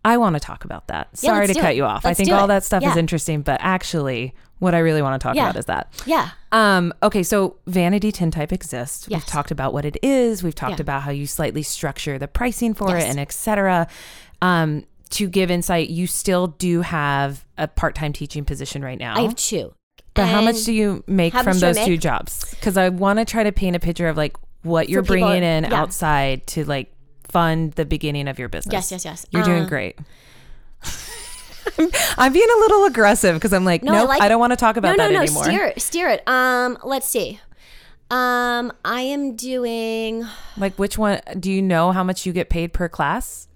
I 0.04 0.18
want 0.18 0.36
to 0.36 0.40
talk 0.40 0.64
about 0.66 0.88
that. 0.88 1.10
Yeah, 1.22 1.32
Sorry 1.34 1.48
to 1.48 1.54
cut 1.54 1.72
it. 1.74 1.76
you 1.78 1.84
off. 1.86 2.06
I 2.06 2.10
Let's 2.10 2.18
think 2.20 2.32
all 2.32 2.46
it. 2.46 2.48
that 2.48 2.64
stuff 2.64 2.84
is 2.84 2.96
interesting, 2.96 3.42
but 3.42 3.60
actually 3.62 4.34
what 4.60 4.74
I 4.74 4.80
really 4.80 5.02
want 5.04 5.22
to 5.22 5.24
talk 5.28 5.36
Yeah. 5.36 5.44
about 5.50 5.56
is 5.58 5.66
that. 5.66 5.94
Yeah. 6.08 6.30
Um, 6.52 6.94
okay, 7.04 7.22
so 7.22 7.58
Vanity 7.68 8.12
Tintype 8.12 8.52
exists. 8.52 9.08
We've 9.08 9.24
talked 9.26 9.52
about 9.52 9.72
what 9.74 9.86
it 9.86 9.98
is. 10.02 10.42
We've 10.42 10.56
talked 10.56 10.80
Yeah. 10.80 10.84
about 10.84 11.02
how 11.04 11.12
you 11.12 11.28
slightly 11.28 11.62
structure 11.62 12.18
the 12.18 12.28
pricing 12.28 12.74
for 12.74 12.96
it 12.98 13.04
and 13.04 13.20
et 13.20 13.32
cetera. 13.32 13.88
Um, 14.42 14.86
to 15.12 15.28
give 15.30 15.52
insight, 15.52 15.90
you 15.90 16.08
still 16.08 16.48
do 16.48 16.82
have 16.82 17.46
a 17.58 17.68
part-time 17.68 18.14
teaching 18.14 18.46
position 18.46 18.82
right 18.84 18.98
now. 19.00 19.16
I 19.16 19.22
have 19.22 19.36
two. 19.36 19.74
But 20.18 20.28
how 20.28 20.42
much 20.42 20.64
do 20.66 20.74
you 20.74 21.04
make 21.08 21.34
how 21.34 21.44
from 21.44 21.52
much 21.52 21.60
do 21.62 21.68
I 21.68 21.74
those 21.74 21.86
two 21.86 21.92
make? 21.92 22.00
jobs? 22.02 22.46
Because 22.52 22.76
I 22.78 22.90
want 22.90 23.20
to 23.20 23.26
try 23.26 23.44
to 23.44 23.52
paint 23.52 23.76
a 23.76 23.80
picture 23.80 24.08
of 24.10 24.18
like 24.18 24.36
what 24.64 24.90
you're 24.90 25.02
people- 25.04 25.16
bringing 25.28 25.44
in 25.44 25.64
yeah. 25.64 25.74
outside 25.82 26.46
to 26.48 26.66
like 26.66 26.92
fund 27.30 27.74
the 27.74 27.86
beginning 27.86 28.28
of 28.28 28.38
your 28.40 28.50
business. 28.50 28.74
Yes, 28.74 28.92
yes, 28.92 29.06
yes. 29.06 29.26
You're 29.32 29.44
doing 29.44 29.64
Uh, 29.64 29.70
great. 29.70 29.98
I'm 32.18 32.34
being 32.34 32.48
a 32.56 32.60
little 32.60 32.86
aggressive 32.86 33.36
because 33.36 33.54
I'm 33.54 33.66
like, 33.66 33.84
No, 33.84 33.92
no, 33.92 33.98
I 33.98 34.02
nope, 34.02 34.10
like 34.10 34.22
I 34.22 34.28
don't 34.30 34.40
want 34.40 34.52
to 34.52 34.58
talk 34.58 34.78
about 34.78 34.98
that 34.98 35.12
anymore. 35.12 35.44
Steer 35.44 35.66
it. 35.66 35.82
Steer 35.82 36.10
it. 36.10 36.28
Um, 36.28 36.78
let's 36.84 37.08
see. 37.08 37.40
Um, 38.10 38.72
I 38.86 39.02
am 39.02 39.36
doing. 39.36 40.26
Like, 40.56 40.76
which 40.76 40.98
one? 40.98 41.20
Do 41.38 41.52
you 41.52 41.62
know 41.62 41.92
how 41.92 42.04
much 42.06 42.26
you 42.26 42.32
get 42.32 42.50
paid 42.50 42.72
per 42.72 42.88
class? 42.88 43.48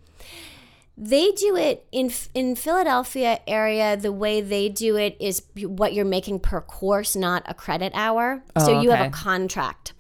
They 0.98 1.32
do 1.32 1.56
it 1.56 1.86
in 1.92 2.12
in 2.34 2.56
Philadelphia 2.56 3.40
area. 3.48 3.98
The 3.98 4.12
way 4.12 4.42
they 4.42 4.70
do 4.70 4.98
it 4.98 5.18
is 5.20 5.42
what 5.56 5.94
you're 5.94 6.06
making 6.06 6.40
per 6.42 6.62
course, 6.62 7.16
not 7.16 7.44
a 7.48 7.54
credit 7.54 7.92
hour. 7.96 8.44
so 8.58 8.76
Oh, 8.76 8.82
you 8.82 8.92
have 8.92 9.08
a 9.08 9.10
contract. 9.10 9.94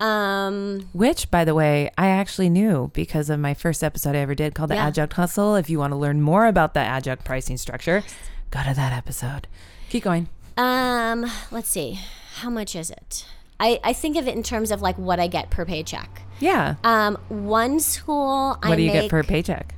Um, 0.00 0.88
Which, 0.92 1.28
by 1.30 1.44
the 1.44 1.54
way, 1.56 1.90
I 1.98 2.06
actually 2.08 2.48
knew 2.50 2.90
because 2.94 3.30
of 3.30 3.40
my 3.40 3.52
first 3.52 3.82
episode 3.82 4.14
I 4.14 4.20
ever 4.20 4.34
did 4.34 4.54
called 4.54 4.70
The 4.70 4.76
Yeah. 4.76 4.86
Adjunct 4.86 5.14
Hustle. 5.14 5.56
If 5.56 5.68
you 5.68 5.78
want 5.80 5.92
to 5.92 5.96
learn 5.96 6.22
more 6.22 6.46
about 6.46 6.72
the 6.72 6.80
adjunct 6.80 7.24
pricing 7.24 7.56
structure, 7.56 8.04
go 8.52 8.62
to 8.62 8.74
that 8.74 8.92
episode. 8.92 9.48
Keep 9.90 10.04
going. 10.04 10.28
um, 10.56 11.26
let's 11.50 11.68
see. 11.68 11.98
How 12.36 12.48
much 12.50 12.76
is 12.76 12.90
it? 12.90 13.26
I, 13.58 13.80
I 13.82 13.92
think 13.92 14.16
of 14.16 14.28
it 14.28 14.36
in 14.36 14.44
terms 14.44 14.70
of 14.70 14.80
like 14.82 14.96
what 14.98 15.18
I 15.18 15.26
get 15.26 15.50
per 15.50 15.64
paycheck. 15.64 16.22
Yeah. 16.38 16.76
Um, 16.84 17.16
one 17.28 17.80
school 17.80 18.56
I 18.62 18.68
what 18.68 18.76
do 18.76 18.82
you 18.82 18.92
make 18.92 19.02
get 19.02 19.10
per 19.10 19.24
paycheck? 19.24 19.74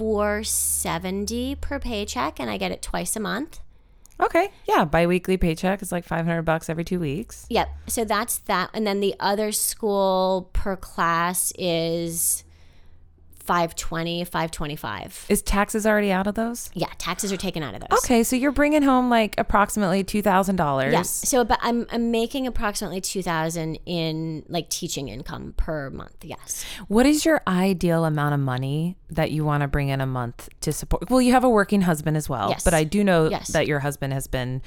Four 0.00 0.42
seventy 0.42 1.54
per 1.54 1.78
paycheck, 1.78 2.40
and 2.40 2.48
I 2.48 2.56
get 2.56 2.72
it 2.72 2.80
twice 2.80 3.16
a 3.16 3.20
month. 3.20 3.60
Okay. 4.18 4.50
Yeah. 4.66 4.86
Biweekly 4.86 5.36
paycheck 5.36 5.82
is 5.82 5.92
like 5.92 6.04
500 6.06 6.40
bucks 6.42 6.70
every 6.70 6.84
two 6.84 6.98
weeks. 7.00 7.44
Yep. 7.50 7.68
So 7.86 8.04
that's 8.06 8.38
that, 8.38 8.70
and 8.72 8.86
then 8.86 9.00
the 9.00 9.14
other 9.20 9.52
school 9.52 10.48
per 10.54 10.74
class 10.74 11.52
is 11.58 12.44
520, 13.50 14.24
525. 14.26 15.26
Is 15.28 15.42
taxes 15.42 15.84
already 15.84 16.12
out 16.12 16.28
of 16.28 16.36
those? 16.36 16.70
Yeah, 16.72 16.86
taxes 16.98 17.32
are 17.32 17.36
taken 17.36 17.64
out 17.64 17.74
of 17.74 17.80
those. 17.80 17.98
Okay. 18.04 18.22
So 18.22 18.36
you're 18.36 18.52
bringing 18.52 18.82
home 18.82 19.10
like 19.10 19.34
approximately 19.38 20.04
$2,000. 20.04 20.92
Yes. 20.92 21.10
So, 21.28 21.44
but 21.44 21.58
I'm 21.60 21.84
I'm 21.90 22.12
making 22.12 22.46
approximately 22.46 23.00
two 23.00 23.24
thousand 23.24 23.80
in 23.86 24.44
like 24.48 24.70
teaching 24.70 25.08
income 25.08 25.54
per 25.56 25.90
month. 25.90 26.18
Yes. 26.22 26.64
What 26.86 27.06
is 27.06 27.24
your 27.24 27.42
ideal 27.48 28.04
amount 28.04 28.34
of 28.34 28.40
money 28.40 28.96
that 29.10 29.32
you 29.32 29.44
want 29.44 29.62
to 29.62 29.66
bring 29.68 29.88
in 29.88 30.00
a 30.00 30.06
month 30.06 30.48
to 30.60 30.72
support? 30.72 31.10
Well, 31.10 31.20
you 31.20 31.32
have 31.32 31.42
a 31.42 31.50
working 31.50 31.80
husband 31.82 32.16
as 32.16 32.28
well, 32.28 32.50
Yes. 32.50 32.62
but 32.62 32.72
I 32.72 32.84
do 32.84 33.02
know 33.02 33.28
Yes. 33.30 33.48
that 33.48 33.66
your 33.66 33.80
husband 33.80 34.12
has 34.12 34.28
been 34.28 34.62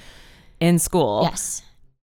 in 0.60 0.78
school. 0.78 1.22
Yes. 1.24 1.62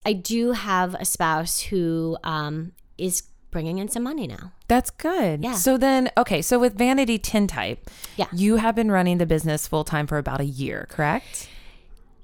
I 0.05 0.13
do 0.13 0.51
have 0.51 0.93
a 0.93 1.05
spouse 1.05 1.61
who 1.61 2.15
um, 2.23 2.73
is 2.99 3.23
bringing 3.49 3.79
in 3.79 3.87
some 3.89 4.03
money 4.03 4.27
now. 4.27 4.51
That's 4.69 4.89
good. 4.91 5.43
Yeah. 5.43 5.53
So 5.55 5.77
then, 5.77 6.09
okay, 6.17 6.41
so 6.41 6.57
with 6.57 6.77
Vanity 6.77 7.19
Tintype, 7.19 7.89
Yeah. 8.15 8.27
you 8.31 8.55
have 8.57 8.75
been 8.75 8.89
running 8.91 9.17
the 9.17 9.25
business 9.25 9.67
full 9.67 9.83
time 9.83 10.07
for 10.07 10.17
about 10.17 10.39
a 10.39 10.45
year, 10.45 10.87
correct? 10.89 11.49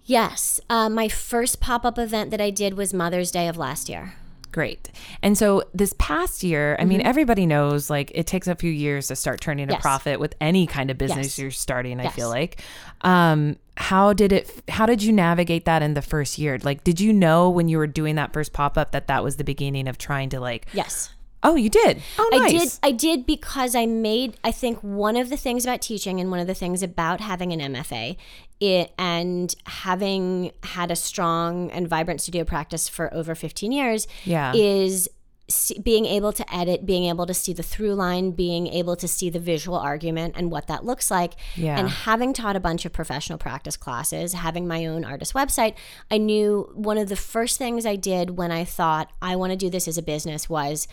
Yes. 0.06 0.60
Uh, 0.70 0.88
my 0.88 1.08
first 1.10 1.60
pop 1.60 1.84
up 1.86 1.98
event 1.98 2.32
that 2.32 2.40
I 2.40 2.52
did 2.52 2.76
was 2.78 2.94
Mother's 2.94 3.32
Day 3.32 3.48
of 3.48 3.58
last 3.58 3.90
year. 3.90 4.14
Great. 4.52 4.90
And 5.22 5.38
so 5.38 5.64
this 5.74 5.94
past 5.98 6.42
year, 6.44 6.78
I 6.80 6.86
mean, 6.86 7.02
everybody 7.02 7.46
knows 7.46 7.90
like 7.90 8.10
it 8.16 8.26
takes 8.26 8.48
a 8.48 8.56
few 8.56 8.72
years 8.72 9.08
to 9.10 9.16
start 9.18 9.42
turning 9.42 9.64
a 9.64 9.68
Mm-hmm. 9.68 9.74
Yes. 9.74 9.82
profit 9.82 10.20
with 10.22 10.34
any 10.40 10.66
kind 10.66 10.90
of 10.90 10.98
business 10.98 11.26
Yes. 11.28 11.40
you're 11.40 11.52
starting, 11.52 12.00
I 12.00 12.04
Yes. 12.04 12.16
feel 12.16 12.30
like. 12.30 12.62
Um, 13.02 13.58
how 13.76 14.14
did 14.14 14.32
it 14.32 14.50
how 14.70 14.86
did 14.86 15.04
you 15.04 15.12
navigate 15.12 15.66
that 15.66 15.82
in 15.82 15.96
the 15.96 16.02
first 16.02 16.38
year? 16.38 16.58
Like 16.64 16.86
did 16.86 17.02
you 17.02 17.12
know 17.12 17.50
when 17.50 17.68
you 17.68 17.78
were 17.78 17.88
doing 17.88 18.16
that 18.16 18.32
first 18.32 18.54
pop-up 18.54 18.92
that 18.94 19.08
that 19.08 19.22
was 19.26 19.36
the 19.36 19.44
beginning 19.44 19.90
of 19.90 19.98
trying 19.98 20.30
to 20.30 20.40
like 20.40 20.68
Yes. 20.72 21.10
Oh, 21.48 21.56
you 21.56 21.70
did. 21.70 22.02
Oh, 22.18 22.28
nice. 22.32 22.42
I 22.42 22.58
did. 22.58 22.70
I 22.84 22.92
did 22.92 23.26
because 23.26 23.76
I 23.76 23.86
made. 23.86 24.38
I 24.44 24.52
think 24.52 24.80
one 24.80 25.16
of 25.16 25.30
the 25.30 25.38
things 25.38 25.64
about 25.66 25.82
teaching 25.82 26.20
and 26.20 26.30
one 26.32 26.40
of 26.40 26.48
the 26.48 26.56
things 26.56 26.82
about 26.84 27.22
having 27.22 27.54
an 27.54 27.60
MFA, 27.74 28.18
it 28.60 28.92
and 28.98 29.54
having 29.66 30.52
had 30.64 30.90
a 30.92 30.96
strong 30.96 31.70
and 31.72 31.88
vibrant 31.88 32.20
studio 32.22 32.44
practice 32.44 32.90
for 32.90 33.14
over 33.14 33.36
fifteen 33.36 33.72
years, 33.72 34.08
Yeah. 34.26 34.54
is 34.56 35.08
being 35.84 36.08
able 36.08 36.32
to 36.34 36.44
edit, 36.56 36.88
being 36.88 37.04
able 37.06 37.28
to 37.28 37.34
see 37.34 37.54
the 37.54 37.62
through 37.62 37.94
line, 37.94 38.32
being 38.32 38.66
able 38.66 38.96
to 38.96 39.08
see 39.08 39.30
the 39.30 39.38
visual 39.38 39.78
argument 39.78 40.34
and 40.36 40.50
what 40.50 40.66
that 40.66 40.84
looks 40.84 41.12
like. 41.12 41.34
Yeah. 41.56 41.78
And 41.78 41.88
having 41.88 42.34
taught 42.34 42.56
a 42.56 42.60
bunch 42.60 42.84
of 42.84 42.92
professional 42.92 43.38
practice 43.38 43.78
classes, 43.78 44.34
having 44.34 44.68
my 44.68 44.88
own 44.88 45.06
artist 45.06 45.36
website, 45.36 45.76
I 46.10 46.18
knew 46.18 46.72
one 46.74 46.98
of 46.98 47.10
the 47.10 47.16
first 47.16 47.60
things 47.60 47.86
I 47.86 47.96
did 47.96 48.32
when 48.40 48.52
I 48.52 48.64
thought 48.64 49.12
I 49.22 49.36
want 49.36 49.52
to 49.52 49.56
do 49.56 49.70
this 49.70 49.88
as 49.88 50.00
a 50.00 50.02
business 50.02 50.50
was 50.50 50.88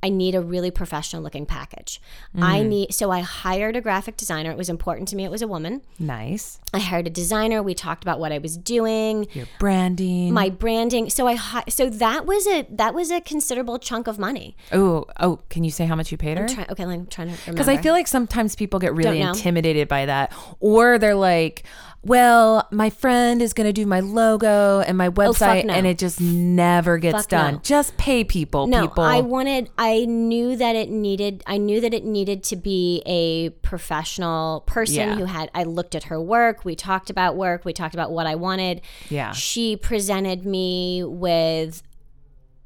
I 0.00 0.10
need 0.10 0.34
a 0.36 0.40
really 0.40 0.70
professional 0.70 1.22
looking 1.22 1.44
package. 1.44 2.00
I 2.36 2.60
Mm. 2.60 2.68
need 2.68 2.94
so 2.94 3.10
I 3.10 3.20
hired 3.20 3.74
a 3.74 3.80
graphic 3.80 4.16
designer. 4.16 4.50
It 4.52 4.56
was 4.56 4.68
important 4.68 5.08
to 5.08 5.16
me 5.16 5.24
it 5.24 5.30
was 5.30 5.42
a 5.42 5.48
woman. 5.48 5.82
Nice. 5.98 6.60
I 6.72 6.78
hired 6.78 7.06
a 7.08 7.10
designer. 7.10 7.62
We 7.64 7.74
talked 7.74 8.04
about 8.04 8.20
what 8.20 8.30
I 8.30 8.38
was 8.38 8.56
doing 8.56 9.26
Your 9.32 9.46
branding. 9.58 10.32
my 10.32 10.50
branding. 10.50 11.10
So 11.10 11.26
I 11.26 11.34
hi- 11.34 11.64
so 11.68 11.90
that 11.90 12.26
was 12.26 12.46
a 12.46 12.66
that 12.70 12.94
was 12.94 13.10
a 13.10 13.20
considerable 13.20 13.78
chunk 13.78 14.06
of 14.06 14.18
money. 14.18 14.56
oh, 14.72 15.04
oh, 15.18 15.40
can 15.48 15.64
you 15.64 15.70
say 15.72 15.86
how 15.86 15.96
much 15.96 16.12
you 16.12 16.18
paid 16.18 16.38
her? 16.38 16.46
Try, 16.46 16.66
okay, 16.70 16.84
I'm 16.84 17.06
trying 17.06 17.28
to 17.28 17.32
remember. 17.34 17.52
Because 17.52 17.68
I 17.68 17.76
feel 17.78 17.92
like 17.92 18.06
sometimes 18.06 18.54
people 18.54 18.78
get 18.78 18.94
really 18.94 19.20
intimidated 19.20 19.88
by 19.88 20.06
that, 20.06 20.32
or 20.60 20.98
they're 20.98 21.14
like, 21.14 21.64
"Well, 22.04 22.66
my 22.70 22.90
friend 22.90 23.42
is 23.42 23.52
going 23.52 23.66
to 23.66 23.72
do 23.72 23.84
my 23.86 24.00
logo 24.00 24.80
and 24.80 24.96
my 24.96 25.08
oh, 25.08 25.12
website, 25.12 25.64
Oh, 25.64 25.66
no. 25.66 25.74
and 25.74 25.86
it 25.86 25.98
just 25.98 26.20
never 26.20 26.96
gets 26.98 27.18
Fuck 27.18 27.28
done." 27.28 27.54
no. 27.54 27.60
Just 27.62 27.96
pay 27.96 28.24
people. 28.24 28.66
no, 28.66 28.86
people. 28.88 29.04
I 29.04 29.20
wanted. 29.20 29.68
I 29.76 30.04
knew 30.06 30.56
that 30.56 30.76
it 30.76 30.90
needed. 30.90 31.42
I 31.46 31.58
knew 31.58 31.80
that 31.80 31.92
it 31.92 32.04
needed 32.04 32.44
to 32.44 32.56
be 32.56 33.02
a 33.06 33.50
professional 33.66 34.60
person 34.62 34.94
Yeah. 35.08 35.14
who 35.16 35.24
had. 35.24 35.50
I 35.54 35.64
looked 35.64 35.94
at 35.94 36.04
her 36.04 36.20
work. 36.20 36.64
We 36.64 36.74
talked 36.76 37.10
about 37.10 37.36
work. 37.36 37.64
We 37.64 37.72
talked 37.72 37.94
about 37.94 38.12
what 38.12 38.26
I 38.26 38.36
wanted. 38.36 38.80
Yeah. 39.10 39.32
She 39.32 39.76
presented 39.76 40.46
me 40.46 41.02
with 41.04 41.82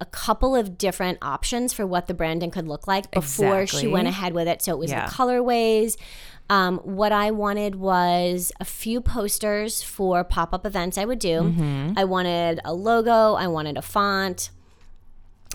a 0.00 0.04
couple 0.04 0.56
of 0.56 0.76
different 0.78 1.16
options 1.22 1.72
for 1.72 1.86
what 1.86 2.08
the 2.08 2.14
branding 2.14 2.50
could 2.50 2.66
look 2.66 2.88
like 2.88 3.08
before 3.12 3.68
she 3.68 3.86
went 3.86 4.08
ahead 4.08 4.32
with 4.34 4.48
it. 4.48 4.60
So 4.60 4.72
it 4.72 4.78
was 4.78 4.90
Yeah. 4.90 5.06
the 5.06 5.12
colorways. 5.12 5.96
Um, 6.52 6.80
what 6.80 7.12
I 7.12 7.30
wanted 7.30 7.76
was 7.76 8.52
a 8.60 8.66
few 8.66 9.00
posters 9.00 9.82
for 9.82 10.22
pop 10.22 10.52
up 10.52 10.66
events 10.66 10.98
I 10.98 11.06
would 11.06 11.18
do. 11.18 11.40
Mm-hmm. 11.40 11.92
I 11.96 12.04
wanted 12.04 12.60
a 12.62 12.74
logo, 12.74 13.36
I 13.36 13.46
wanted 13.46 13.78
a 13.78 13.82
font, 13.82 14.50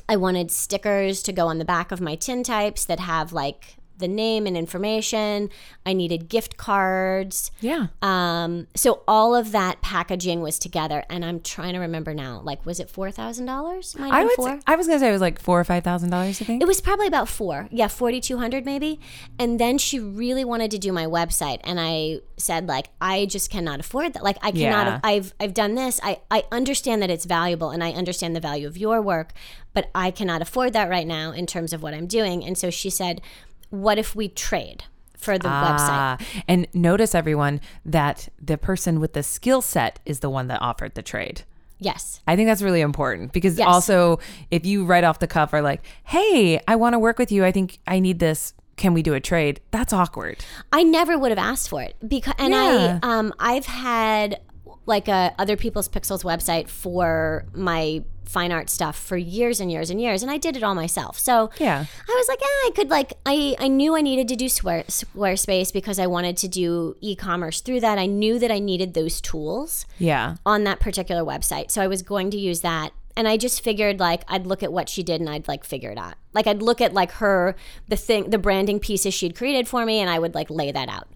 I 0.09 0.15
wanted 0.15 0.49
stickers 0.49 1.21
to 1.21 1.31
go 1.31 1.45
on 1.45 1.59
the 1.59 1.65
back 1.65 1.91
of 1.91 2.01
my 2.01 2.15
tin 2.15 2.41
types 2.41 2.83
that 2.85 2.99
have 2.99 3.31
like 3.31 3.75
the 3.97 4.07
name 4.07 4.45
and 4.45 4.55
information. 4.57 5.49
I 5.85 5.93
needed 5.93 6.29
gift 6.29 6.57
cards. 6.57 7.51
yeah. 7.59 7.87
Um, 8.01 8.67
so 8.75 9.01
all 9.07 9.35
of 9.35 9.51
that 9.51 9.81
packaging 9.81 10.41
was 10.41 10.59
together, 10.59 11.03
and 11.09 11.23
I'm 11.25 11.39
trying 11.41 11.73
to 11.73 11.79
remember 11.79 12.13
now. 12.13 12.41
Like, 12.43 12.65
was 12.65 12.79
it 12.79 12.89
four 12.89 13.11
thousand 13.11 13.45
dollars? 13.45 13.95
I 13.99 14.23
would. 14.23 14.33
four. 14.33 14.49
Say, 14.49 14.59
I 14.67 14.75
was 14.75 14.87
gonna 14.87 14.99
say 14.99 15.09
it 15.09 15.11
was 15.11 15.21
like 15.21 15.39
four 15.39 15.59
or 15.59 15.63
five 15.63 15.83
thousand 15.83 16.09
dollars. 16.09 16.41
I 16.41 16.45
think. 16.45 16.61
It 16.61 16.67
was 16.67 16.81
probably 16.81 17.07
about 17.07 17.27
four. 17.27 17.67
Yeah, 17.71 17.87
forty 17.87 18.21
two 18.21 18.37
hundred 18.37 18.65
maybe. 18.65 18.99
And 19.39 19.59
then 19.59 19.77
she 19.77 19.99
really 19.99 20.45
wanted 20.45 20.71
to 20.71 20.77
do 20.77 20.91
my 20.91 21.05
website, 21.05 21.59
and 21.63 21.79
I 21.79 22.19
said 22.37 22.67
like, 22.67 22.89
I 23.01 23.25
just 23.25 23.49
cannot 23.49 23.79
afford 23.79 24.13
that. 24.13 24.23
Like, 24.23 24.37
I 24.41 24.51
cannot. 24.51 24.87
Yeah. 24.87 24.99
I've 25.03 25.33
I've 25.39 25.53
done 25.53 25.75
this. 25.75 25.99
I 26.03 26.19
I 26.29 26.43
understand 26.51 27.01
that 27.01 27.09
it's 27.09 27.25
valuable, 27.25 27.69
and 27.71 27.83
I 27.83 27.91
understand 27.91 28.35
the 28.35 28.39
value 28.39 28.67
of 28.67 28.77
your 28.77 29.01
work, 29.01 29.33
but 29.73 29.89
I 29.95 30.11
cannot 30.11 30.41
afford 30.41 30.73
that 30.73 30.89
right 30.89 31.07
now 31.07 31.31
in 31.31 31.45
terms 31.45 31.73
of 31.73 31.81
what 31.81 31.93
I'm 31.93 32.07
doing. 32.07 32.43
And 32.43 32.57
so 32.57 32.69
she 32.69 32.89
said, 32.89 33.21
"What 33.69 33.97
if 33.97 34.15
we 34.15 34.27
trade?" 34.29 34.83
For 35.17 35.37
the 35.39 35.47
website. 35.47 35.89
Ah, 35.89 36.17
and 36.47 36.67
notice 36.75 37.15
everyone 37.15 37.59
that 37.83 38.29
the 38.39 38.55
person 38.57 38.99
with 38.99 39.13
the 39.13 39.23
skill 39.23 39.61
set 39.61 39.99
is 40.05 40.19
the 40.19 40.29
one 40.29 40.47
that 40.47 40.61
offered 40.61 40.93
the 40.93 41.01
trade. 41.01 41.41
Yes. 41.79 42.21
I 42.27 42.35
think 42.35 42.47
that's 42.47 42.61
really 42.61 42.81
important 42.81 43.33
because 43.33 43.57
Yes. 43.57 43.67
also 43.67 44.19
if 44.51 44.63
you 44.65 44.85
right 44.85 45.03
off 45.03 45.17
the 45.19 45.27
cuff 45.27 45.53
are 45.53 45.61
like, 45.61 45.81
"Hey, 46.03 46.59
I 46.67 46.75
want 46.75 46.93
to 46.93 46.99
work 46.99 47.17
with 47.17 47.31
you. 47.31 47.43
I 47.43 47.51
think 47.51 47.79
I 47.87 47.99
need 47.99 48.19
this. 48.19 48.53
Can 48.77 48.93
we 48.93 49.01
do 49.01 49.15
a 49.15 49.19
trade?" 49.19 49.59
That's 49.71 49.91
awkward. 49.91 50.37
I 50.71 50.83
never 50.83 51.17
would 51.17 51.31
have 51.31 51.39
asked 51.39 51.69
for 51.69 51.81
it 51.81 51.95
because, 52.07 52.35
and 52.37 52.53
Yeah. 52.53 52.99
I, 53.01 53.17
um, 53.17 53.33
I've 53.39 53.65
had 53.65 54.39
like 54.87 55.07
a 55.07 55.33
other 55.37 55.55
people's 55.55 55.87
pixels 55.87 56.23
website 56.23 56.67
for 56.69 57.45
my 57.53 58.03
fine 58.25 58.51
art 58.51 58.69
stuff 58.69 58.97
for 58.97 59.15
years 59.15 59.61
and 59.61 59.71
years 59.71 59.89
and 59.89 60.01
years, 60.01 60.21
and 60.21 60.29
I 60.29 60.37
did 60.37 60.57
it 60.57 60.63
all 60.63 60.75
myself. 60.75 61.17
So 61.17 61.49
Yeah. 61.59 61.85
I 62.09 62.13
was 62.13 62.27
like, 62.27 62.41
yeah, 62.41 62.47
I 62.47 62.71
could 62.75 62.89
like, 62.89 63.13
I, 63.25 63.55
I 63.57 63.69
knew 63.69 63.95
I 63.95 64.01
needed 64.01 64.27
to 64.27 64.35
do 64.35 64.49
Square, 64.49 64.83
Squarespace 64.89 65.71
because 65.71 65.97
I 65.97 66.07
wanted 66.07 66.35
to 66.37 66.49
do 66.49 66.97
e-commerce 66.99 67.61
through 67.61 67.79
that. 67.81 67.97
I 67.97 68.05
knew 68.05 68.37
that 68.39 68.51
I 68.51 68.59
needed 68.59 68.95
those 68.95 69.21
tools 69.21 69.85
Yeah. 69.97 70.35
on 70.45 70.65
that 70.65 70.81
particular 70.81 71.23
website. 71.23 71.71
So 71.71 71.81
I 71.81 71.87
was 71.87 72.01
going 72.01 72.29
to 72.31 72.37
use 72.37 72.59
that. 72.61 72.91
And 73.15 73.27
I 73.29 73.37
just 73.37 73.63
figured 73.63 73.99
like 73.99 74.23
I'd 74.27 74.45
look 74.45 74.61
at 74.61 74.71
what 74.73 74.89
she 74.89 75.01
did 75.03 75.21
and 75.21 75.29
I'd 75.29 75.47
like 75.47 75.63
figure 75.63 75.89
it 75.89 75.97
out. 75.97 76.15
Like 76.33 76.45
I'd 76.47 76.61
look 76.61 76.81
at 76.81 76.93
like 76.93 77.11
her 77.13 77.55
the 77.87 77.95
thing 77.95 78.29
the 78.29 78.37
branding 78.37 78.79
pieces 78.79 79.11
she'd 79.13 79.35
created 79.35 79.67
for 79.67 79.85
me 79.87 79.99
and 80.01 80.07
I 80.09 80.19
would 80.19 80.35
like 80.35 80.51
lay 80.51 80.71
that 80.71 80.87
out. 80.87 81.07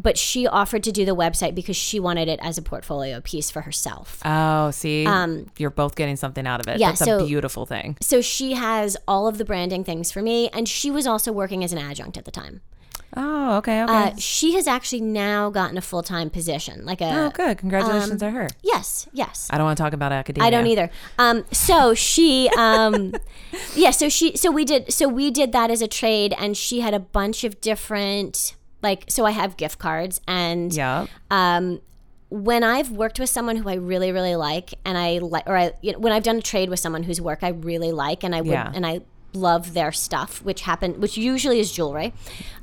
But 0.00 0.16
she 0.16 0.46
offered 0.46 0.82
to 0.84 0.92
do 0.92 1.04
the 1.04 1.14
website 1.14 1.54
because 1.54 1.76
she 1.76 2.00
wanted 2.00 2.28
it 2.28 2.40
as 2.42 2.56
a 2.56 2.62
portfolio 2.62 3.20
piece 3.20 3.50
for 3.50 3.62
herself. 3.62 4.20
Oh, 4.24 4.70
see, 4.70 5.06
you're 5.58 5.70
both 5.70 5.94
getting 5.96 6.16
something 6.16 6.46
out 6.46 6.60
of 6.60 6.68
it. 6.68 6.74
Um, 6.74 6.80
yeah, 6.80 6.88
That's 6.90 7.02
a 7.02 7.04
so- 7.04 7.26
beautiful 7.26 7.66
thing. 7.66 7.96
So 8.00 8.20
she 8.20 8.54
has 8.54 8.96
all 9.06 9.26
of 9.26 9.38
the 9.38 9.44
branding 9.44 9.84
things 9.84 10.10
for 10.10 10.22
me 10.22 10.48
and 10.50 10.68
she 10.68 10.90
was 10.90 11.06
also 11.06 11.32
working 11.32 11.64
as 11.64 11.72
an 11.72 11.78
adjunct 11.78 12.16
at 12.16 12.24
the 12.24 12.30
time. 12.30 12.60
Oh, 13.16 13.56
okay, 13.56 13.82
okay. 13.82 13.92
Uh, 13.92 14.12
she 14.18 14.54
has 14.54 14.68
actually 14.68 15.00
now 15.00 15.50
gotten 15.50 15.76
a 15.76 15.80
full-time 15.80 16.30
position. 16.30 16.84
Like 16.86 17.00
a 17.00 17.12
oh, 17.12 17.30
good. 17.30 17.58
Congratulations 17.58 18.20
to 18.20 18.30
her. 18.30 18.48
Yes, 18.62 19.08
yes. 19.12 19.48
I 19.50 19.58
don't 19.58 19.64
want 19.66 19.76
to 19.78 19.82
talk 19.82 19.92
about 19.92 20.12
academia. 20.12 20.46
I 20.46 20.50
don't 20.50 20.66
either. 20.68 20.90
Um, 21.18 21.44
so 21.50 21.92
she, 21.92 22.48
um, 22.56 23.14
yeah, 23.74 23.90
so 23.90 24.08
she, 24.08 24.36
so 24.36 24.52
we 24.52 24.64
did, 24.64 24.92
so 24.92 25.08
we 25.08 25.32
did 25.32 25.50
that 25.52 25.72
as 25.72 25.82
a 25.82 25.88
trade, 25.88 26.34
and 26.38 26.56
she 26.56 26.80
had 26.80 26.94
a 26.94 27.00
bunch 27.00 27.42
of 27.42 27.60
different, 27.60 28.54
like, 28.82 29.04
so 29.08 29.24
I 29.26 29.30
have 29.32 29.56
gift 29.56 29.78
cards, 29.78 30.20
and 30.26 30.72
Yeah. 30.72 31.06
um, 31.30 31.80
when 32.30 32.62
I've 32.62 32.90
worked 32.92 33.18
with 33.18 33.28
someone 33.28 33.56
who 33.56 33.68
I 33.68 33.74
really, 33.74 34.12
really 34.12 34.36
like, 34.36 34.74
and 34.84 34.96
I 34.96 35.18
like, 35.18 35.46
or 35.46 35.56
I, 35.56 35.72
you 35.82 35.92
know, 35.92 35.98
when 35.98 36.12
I've 36.12 36.22
done 36.22 36.36
a 36.36 36.42
trade 36.42 36.70
with 36.70 36.78
someone 36.80 37.02
whose 37.02 37.20
work 37.20 37.40
I 37.42 37.48
really 37.48 37.92
like, 37.92 38.22
and 38.24 38.34
I 38.34 38.40
would, 38.40 38.50
Yeah. 38.50 38.70
and 38.74 38.86
I 38.86 39.00
love 39.32 39.74
their 39.74 39.92
stuff, 39.92 40.42
which 40.42 40.62
happen, 40.62 41.00
which 41.00 41.16
usually 41.16 41.60
is 41.60 41.70
jewelry, 41.72 42.12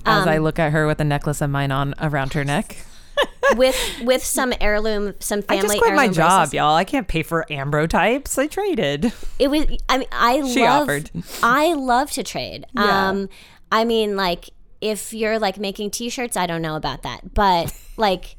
As 0.05 0.24
Um, 0.24 0.30
I 0.30 0.38
look 0.38 0.57
at 0.59 0.72
her 0.72 0.88
with 0.88 0.99
a 1.01 1.03
necklace 1.03 1.41
of 1.41 1.49
mine 1.49 1.72
on 1.72 1.93
around 2.01 2.34
her 2.34 2.43
neck. 2.45 2.78
with 3.55 3.76
with 4.03 4.24
some 4.24 4.53
heirloom, 4.61 5.15
some 5.20 5.41
family. 5.41 5.59
I 5.59 5.68
just 5.68 5.78
quit 5.80 5.93
my 5.95 6.07
job, 6.07 6.15
bracelets. 6.49 6.53
y'all. 6.53 6.76
I 6.76 6.84
can't 6.84 7.07
pay 7.07 7.24
for 7.24 7.45
Ambrotypes. 7.49 8.38
I 8.38 8.45
traded. 8.47 9.11
It 9.39 9.49
was. 9.49 9.65
I 9.89 9.97
mean, 9.97 10.07
I 10.11 10.47
She 10.47 10.61
love. 10.61 10.84
offered. 10.84 11.09
I 11.41 11.74
love 11.74 12.11
to 12.11 12.24
trade. 12.24 12.65
Yeah. 12.76 13.09
Um, 13.09 13.30
I 13.72 13.86
mean, 13.86 14.15
like 14.15 14.49
if 14.82 15.13
you're 15.13 15.39
like 15.39 15.57
making 15.57 15.91
T-shirts, 15.91 16.38
I 16.38 16.45
don't 16.45 16.61
know 16.61 16.75
about 16.75 17.01
that, 17.03 17.34
but 17.34 17.73
like. 17.97 18.36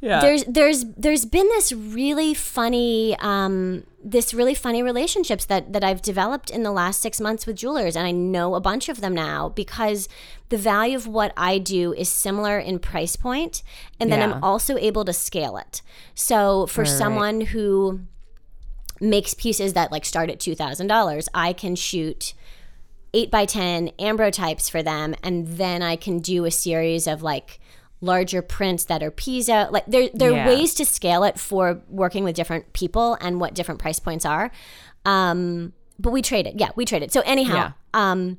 Yeah. 0.00 0.20
there's 0.20 0.44
there's 0.44 0.84
there's 0.96 1.26
been 1.26 1.46
this 1.48 1.72
really 1.72 2.32
funny 2.32 3.14
um 3.20 3.84
this 4.02 4.32
really 4.32 4.54
funny 4.54 4.82
relationships 4.82 5.44
that 5.44 5.74
that 5.74 5.84
I've 5.84 6.00
developed 6.00 6.48
in 6.50 6.62
the 6.62 6.70
last 6.72 7.02
6 7.02 7.20
months 7.20 7.46
with 7.46 7.56
jewelers 7.56 7.94
and 7.94 8.06
I 8.06 8.12
know 8.12 8.54
a 8.54 8.60
bunch 8.60 8.88
of 8.88 9.02
them 9.02 9.12
now 9.14 9.50
because 9.50 10.08
the 10.48 10.56
value 10.56 10.96
of 10.96 11.06
what 11.06 11.34
I 11.36 11.58
do 11.58 11.92
is 11.92 12.08
similar 12.08 12.58
in 12.58 12.78
price 12.78 13.14
point 13.14 13.62
and 14.00 14.10
then 14.10 14.20
Yeah. 14.20 14.32
I'm 14.36 14.42
also 14.42 14.78
able 14.78 15.04
to 15.04 15.12
scale 15.12 15.58
it. 15.58 15.82
So 16.14 16.66
for 16.66 16.80
Right. 16.82 16.88
someone 16.90 17.42
who 17.42 18.00
makes 19.00 19.34
pieces 19.34 19.74
that 19.74 19.92
like 19.92 20.04
start 20.06 20.30
at 20.30 20.38
$2000, 20.38 21.28
I 21.34 21.52
can 21.52 21.74
shoot 21.76 22.32
8 23.14 23.30
by 23.30 23.44
10 23.44 23.90
ambrotypes 23.98 24.70
for 24.70 24.82
them 24.82 25.14
and 25.22 25.46
then 25.46 25.82
I 25.82 25.96
can 25.96 26.18
do 26.20 26.44
a 26.44 26.50
series 26.50 27.06
of 27.06 27.22
like 27.22 27.60
larger 28.00 28.42
prints 28.42 28.84
that 28.86 29.02
are 29.02 29.10
piezo 29.10 29.70
like 29.70 29.86
there 29.86 30.08
there 30.14 30.32
Yeah. 30.32 30.44
are 30.44 30.48
ways 30.48 30.74
to 30.74 30.84
scale 30.84 31.22
it 31.24 31.38
for 31.38 31.80
working 31.88 32.24
with 32.24 32.34
different 32.34 32.72
people 32.72 33.16
and 33.20 33.40
what 33.40 33.54
different 33.54 33.80
price 33.80 33.98
points 34.00 34.24
are 34.24 34.50
um 35.04 35.72
but 35.98 36.10
we 36.10 36.20
trade 36.22 36.46
it 36.46 36.54
yeah 36.58 36.70
we 36.74 36.84
trade 36.84 37.02
it 37.02 37.12
so 37.12 37.20
anyhow 37.26 37.54
Yeah. 37.54 37.72
um 37.94 38.38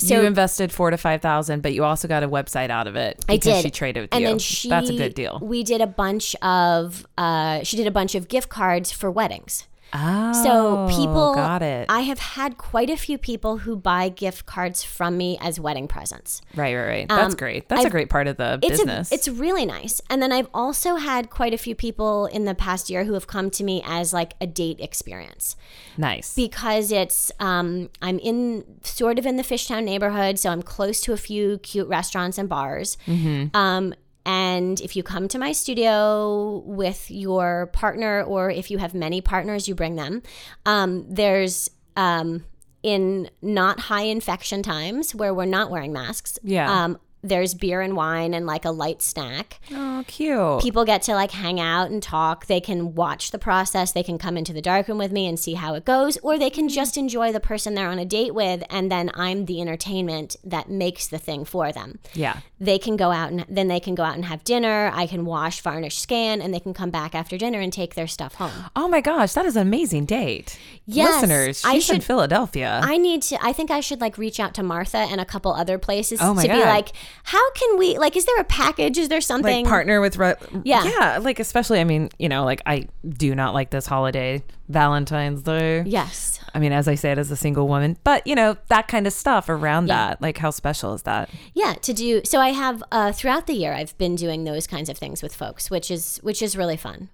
so 0.00 0.20
you 0.20 0.26
invested 0.26 0.70
four 0.70 0.90
to 0.92 0.96
five 0.96 1.20
thousand, 1.22 1.60
but 1.60 1.72
you 1.72 1.82
also 1.84 2.06
got 2.06 2.22
a 2.22 2.28
website 2.28 2.70
out 2.70 2.86
of 2.86 2.94
it. 2.94 3.24
I 3.28 3.36
did. 3.36 3.62
She 3.64 3.70
traded 3.70 4.02
with 4.04 4.14
and 4.14 4.20
you. 4.22 4.28
then 4.28 4.38
she 4.38 4.68
That's 4.68 4.90
a 4.90 4.96
good 4.96 5.12
deal. 5.14 5.40
we 5.42 5.64
did 5.64 5.80
a 5.80 5.88
bunch 5.88 6.36
of 6.36 7.04
uh 7.18 7.62
she 7.64 7.76
did 7.76 7.86
a 7.88 7.90
bunch 7.90 8.14
of 8.14 8.28
gift 8.28 8.48
cards 8.48 8.92
for 8.92 9.10
weddings 9.10 9.66
Oh, 9.92 10.32
So 10.44 10.86
people, 10.96 11.34
got 11.34 11.62
it. 11.62 11.86
I 11.88 12.00
have 12.00 12.18
had 12.18 12.58
quite 12.58 12.90
a 12.90 12.96
few 12.96 13.16
people 13.18 13.58
who 13.58 13.76
buy 13.76 14.08
gift 14.10 14.44
cards 14.46 14.82
from 14.84 15.16
me 15.16 15.38
as 15.40 15.58
wedding 15.58 15.88
presents. 15.88 16.42
right, 16.54 16.74
right, 16.74 16.86
right. 16.86 17.08
That's 17.08 17.34
great. 17.34 17.68
That's 17.68 17.78
a 17.78 17.82
um, 17.82 17.86
I've- 17.86 17.90
great 17.92 18.10
part 18.10 18.26
of 18.26 18.36
the 18.36 18.58
It's 18.62 18.78
business. 18.78 19.10
A, 19.10 19.14
it's 19.14 19.28
really 19.28 19.64
nice. 19.64 20.00
And 20.10 20.20
then 20.20 20.30
I've 20.32 20.48
also 20.52 20.96
had 20.96 21.30
quite 21.30 21.54
a 21.54 21.58
few 21.58 21.74
people 21.74 22.26
in 22.26 22.44
the 22.44 22.54
past 22.54 22.90
year 22.90 23.04
who 23.04 23.14
have 23.14 23.26
come 23.26 23.50
to 23.50 23.64
me 23.64 23.82
as 23.86 24.12
like 24.12 24.34
a 24.40 24.46
date 24.46 24.78
experience 24.80 25.56
nice. 25.96 26.34
because 26.34 26.92
it's 26.92 27.32
um, 27.40 27.88
I'm 28.02 28.18
in 28.18 28.64
sort 28.82 29.18
of 29.18 29.24
in 29.26 29.36
the 29.36 29.42
Fishtown 29.42 29.84
neighborhood, 29.84 30.38
so 30.38 30.50
I'm 30.50 30.62
close 30.62 31.00
to 31.02 31.12
a 31.12 31.16
few 31.16 31.58
cute 31.58 31.88
restaurants 31.88 32.36
and 32.38 32.48
bars. 32.48 32.98
Mm-hmm. 33.06 33.56
Um, 33.56 33.94
and 34.28 34.78
if 34.82 34.94
you 34.94 35.02
come 35.02 35.26
to 35.28 35.38
my 35.38 35.52
studio 35.52 36.62
with 36.66 37.10
your 37.10 37.70
partner, 37.72 38.22
or 38.22 38.50
if 38.50 38.70
you 38.70 38.76
have 38.76 38.92
many 38.92 39.22
partners, 39.22 39.66
you 39.66 39.74
bring 39.74 39.96
them. 39.96 40.22
Um, 40.66 41.06
there's 41.08 41.70
um, 41.96 42.44
in 42.82 43.30
not 43.40 43.80
high 43.80 44.02
infection 44.02 44.62
times 44.62 45.14
where 45.14 45.32
we're 45.32 45.46
not 45.46 45.70
wearing 45.70 45.94
masks. 45.94 46.38
Yeah. 46.42 46.70
Um, 46.70 46.98
there's 47.22 47.54
beer 47.54 47.80
and 47.80 47.96
wine 47.96 48.32
and 48.34 48.46
like 48.46 48.64
a 48.64 48.70
light 48.70 49.02
snack 49.02 49.60
oh, 49.72 50.04
cute. 50.06 50.60
people 50.60 50.84
get 50.84 51.02
to 51.02 51.14
like 51.14 51.30
hang 51.32 51.58
out 51.60 51.90
and 51.90 52.02
talk. 52.02 52.46
They 52.46 52.60
can 52.60 52.94
watch 52.94 53.30
the 53.30 53.38
process. 53.38 53.92
They 53.92 54.02
can 54.02 54.18
come 54.18 54.36
into 54.36 54.52
the 54.52 54.62
darkroom 54.62 54.98
with 54.98 55.12
me 55.12 55.26
and 55.26 55.38
see 55.38 55.54
how 55.54 55.74
it 55.74 55.84
goes, 55.84 56.16
or 56.18 56.38
they 56.38 56.50
can 56.50 56.68
just 56.68 56.96
enjoy 56.96 57.32
the 57.32 57.40
person 57.40 57.74
they're 57.74 57.88
on 57.88 57.98
a 57.98 58.04
date 58.04 58.34
with, 58.34 58.62
and 58.70 58.90
then 58.90 59.10
I'm 59.14 59.46
the 59.46 59.60
entertainment 59.60 60.36
that 60.44 60.70
makes 60.70 61.06
the 61.06 61.18
thing 61.18 61.44
for 61.44 61.72
them. 61.72 61.98
yeah. 62.14 62.38
They 62.60 62.76
can 62.78 62.96
go 62.96 63.12
out 63.12 63.30
and 63.30 63.46
then 63.48 63.68
they 63.68 63.78
can 63.78 63.94
go 63.94 64.02
out 64.02 64.16
and 64.16 64.24
have 64.24 64.42
dinner. 64.42 64.90
I 64.92 65.06
can 65.06 65.24
wash, 65.24 65.60
varnish, 65.60 65.96
scan, 65.96 66.42
and 66.42 66.52
they 66.52 66.58
can 66.58 66.74
come 66.74 66.90
back 66.90 67.14
after 67.14 67.38
dinner 67.38 67.60
and 67.60 67.72
take 67.72 67.94
their 67.94 68.08
stuff 68.08 68.34
home. 68.34 68.50
Oh 68.74 68.88
my 68.88 69.00
gosh, 69.00 69.32
that 69.34 69.46
is 69.46 69.54
an 69.54 69.62
amazing 69.62 70.06
date. 70.06 70.58
Yes, 70.84 71.22
Listeners, 71.22 71.64
I 71.64 71.74
she's 71.74 71.88
in 71.88 71.96
should- 71.96 72.04
Philadelphia. 72.04 72.80
I 72.82 72.98
need 72.98 73.22
to. 73.22 73.38
I 73.44 73.52
think 73.52 73.70
I 73.70 73.78
should 73.78 74.00
like 74.00 74.18
reach 74.18 74.40
out 74.40 74.54
to 74.54 74.64
Martha 74.64 74.98
and 74.98 75.20
a 75.20 75.24
couple 75.24 75.52
other 75.52 75.78
places 75.78 76.18
Oh 76.20 76.34
to 76.34 76.48
be 76.48 76.58
like, 76.58 76.88
how 77.24 77.50
can 77.52 77.78
we 77.78 77.98
like? 77.98 78.16
Is 78.16 78.24
there 78.24 78.38
a 78.40 78.44
package? 78.44 78.98
Is 78.98 79.08
there 79.08 79.20
something? 79.20 79.64
like 79.64 79.68
partner 79.68 80.00
with 80.00 80.16
re- 80.16 80.34
Yeah. 80.64 80.84
yeah 80.84 81.18
like 81.18 81.38
especially 81.40 81.80
i 81.80 81.84
mean 81.84 82.08
you 82.18 82.28
know 82.28 82.44
like 82.44 82.60
i 82.66 82.86
do 83.06 83.34
not 83.34 83.54
like 83.54 83.70
this 83.70 83.86
holiday 83.86 84.42
valentine's 84.68 85.42
day 85.42 85.82
yes. 85.86 86.40
i 86.54 86.58
mean 86.58 86.72
as 86.72 86.86
i 86.88 86.94
say 86.94 87.12
it 87.12 87.18
as 87.18 87.30
a 87.30 87.36
single 87.36 87.66
woman 87.68 87.96
but 88.04 88.26
you 88.26 88.34
know 88.34 88.56
that 88.68 88.88
kind 88.88 89.06
of 89.06 89.12
stuff 89.12 89.48
around 89.48 89.86
Yeah. 89.88 90.08
that 90.08 90.22
like 90.22 90.38
how 90.38 90.50
special 90.50 90.92
is 90.94 91.02
that 91.02 91.30
Yeah, 91.54 91.74
to 91.74 91.92
do 91.92 92.22
so 92.24 92.40
I 92.40 92.50
have 92.50 92.82
uh, 92.92 93.12
throughout 93.12 93.46
the 93.46 93.54
year 93.54 93.72
I've 93.72 93.96
been 93.98 94.14
doing 94.16 94.44
those 94.44 94.66
kinds 94.66 94.88
of 94.88 94.98
things 94.98 95.22
with 95.22 95.34
folks, 95.34 95.70
which 95.70 95.90
is 95.90 96.18
which 96.22 96.42
is 96.42 96.56
really 96.56 96.76
fun. 96.76 97.08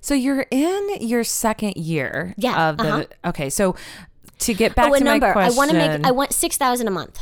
so 0.00 0.14
you're 0.14 0.46
in 0.50 0.88
your 1.00 1.24
second 1.24 1.76
year 1.76 2.34
Yeah, 2.36 2.68
of 2.70 2.76
the 2.78 2.84
uh-huh. 2.84 3.04
okay 3.30 3.50
so 3.50 3.74
to 4.40 4.54
get 4.54 4.74
back 4.74 4.90
oh, 4.90 4.94
a 4.94 4.98
to 4.98 5.04
number. 5.04 5.26
my 5.28 5.32
question 5.32 5.52
I 5.52 5.56
want 5.56 5.70
to 5.70 5.76
make 5.76 6.06
I 6.06 6.10
want 6.10 6.32
six 6.32 6.56
thousand 6.56 6.86
a 6.88 6.90
month. 6.90 7.18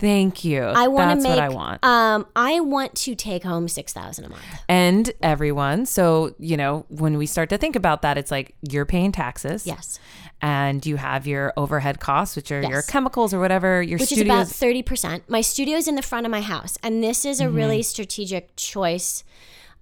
Thank 0.00 0.44
you 0.44 0.62
I 0.62 0.88
want 0.88 1.10
that's 1.10 1.22
to 1.24 1.28
make 1.28 1.38
what 1.38 1.44
i 1.44 1.48
want 1.48 1.84
um 1.84 2.26
I 2.34 2.60
want 2.60 2.94
to 2.96 3.14
take 3.14 3.44
home 3.44 3.68
six 3.68 3.92
thousand 3.92 4.24
a 4.24 4.28
month. 4.30 4.42
and 4.68 5.12
everyone 5.22 5.86
so 5.86 6.34
you 6.38 6.56
know 6.56 6.86
when 6.88 7.16
we 7.18 7.26
start 7.26 7.48
to 7.50 7.58
think 7.58 7.76
about 7.76 8.02
that 8.02 8.18
it's 8.18 8.30
like 8.30 8.54
you're 8.68 8.86
paying 8.86 9.12
taxes 9.12 9.66
Yes. 9.66 9.98
and 10.42 10.84
you 10.86 10.96
have 10.96 11.26
your 11.26 11.52
overhead 11.56 12.00
costs 12.00 12.34
which 12.36 12.50
are 12.50 12.62
your 12.62 12.82
chemicals 12.82 13.34
or 13.34 13.40
whatever 13.40 13.82
your 13.82 13.98
Which 13.98 14.12
is 14.12 14.20
about 14.22 14.48
thirty 14.48 14.82
percent. 14.82 15.28
My 15.28 15.42
studio's 15.42 15.86
in 15.86 15.94
the 15.96 16.02
front 16.02 16.24
of 16.26 16.30
my 16.32 16.40
house. 16.40 16.78
And 16.82 17.02
this 17.04 17.24
is 17.24 17.40
a 17.40 17.44
Mm-hmm. 17.44 17.56
really 17.56 17.82
strategic 17.82 18.56
choice. 18.56 19.22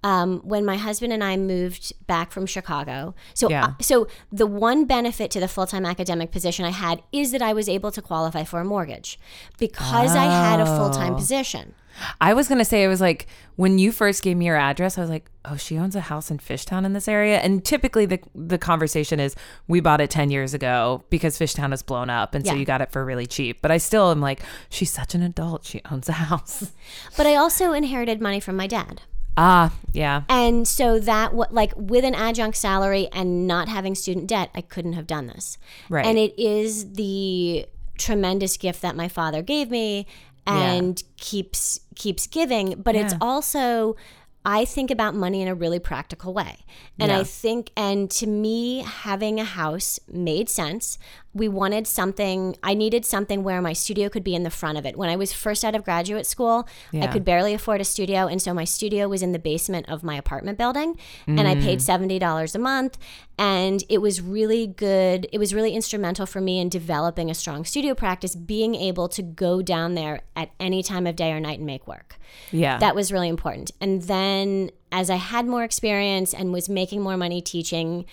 Um, 0.05 0.39
when 0.45 0.65
my 0.65 0.77
husband 0.77 1.13
and 1.13 1.25
I 1.25 1.37
moved 1.37 1.93
back 2.07 2.31
from 2.31 2.47
Chicago, 2.47 3.17
so 3.35 3.51
Yeah. 3.51 3.73
so 3.81 4.07
the 4.31 4.47
one 4.47 4.85
benefit 4.85 5.29
to 5.33 5.41
the 5.41 5.49
full 5.49 5.67
time 5.67 5.85
academic 5.85 6.31
position 6.31 6.65
I 6.65 6.71
had 6.71 7.03
is 7.11 7.33
that 7.33 7.43
I 7.43 7.53
was 7.53 7.69
able 7.69 7.91
to 7.91 8.01
qualify 8.01 8.45
for 8.45 8.61
a 8.61 8.65
mortgage 8.65 9.19
because 9.59 10.15
I 10.15 10.25
had 10.25 10.61
a 10.61 10.67
full 10.67 10.91
time 10.91 11.15
Oh. 11.15 11.17
position. 11.17 11.75
I 12.21 12.33
was 12.33 12.47
gonna 12.47 12.65
say 12.65 12.85
it 12.85 12.89
was 12.89 13.01
like 13.01 13.27
when 13.57 13.81
you 13.81 13.91
first 13.91 14.23
gave 14.23 14.37
me 14.37 14.47
your 14.47 14.57
address, 14.57 14.97
I 14.99 15.01
was 15.01 15.11
like, 15.11 15.29
"Oh, 15.45 15.57
she 15.57 15.77
owns 15.77 15.97
a 15.97 16.01
house 16.03 16.31
in 16.31 16.39
Fishtown 16.39 16.85
in 16.87 16.93
this 16.93 17.09
area." 17.09 17.39
And 17.39 17.65
typically, 17.65 18.07
the 18.07 18.21
the 18.37 18.57
conversation 18.57 19.19
is, 19.19 19.35
"We 19.67 19.81
bought 19.81 20.01
it 20.01 20.11
ten 20.11 20.31
years 20.31 20.55
ago 20.55 21.03
because 21.11 21.37
Fishtown 21.37 21.71
has 21.71 21.83
blown 21.83 22.09
up, 22.09 22.37
and 22.37 22.47
so 22.47 22.55
you 22.55 22.65
got 22.65 22.81
it 22.81 22.93
for 22.93 23.05
really 23.05 23.27
cheap." 23.27 23.61
But 23.63 23.73
I 23.73 23.79
still 23.79 24.13
am 24.13 24.21
like, 24.21 24.43
"She's 24.71 24.93
such 24.93 25.17
an 25.17 25.25
adult; 25.25 25.65
she 25.65 25.81
owns 25.91 26.09
a 26.09 26.13
house." 26.13 26.71
But 27.17 27.27
I 27.27 27.35
also 27.35 27.73
inherited 27.73 28.21
money 28.21 28.39
from 28.39 28.55
my 28.55 28.69
dad. 28.69 29.03
Ah, 29.39 29.73
yeah, 29.93 30.23
And 30.29 30.67
so 30.67 30.99
that 30.99 31.33
what 31.33 31.55
like 31.55 31.73
with 31.77 32.05
an 32.05 32.15
adjunct 32.15 32.57
salary 32.57 33.09
and 33.13 33.47
not 33.47 33.69
having 33.69 33.95
student 33.95 34.27
debt, 34.27 34.51
I 34.55 34.61
couldn't 34.61 34.95
have 34.95 35.07
done 35.07 35.29
this. 35.29 35.59
Right. 35.89 36.05
And 36.05 36.19
it 36.19 36.39
is 36.39 36.93
the 36.93 37.67
tremendous 37.97 38.57
gift 38.57 38.83
that 38.83 38.97
my 38.97 39.09
father 39.09 39.43
gave 39.43 39.71
me 39.71 40.07
and 40.47 41.03
keeps 41.17 41.81
keeps 41.95 42.27
giving, 42.27 42.81
but 42.83 42.95
it's 42.97 43.15
also 43.21 43.97
I 44.45 44.65
think 44.65 44.91
about 44.91 45.15
money 45.15 45.43
in 45.43 45.49
a 45.49 45.55
really 45.55 45.79
practical 45.79 46.33
way. 46.33 46.65
And 46.99 47.11
Yeah. 47.11 47.19
I 47.19 47.25
think 47.25 47.71
and 47.77 48.11
to 48.13 48.27
me 48.27 48.83
having 48.83 49.39
a 49.39 49.45
house 49.45 50.01
made 50.11 50.49
sense. 50.49 50.99
We 51.39 51.49
wanted 51.49 51.87
something 51.87 52.57
I 52.63 52.75
needed 52.75 53.05
something 53.05 53.43
where 53.43 53.63
my 53.63 53.73
studio 53.73 54.09
could 54.09 54.25
be 54.25 54.35
in 54.35 54.43
the 54.43 54.51
front 54.51 54.79
of 54.79 54.85
it. 54.85 54.97
When 54.97 55.09
I 55.09 55.17
was 55.17 55.33
first 55.33 55.65
out 55.65 55.75
of 55.75 55.85
graduate 55.85 56.27
school, 56.27 56.69
I 56.93 57.07
could 57.07 57.25
barely 57.25 57.55
afford 57.55 57.81
a 57.81 57.85
studio 57.85 58.27
and 58.27 58.43
so 58.43 58.53
my 58.53 58.65
studio 58.65 59.09
was 59.09 59.23
in 59.23 59.33
the 59.33 59.39
basement 59.39 59.89
of 59.89 60.03
my 60.03 60.17
apartment 60.17 60.59
building 60.59 60.99
and 61.27 61.47
I 61.47 61.55
paid 61.55 61.79
mm. 61.79 62.19
$70 62.19 62.55
a 62.55 62.59
month 62.59 62.99
and 63.39 63.85
it 63.89 63.99
was 63.99 64.21
really 64.21 64.67
good 64.67 65.29
it 65.33 65.39
was 65.39 65.55
really 65.55 65.75
instrumental 65.75 66.27
for 66.27 66.41
me 66.41 66.59
in 66.59 66.69
developing 66.69 67.31
a 67.31 67.35
strong 67.35 67.65
studio 67.65 67.95
practice 67.95 68.35
being 68.35 68.75
able 68.75 69.09
to 69.09 69.23
go 69.23 69.63
down 69.63 69.95
there 69.95 70.21
at 70.35 70.51
any 70.59 70.83
time 70.83 71.07
of 71.07 71.17
day 71.17 71.33
or 71.33 71.41
night 71.41 71.59
and 71.59 71.67
make 71.67 71.87
work. 71.87 72.17
Yeah, 72.51 72.79
that 72.79 72.95
was 72.95 73.13
really 73.13 73.29
important. 73.29 73.71
And 73.81 74.03
then 74.03 74.71
as 74.91 75.11
I 75.11 75.17
had 75.17 75.47
more 75.47 75.65
experience 75.65 76.35
and 76.35 76.53
was 76.53 76.69
making 76.69 77.03
more 77.03 77.17
money 77.17 77.41
teaching 77.41 78.07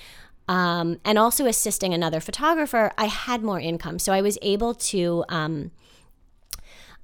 um, 0.48 1.00
and 1.04 1.18
also 1.18 1.46
assisting 1.46 1.94
another 1.94 2.20
photographer, 2.20 2.92
I 2.98 3.06
had 3.06 3.44
more 3.44 3.60
income. 3.60 4.00
So 4.00 4.14
I 4.14 4.22
was 4.22 4.38
able 4.42 4.74
to. 4.76 5.24
Um, 5.30 5.72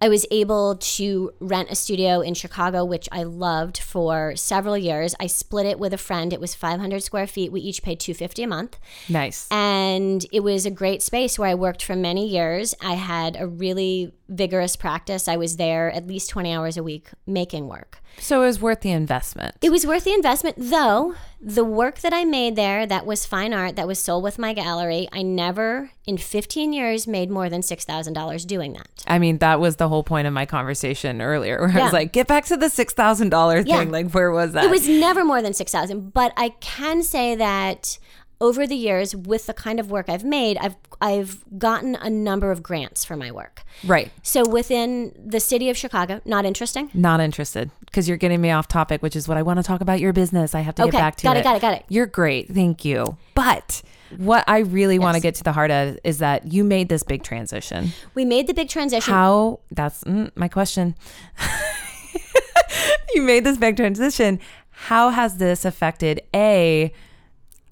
I 0.04 0.10
was 0.10 0.26
able 0.32 0.78
to 0.78 1.32
rent 1.40 1.70
a 1.70 1.76
studio 1.76 2.22
in 2.22 2.34
Chicago, 2.34 2.84
which 2.84 3.08
I 3.12 3.22
loved 3.22 3.78
for 3.78 4.36
several 4.36 4.76
years. 4.76 5.14
I 5.20 5.28
split 5.28 5.68
it 5.68 5.78
with 5.78 5.94
a 5.94 5.98
friend. 5.98 6.34
It 6.34 6.40
was 6.40 6.56
500 6.56 7.04
square 7.04 7.28
feet. 7.28 7.52
We 7.52 7.62
each 7.62 7.84
paid 7.84 8.00
250 8.00 8.42
a 8.42 8.48
month, 8.48 8.80
nice. 9.08 9.48
and 9.52 10.26
it 10.32 10.40
was 10.40 10.66
a 10.66 10.72
great 10.72 11.04
space 11.04 11.38
where 11.38 11.50
I 11.50 11.54
worked 11.54 11.84
for 11.84 11.96
many 11.96 12.28
years. 12.28 12.74
I 12.82 12.96
had 12.96 13.40
a 13.40 13.46
really 13.46 14.12
vigorous 14.32 14.76
practice. 14.76 15.28
I 15.28 15.36
was 15.38 15.58
there 15.58 15.92
at 15.92 16.08
least 16.08 16.30
20 16.30 16.54
hours 16.54 16.78
a 16.78 16.84
week 16.84 17.10
making 17.28 17.68
work. 17.68 18.00
So 18.20 18.42
it 18.44 18.48
was 18.48 18.60
worth 18.62 18.82
the 18.82 18.92
investment. 18.92 19.56
It 19.62 19.72
was 19.72 19.86
worth 19.86 20.04
the 20.06 20.14
investment, 20.14 20.56
though 20.58 21.16
the 21.40 21.64
work 21.64 22.00
that 22.02 22.14
I 22.14 22.24
made 22.24 22.56
there, 22.56 22.86
that 22.86 23.06
was 23.06 23.26
fine 23.26 23.54
art, 23.54 23.76
that 23.76 23.88
was 23.88 24.00
sold 24.00 24.24
with 24.24 24.38
my 24.38 24.54
gallery, 24.54 25.08
I 25.12 25.22
never 25.24 25.92
in 26.06 26.18
15 26.18 26.72
years 26.74 27.08
made 27.08 27.32
more 27.32 27.50
than 27.50 27.62
$6,000 27.62 28.46
doing 28.48 28.74
that. 28.74 28.88
I 29.08 29.18
mean, 29.18 29.40
that 29.40 29.60
was 29.60 29.78
the 29.78 29.88
whole 29.90 30.04
point 30.04 30.28
of 30.28 30.34
my 30.34 30.46
conversation 30.46 31.22
earlier, 31.22 31.60
where 31.62 31.70
I 31.72 31.84
was 31.84 31.94
like, 31.94 32.12
get 32.12 32.28
back 32.28 32.46
to 32.46 32.58
the 32.58 32.68
$6,000 32.68 33.66
Yeah. 33.68 33.78
thing. 33.80 33.92
Like, 33.92 34.12
where 34.12 34.32
was 34.32 34.54
that? 34.54 34.66
It 34.66 34.70
was 34.72 34.88
never 34.88 35.24
more 35.26 35.42
than 35.42 35.54
6,000, 35.54 36.14
but 36.14 36.32
I 36.38 36.50
can 36.60 37.02
say 37.04 37.36
that 37.36 37.98
over 38.42 38.68
the 38.68 38.76
years 38.76 39.16
with 39.16 39.46
the 39.46 39.54
kind 39.54 39.80
of 39.80 39.90
work 39.90 40.10
I've 40.10 40.26
made, 40.26 40.58
I've 40.58 40.76
I've 41.00 41.44
gotten 41.58 41.96
a 41.96 42.10
number 42.10 42.52
of 42.52 42.62
grants 42.62 43.06
for 43.06 43.16
my 43.16 43.32
work. 43.32 43.64
right. 43.86 44.12
So 44.24 44.48
within 44.48 45.14
the 45.18 45.40
city 45.40 45.70
of 45.70 45.78
Chicago, 45.78 46.20
not 46.26 46.44
interesting. 46.46 46.90
Not 46.94 47.22
interested 47.22 47.72
because 47.86 48.08
you're 48.08 48.18
getting 48.18 48.42
me 48.42 48.52
off 48.52 48.68
topic, 48.68 49.02
which 49.02 49.16
is 49.16 49.28
what 49.28 49.38
I 49.38 49.42
want 49.44 49.58
to 49.58 49.64
talk 49.64 49.82
about 49.82 50.00
your 50.00 50.12
business. 50.14 50.54
I 50.54 50.60
have 50.62 50.76
to 50.76 50.84
Okay, 50.84 50.92
get 50.92 50.98
back 50.98 51.16
to 51.18 51.24
got 51.24 51.38
it. 51.38 51.40
it, 51.40 51.44
got 51.44 51.56
it, 51.56 51.62
got 51.62 51.74
it. 51.74 51.86
You're 51.88 52.06
great. 52.08 52.50
Thank 52.54 52.84
you. 52.86 53.18
But 53.36 53.82
what 54.18 54.44
I 54.48 54.60
really 54.60 55.00
want 55.00 55.16
to 55.16 55.22
get 55.22 55.36
to 55.36 55.44
the 55.44 55.54
heart 55.54 55.72
of 55.72 55.98
is 56.04 56.18
that 56.18 56.52
you 56.52 56.64
made 56.64 56.90
this 56.90 57.02
big 57.04 57.24
transition. 57.24 57.92
We 58.14 58.26
made 58.26 58.48
the 58.48 58.54
big 58.54 58.68
transition. 58.70 59.14
How, 59.14 59.60
that's 59.72 60.04
mm, 60.04 60.32
my 60.36 60.48
question. 60.50 60.96
you 63.14 63.22
made 63.22 63.44
this 63.44 63.58
big 63.58 63.78
transition. 63.78 64.40
How 64.70 65.10
has 65.10 65.38
this 65.38 65.66
affected 65.66 66.22
A, 66.36 66.92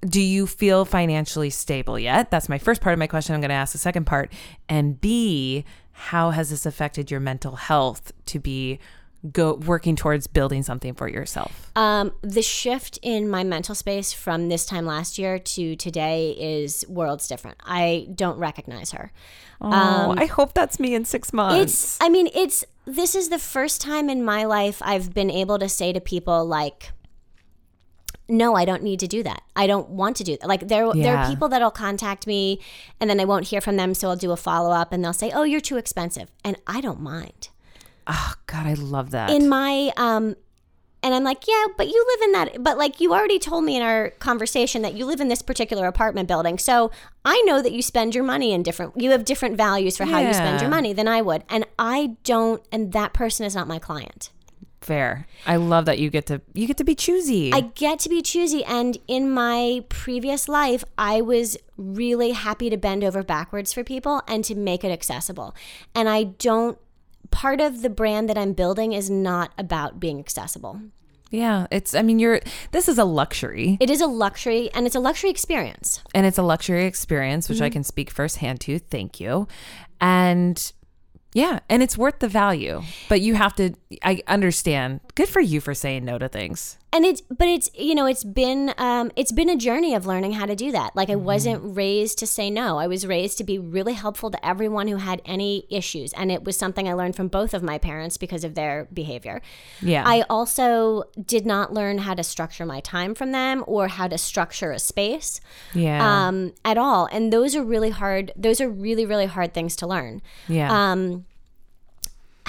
do 0.02 0.22
you 0.22 0.48
feel 0.48 0.86
financially 0.86 1.50
stable 1.50 2.00
yet? 2.00 2.32
That's 2.32 2.48
my 2.50 2.58
first 2.58 2.82
part 2.82 2.94
of 2.94 3.00
my 3.00 3.08
question. 3.08 3.36
I'm 3.36 3.42
going 3.42 3.50
to 3.50 3.56
ask 3.56 3.74
the 3.74 3.78
second 3.78 4.06
part. 4.06 4.32
And 4.68 5.00
B, 5.00 5.66
how 5.92 6.32
has 6.32 6.50
this 6.50 6.66
affected 6.66 7.12
your 7.12 7.20
mental 7.20 7.56
health 7.56 8.14
to 8.28 8.40
be 8.40 8.80
go 9.34 9.56
working 9.56 9.98
towards 9.98 10.28
building 10.28 10.64
something 10.64 10.94
for 10.94 11.10
yourself? 11.10 11.72
Um, 11.76 12.14
the 12.22 12.42
shift 12.42 12.98
in 13.02 13.30
my 13.30 13.44
mental 13.44 13.76
space 13.76 14.14
from 14.14 14.48
this 14.48 14.66
time 14.66 14.86
last 14.86 15.18
year 15.18 15.38
to 15.38 15.76
today 15.76 16.32
is 16.40 16.86
worlds 16.88 17.28
different. 17.28 17.58
I 17.66 18.08
don't 18.16 18.38
recognize 18.38 18.92
her. 18.92 19.12
Oh, 19.60 20.16
I 20.18 20.26
hope 20.26 20.54
that's 20.54 20.80
me 20.80 20.96
in 20.96 21.04
six 21.04 21.34
months. 21.34 21.56
Um, 21.56 21.62
It's, 21.62 21.98
I 22.00 22.08
mean, 22.08 22.30
it's, 22.34 22.64
this 22.86 23.14
is 23.14 23.28
the 23.28 23.40
first 23.40 23.82
time 23.82 24.10
in 24.10 24.24
my 24.24 24.46
life 24.46 24.82
I've 24.82 25.14
been 25.14 25.30
able 25.30 25.60
to 25.60 25.68
say 25.68 25.92
to 25.92 26.00
people, 26.00 26.46
like, 26.46 26.94
no, 28.30 28.56
I 28.56 28.64
don't 28.66 28.84
need 28.84 29.00
to 29.02 29.08
do 29.08 29.24
that. 29.24 29.42
I 29.56 29.68
don't 29.68 29.90
want 29.90 30.16
to 30.18 30.24
do 30.24 30.38
that. 30.38 30.48
Like 30.48 30.68
there, 30.68 30.86
there 30.94 31.18
are 31.18 31.30
people 31.30 31.50
that'll 31.50 31.72
contact 31.72 32.28
me, 32.28 32.60
and 33.00 33.10
then 33.10 33.20
I 33.20 33.26
won't 33.26 33.48
hear 33.48 33.60
from 33.62 33.76
them, 33.76 33.94
so 33.94 34.10
I'll 34.10 34.16
do 34.16 34.32
a 34.32 34.38
follow 34.38 34.72
up, 34.72 34.94
and 34.94 35.04
they'll 35.04 35.14
say, 35.14 35.32
"Oh, 35.34 35.44
you're 35.44 35.60
too 35.62 35.78
expensive," 35.78 36.30
and 36.44 36.56
I 36.68 36.80
don't 36.82 37.02
mind. 37.02 37.50
oh 38.08 38.34
God, 38.48 38.66
I 38.66 38.74
love 38.74 39.12
that. 39.12 39.30
in 39.30 39.48
my 39.50 39.92
um 39.98 40.36
and 41.02 41.14
I'm 41.16 41.24
like, 41.24 41.48
yeah, 41.48 41.66
but 41.78 41.88
you 41.88 42.06
live 42.12 42.22
in 42.28 42.32
that 42.34 42.64
but 42.64 42.78
like 42.78 43.00
you 43.00 43.14
already 43.14 43.40
told 43.40 43.64
me 43.64 43.78
in 43.78 43.82
our 43.82 44.10
conversation 44.20 44.82
that 44.82 44.96
you 44.96 45.06
live 45.06 45.22
in 45.22 45.30
this 45.30 45.42
particular 45.42 45.88
apartment 45.88 46.28
building. 46.28 46.58
So 46.58 46.92
I 47.24 47.42
know 47.46 47.62
that 47.62 47.72
you 47.72 47.82
spend 47.82 48.16
your 48.16 48.24
money 48.26 48.52
in 48.52 48.64
different 48.64 49.00
you 49.00 49.12
have 49.12 49.24
different 49.24 49.56
values 49.58 49.96
for 49.96 50.04
how 50.06 50.20
you 50.20 50.34
spend 50.34 50.60
your 50.60 50.70
money 50.70 50.92
than 50.92 51.08
I 51.08 51.22
would. 51.22 51.44
And 51.50 51.66
I 51.78 52.18
don't 52.24 52.62
and 52.72 52.92
that 52.94 53.14
person 53.14 53.46
is 53.46 53.56
not 53.56 53.68
my 53.68 53.80
client. 53.80 54.32
Fair. 54.82 55.28
I 55.46 55.58
love 55.58 55.86
that 55.86 56.00
you 56.00 56.10
get 56.10 56.26
to 56.28 56.42
you 56.54 56.66
get 56.68 56.78
to 56.78 56.84
be 56.84 56.96
choosy. 56.96 57.52
I 57.54 57.62
get 57.62 58.00
to 58.00 58.10
be 58.10 58.22
choosy 58.22 58.64
and 58.64 58.98
in 59.08 59.30
my 59.30 59.84
previous 59.90 60.48
life 60.48 60.84
I 60.98 61.22
was 61.22 61.58
really 61.78 62.32
happy 62.32 62.70
to 62.70 62.78
bend 62.78 63.04
over 63.04 63.22
backwards 63.22 63.74
for 63.74 63.84
people 63.84 64.22
and 64.28 64.44
to 64.46 64.56
make 64.56 64.84
it 64.84 64.92
accessible. 64.92 65.54
And 65.94 66.08
I 66.08 66.24
don't 66.24 66.78
part 67.32 67.60
of 67.62 67.82
the 67.82 67.90
brand 67.90 68.30
that 68.30 68.38
I'm 68.38 68.54
building 68.54 68.94
is 68.94 69.10
not 69.10 69.52
about 69.58 70.00
being 70.00 70.18
accessible. 70.20 70.80
yeah, 71.30 71.68
it's. 71.70 71.94
I 71.94 72.02
mean, 72.02 72.18
you're. 72.18 72.40
This 72.72 72.88
is 72.90 72.98
a 72.98 73.06
luxury, 73.06 73.78
It 73.80 73.90
is 73.92 74.02
a 74.02 74.08
luxury 74.08 74.72
and 74.74 74.88
it's 74.88 74.96
a 74.96 75.00
luxury 75.00 75.30
experience. 75.30 76.02
and 76.16 76.26
it's 76.26 76.38
a 76.40 76.44
luxury 76.44 76.86
experience, 76.86 77.48
which 77.50 77.58
Mm-hmm. 77.58 77.66
I 77.66 77.70
can 77.70 77.84
speak 77.84 78.10
firsthand 78.10 78.62
to. 78.62 78.80
Thank 78.80 79.20
you, 79.20 79.48
and 80.02 80.72
yeah, 81.34 81.60
and 81.70 81.84
it's 81.84 81.98
worth 81.98 82.20
the 82.20 82.28
value. 82.28 82.82
But 83.08 83.22
you 83.22 83.36
have 83.36 83.56
to. 83.56 83.74
I 84.04 84.22
understand. 84.28 85.02
Good 85.16 85.30
for 85.30 85.42
you 85.42 85.62
for 85.62 85.74
saying 85.74 86.06
no 86.06 86.18
to 86.18 86.28
things. 86.28 86.78
And 86.92 87.06
it's 87.06 87.22
but 87.22 87.48
it's 87.48 87.70
you 87.76 87.94
know 87.94 88.08
it's 88.08 88.24
been 88.24 88.74
um, 88.78 89.12
it's 89.16 89.32
been 89.32 89.50
a 89.50 89.56
journey 89.56 89.94
of 89.94 90.08
learning 90.08 90.34
how 90.34 90.48
to 90.48 90.56
do 90.56 90.72
that. 90.72 90.96
Like 90.96 91.10
I 91.10 91.16
wasn't 91.16 91.62
raised 91.64 92.18
to 92.20 92.28
say 92.28 92.50
no. 92.50 92.78
I 92.80 92.88
was 92.88 93.06
raised 93.06 93.38
to 93.38 93.44
be 93.44 93.60
really 93.60 93.94
helpful 93.94 94.32
to 94.32 94.46
everyone 94.46 94.88
who 94.88 94.96
had 94.96 95.22
any 95.24 95.68
issues, 95.70 96.14
and 96.14 96.32
it 96.32 96.44
was 96.44 96.58
something 96.58 96.90
I 96.90 96.94
learned 96.94 97.16
from 97.16 97.28
both 97.28 97.54
of 97.54 97.62
my 97.62 97.78
parents 97.78 98.18
because 98.18 98.44
of 98.44 98.56
their 98.56 98.88
behavior. 98.92 99.42
Yeah. 99.82 100.04
I 100.06 100.24
also 100.30 101.04
did 101.24 101.46
not 101.46 101.74
learn 101.74 102.00
how 102.00 102.16
to 102.16 102.24
structure 102.24 102.66
my 102.66 102.80
time 102.80 103.14
from 103.14 103.34
them 103.34 103.64
or 103.68 103.88
how 103.88 104.08
to 104.08 104.18
structure 104.18 104.72
a 104.72 104.80
space 104.80 105.42
yeah. 105.76 106.28
um, 106.28 106.54
at 106.66 106.80
all. 106.80 107.08
And 107.12 107.32
those 107.32 107.56
are 107.56 107.64
really 107.64 107.92
hard. 107.92 108.32
Those 108.36 108.60
are 108.60 108.70
really 108.70 109.06
really 109.06 109.28
hard 109.28 109.54
things 109.54 109.76
to 109.78 109.88
learn. 109.88 110.22
yeah. 110.48 110.92
Um, 110.92 111.26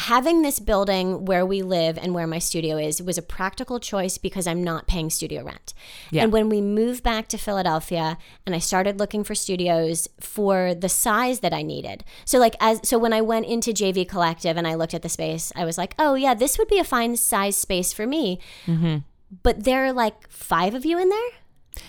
having 0.00 0.40
this 0.40 0.58
building 0.58 1.26
where 1.26 1.44
we 1.44 1.60
live 1.62 1.98
and 1.98 2.14
where 2.14 2.26
my 2.26 2.38
studio 2.38 2.78
is 2.78 3.02
was 3.02 3.18
a 3.18 3.22
practical 3.22 3.78
choice 3.78 4.16
because 4.16 4.46
I'm 4.46 4.64
not 4.64 4.86
paying 4.86 5.10
studio 5.10 5.44
rent. 5.44 5.74
Yeah. 6.10 6.22
And 6.22 6.32
when 6.32 6.48
we 6.48 6.62
moved 6.62 7.02
back 7.02 7.28
to 7.28 7.38
Philadelphia 7.38 8.16
and 8.46 8.54
I 8.54 8.60
started 8.60 8.98
looking 8.98 9.24
for 9.24 9.34
studios 9.34 10.08
for 10.18 10.74
the 10.74 10.88
size 10.88 11.40
that 11.40 11.52
I 11.52 11.60
needed. 11.60 12.02
So 12.24 12.38
like 12.38 12.56
as 12.60 12.80
so 12.82 12.98
when 12.98 13.12
I 13.12 13.20
went 13.20 13.44
into 13.46 13.72
JV 13.72 14.08
Collective 14.08 14.56
and 14.56 14.66
I 14.66 14.74
looked 14.74 14.94
at 14.94 15.02
the 15.02 15.10
space, 15.10 15.52
I 15.54 15.66
was 15.66 15.76
like, 15.76 15.94
"Oh 15.98 16.14
yeah, 16.14 16.32
this 16.34 16.58
would 16.58 16.68
be 16.68 16.78
a 16.78 16.84
fine 16.84 17.16
size 17.16 17.56
space 17.56 17.92
for 17.92 18.06
me." 18.06 18.38
Mm-hmm. 18.66 18.98
But 19.42 19.64
there 19.64 19.84
are 19.84 19.92
like 19.92 20.28
5 20.30 20.74
of 20.74 20.84
you 20.84 20.98
in 20.98 21.08
there? 21.08 21.30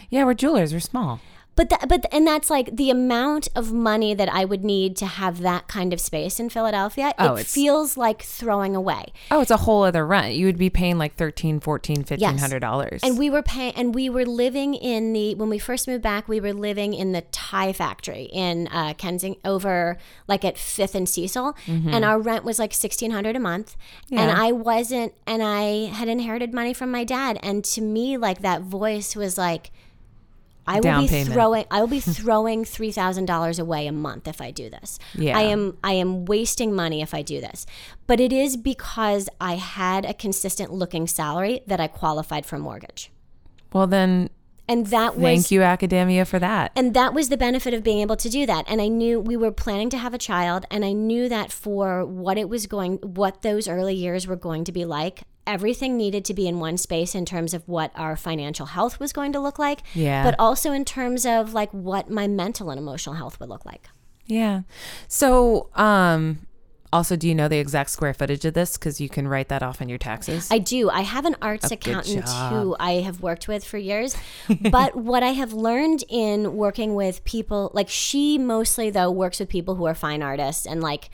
yeah. 0.09 0.25
We're 0.25 0.33
jewelers. 0.33 0.73
We're 0.73 0.79
small. 0.79 1.21
But 1.61 1.69
that, 1.69 1.89
but 1.89 2.05
and 2.11 2.25
that's 2.25 2.49
like 2.49 2.75
the 2.75 2.89
amount 2.89 3.47
of 3.55 3.71
money 3.71 4.15
that 4.15 4.27
I 4.29 4.45
would 4.45 4.63
need 4.63 4.97
to 4.97 5.05
have 5.05 5.41
that 5.41 5.67
kind 5.67 5.93
of 5.93 6.01
space 6.01 6.39
in 6.39 6.49
Philadelphia. 6.49 7.13
Oh, 7.19 7.35
it 7.35 7.45
feels 7.45 7.95
like 7.95 8.23
throwing 8.23 8.75
away. 8.75 9.13
Oh, 9.29 9.41
it's 9.41 9.51
a 9.51 9.57
whole 9.57 9.83
other 9.83 10.03
rent. 10.07 10.33
You 10.33 10.47
would 10.47 10.57
be 10.57 10.71
paying 10.71 10.97
like 10.97 11.17
thirteen, 11.17 11.59
fourteen, 11.59 12.03
fifteen 12.03 12.39
hundred 12.39 12.61
dollars. 12.61 13.01
Yes. 13.03 13.11
And 13.11 13.19
we 13.19 13.29
were 13.29 13.43
paying, 13.43 13.75
and 13.75 13.93
we 13.93 14.09
were 14.09 14.25
living 14.25 14.73
in 14.73 15.13
the 15.13 15.35
when 15.35 15.49
we 15.51 15.59
first 15.59 15.87
moved 15.87 16.01
back, 16.01 16.27
we 16.27 16.39
were 16.39 16.51
living 16.53 16.95
in 16.95 17.11
the 17.11 17.21
tie 17.31 17.73
factory 17.73 18.23
in 18.33 18.67
uh, 18.69 18.95
Kensington, 18.95 19.39
over 19.45 19.99
like 20.27 20.43
at 20.43 20.57
Fifth 20.57 20.95
and 20.95 21.07
Cecil, 21.07 21.55
and 21.67 22.03
our 22.03 22.19
rent 22.19 22.43
was 22.43 22.57
like 22.57 22.73
sixteen 22.73 23.11
hundred 23.11 23.35
a 23.35 23.39
month. 23.39 23.77
And 24.09 24.19
Mm-hmm. 24.31 24.41
I 24.41 24.51
wasn't, 24.51 25.13
and 25.27 25.43
I 25.43 25.91
had 25.93 26.07
inherited 26.07 26.55
money 26.55 26.73
from 26.73 26.89
my 26.89 27.03
dad, 27.03 27.37
and 27.43 27.63
to 27.65 27.81
me, 27.81 28.17
like 28.17 28.41
that 28.41 28.61
voice 28.63 29.15
was 29.15 29.37
like. 29.37 29.69
I 30.67 30.75
will 30.75 30.81
Down 30.83 31.03
be 31.03 31.07
payment. 31.09 31.33
throwing. 31.33 31.65
I 31.71 31.79
will 31.81 31.87
be 31.87 31.99
throwing 32.19 32.63
three 32.65 32.91
thousand 32.91 33.25
dollars 33.25 33.59
away 33.59 33.87
a 33.87 33.91
month 33.91 34.27
if 34.27 34.41
I 34.41 34.51
do 34.51 34.69
this. 34.69 34.99
Yeah. 35.15 35.37
I 35.37 35.41
am. 35.43 35.77
I 35.83 35.93
am 35.93 36.25
wasting 36.25 36.73
money 36.75 37.01
if 37.01 37.13
I 37.13 37.21
do 37.21 37.41
this. 37.41 37.65
But 38.07 38.19
it 38.19 38.31
is 38.33 38.57
because 38.57 39.29
I 39.39 39.55
had 39.55 40.05
a 40.05 40.13
consistent 40.13 40.71
looking 40.71 41.07
salary 41.07 41.61
that 41.67 41.79
I 41.79 41.87
qualified 41.87 42.45
for 42.45 42.55
a 42.57 42.59
mortgage 42.59 43.11
well, 43.73 43.87
then 43.87 44.29
and 44.67 44.87
that 44.87 45.15
was 45.15 45.23
thank 45.23 45.51
you, 45.51 45.61
academia, 45.63 46.23
for 46.25 46.39
that. 46.39 46.71
and 46.75 46.93
that 46.93 47.13
was 47.13 47.29
the 47.29 47.37
benefit 47.37 47.73
of 47.73 47.83
being 47.83 47.99
able 47.99 48.15
to 48.17 48.29
do 48.29 48.45
that 48.45 48.63
and 48.67 48.81
i 48.81 48.87
knew 48.87 49.19
we 49.19 49.35
were 49.35 49.51
planning 49.51 49.89
to 49.89 49.97
have 49.97 50.13
a 50.13 50.17
child 50.17 50.65
and 50.71 50.85
i 50.85 50.91
knew 50.93 51.27
that 51.27 51.51
for 51.51 52.05
what 52.05 52.37
it 52.37 52.47
was 52.47 52.67
going 52.67 52.97
what 52.97 53.41
those 53.41 53.67
early 53.67 53.95
years 53.95 54.27
were 54.27 54.35
going 54.35 54.63
to 54.63 54.71
be 54.71 54.85
like 54.85 55.23
everything 55.47 55.97
needed 55.97 56.23
to 56.25 56.33
be 56.33 56.47
in 56.47 56.59
one 56.59 56.77
space 56.77 57.15
in 57.15 57.25
terms 57.25 57.53
of 57.53 57.67
what 57.67 57.91
our 57.95 58.15
financial 58.15 58.67
health 58.67 58.99
was 58.99 59.11
going 59.11 59.33
to 59.33 59.39
look 59.39 59.57
like 59.59 59.81
Yeah. 59.93 60.23
but 60.23 60.35
also 60.37 60.71
in 60.71 60.85
terms 60.85 61.25
of 61.25 61.53
like 61.53 61.71
what 61.71 62.09
my 62.09 62.27
mental 62.27 62.69
and 62.69 62.79
emotional 62.79 63.15
health 63.15 63.39
would 63.39 63.49
look 63.49 63.65
like 63.65 63.89
Yeah. 64.27 64.61
So, 65.07 65.69
um, 65.75 66.45
also, 66.93 67.15
do 67.15 67.25
you 67.27 67.33
know 67.33 67.47
the 67.47 67.57
exact 67.57 67.89
square 67.89 68.13
footage 68.13 68.43
of 68.43 68.53
this? 68.53 68.77
Because 68.77 68.99
you 68.99 69.07
can 69.07 69.25
write 69.25 69.47
that 69.47 69.63
off 69.63 69.81
on 69.81 69.87
your 69.87 69.97
taxes. 69.97 70.49
I 70.51 70.59
do. 70.59 70.89
I 70.89 71.01
have 71.01 71.25
an 71.25 71.37
arts 71.41 71.69
good 71.69 71.77
accountant 71.77 72.27
who 72.27 72.75
I 72.79 72.93
have 72.95 73.21
worked 73.21 73.47
with 73.47 73.63
for 73.63 73.77
years. 73.77 74.15
but 74.69 74.95
what 74.95 75.23
I 75.23 75.29
have 75.29 75.53
learned 75.53 76.03
in 76.09 76.53
working 76.55 76.93
with 76.95 77.23
people, 77.23 77.71
like 77.73 77.87
she 77.87 78.37
mostly 78.37 78.89
though 78.89 79.09
works 79.09 79.39
with 79.39 79.47
people 79.47 79.75
who 79.75 79.85
are 79.85 79.95
fine 79.95 80.21
artists 80.21 80.65
and 80.65 80.81
like 80.81 81.09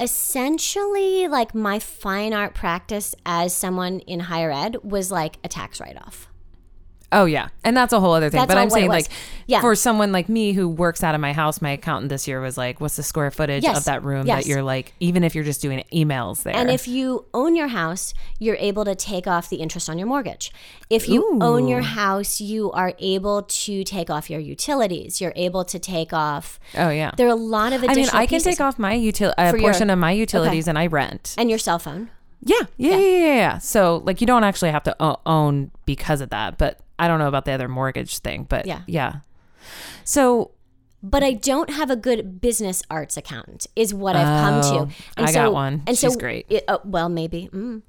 essentially 0.00 1.28
like 1.28 1.54
my 1.54 1.78
fine 1.78 2.32
art 2.32 2.54
practice 2.54 3.14
as 3.24 3.54
someone 3.54 4.00
in 4.00 4.20
higher 4.20 4.50
ed 4.50 4.76
was 4.82 5.10
like 5.10 5.38
a 5.44 5.48
tax 5.48 5.80
write 5.80 5.96
off. 5.96 6.28
Oh 7.12 7.26
yeah, 7.26 7.48
and 7.62 7.76
that's 7.76 7.92
a 7.92 8.00
whole 8.00 8.12
other 8.12 8.28
thing. 8.28 8.38
That's 8.40 8.48
but 8.48 8.58
I'm 8.58 8.70
saying 8.70 8.88
like, 8.88 9.06
Yeah. 9.46 9.60
for 9.60 9.76
someone 9.76 10.10
like 10.10 10.28
me 10.28 10.52
who 10.52 10.68
works 10.68 11.04
out 11.04 11.14
of 11.14 11.20
my 11.20 11.32
house, 11.32 11.62
my 11.62 11.70
accountant 11.70 12.08
this 12.08 12.26
year 12.26 12.40
was 12.40 12.58
like, 12.58 12.80
"What's 12.80 12.96
the 12.96 13.04
square 13.04 13.30
footage 13.30 13.62
Yes. 13.62 13.76
of 13.78 13.84
that 13.84 14.02
room 14.02 14.26
Yes. 14.26 14.42
that 14.44 14.48
you're 14.48 14.62
like, 14.64 14.94
even 14.98 15.22
if 15.22 15.34
you're 15.34 15.44
just 15.44 15.62
doing 15.62 15.84
emails 15.92 16.42
there?" 16.42 16.56
And 16.56 16.70
if 16.70 16.88
you 16.88 17.26
own 17.32 17.54
your 17.54 17.68
house, 17.68 18.14
you're 18.40 18.56
able 18.56 18.84
to 18.84 18.94
take 18.96 19.26
off 19.28 19.48
the 19.48 19.56
interest 19.56 19.88
on 19.88 19.96
your 19.98 20.08
mortgage. 20.08 20.50
If 20.90 21.08
you 21.08 21.38
own 21.40 21.68
your 21.68 21.82
house, 21.82 22.40
you 22.40 22.72
are 22.72 22.94
able 22.98 23.42
to 23.42 23.84
take 23.84 24.10
off 24.10 24.28
your 24.28 24.40
utilities. 24.40 25.20
You're 25.20 25.34
able 25.36 25.64
to 25.66 25.78
take 25.78 26.12
off. 26.12 26.58
oh 26.76 26.90
yeah, 26.90 27.12
There 27.16 27.26
are 27.28 27.30
a 27.30 27.34
lot 27.36 27.72
of 27.72 27.84
I 27.84 27.94
mean, 27.94 28.08
I 28.12 28.26
can 28.26 28.40
take 28.40 28.60
off 28.60 28.76
my 28.78 28.96
util 28.96 29.32
a 29.38 29.50
For 29.50 29.56
your- 29.56 29.70
portion 29.70 29.88
of 29.90 29.98
my 30.00 30.10
utilities 30.12 30.66
and 30.66 30.76
I 30.78 30.86
rent. 30.88 31.34
and 31.38 31.48
your 31.48 31.58
cell 31.60 31.78
phone. 31.78 32.10
Yeah, 32.46 32.56
yeah, 32.76 32.96
yeah, 32.96 32.98
yeah, 32.98 33.34
yeah. 33.36 33.58
So 33.58 34.02
like, 34.04 34.20
you 34.20 34.26
don't 34.26 34.44
actually 34.44 34.70
have 34.72 34.82
to 34.82 34.96
own 35.24 35.70
because 35.86 36.20
of 36.20 36.28
that. 36.30 36.58
But 36.58 36.78
I 36.98 37.08
don't 37.08 37.18
know 37.18 37.28
about 37.28 37.44
the 37.44 37.52
other 37.52 37.68
mortgage 37.68 38.18
thing. 38.18 38.44
But 38.48 38.66
Yeah. 38.66 38.80
yeah. 38.86 39.16
So 40.04 40.50
But 41.02 41.22
I 41.22 41.32
don't 41.34 41.68
have 41.70 41.90
a 41.90 41.96
good 41.96 42.40
business 42.40 42.82
arts 42.90 43.16
accountant, 43.18 43.66
is 43.76 43.92
what 43.92 44.16
I've 44.16 44.40
come 44.42 44.60
Oh, 44.64 44.86
to. 44.86 45.22
I 45.22 45.32
got 45.32 45.52
one. 45.52 45.82
And 45.86 45.98
She's 45.98 46.16
great. 46.16 46.46
It, 46.48 46.64
oh, 46.66 46.80
well, 46.84 47.08
maybe. 47.10 47.50
Mm. 47.52 47.82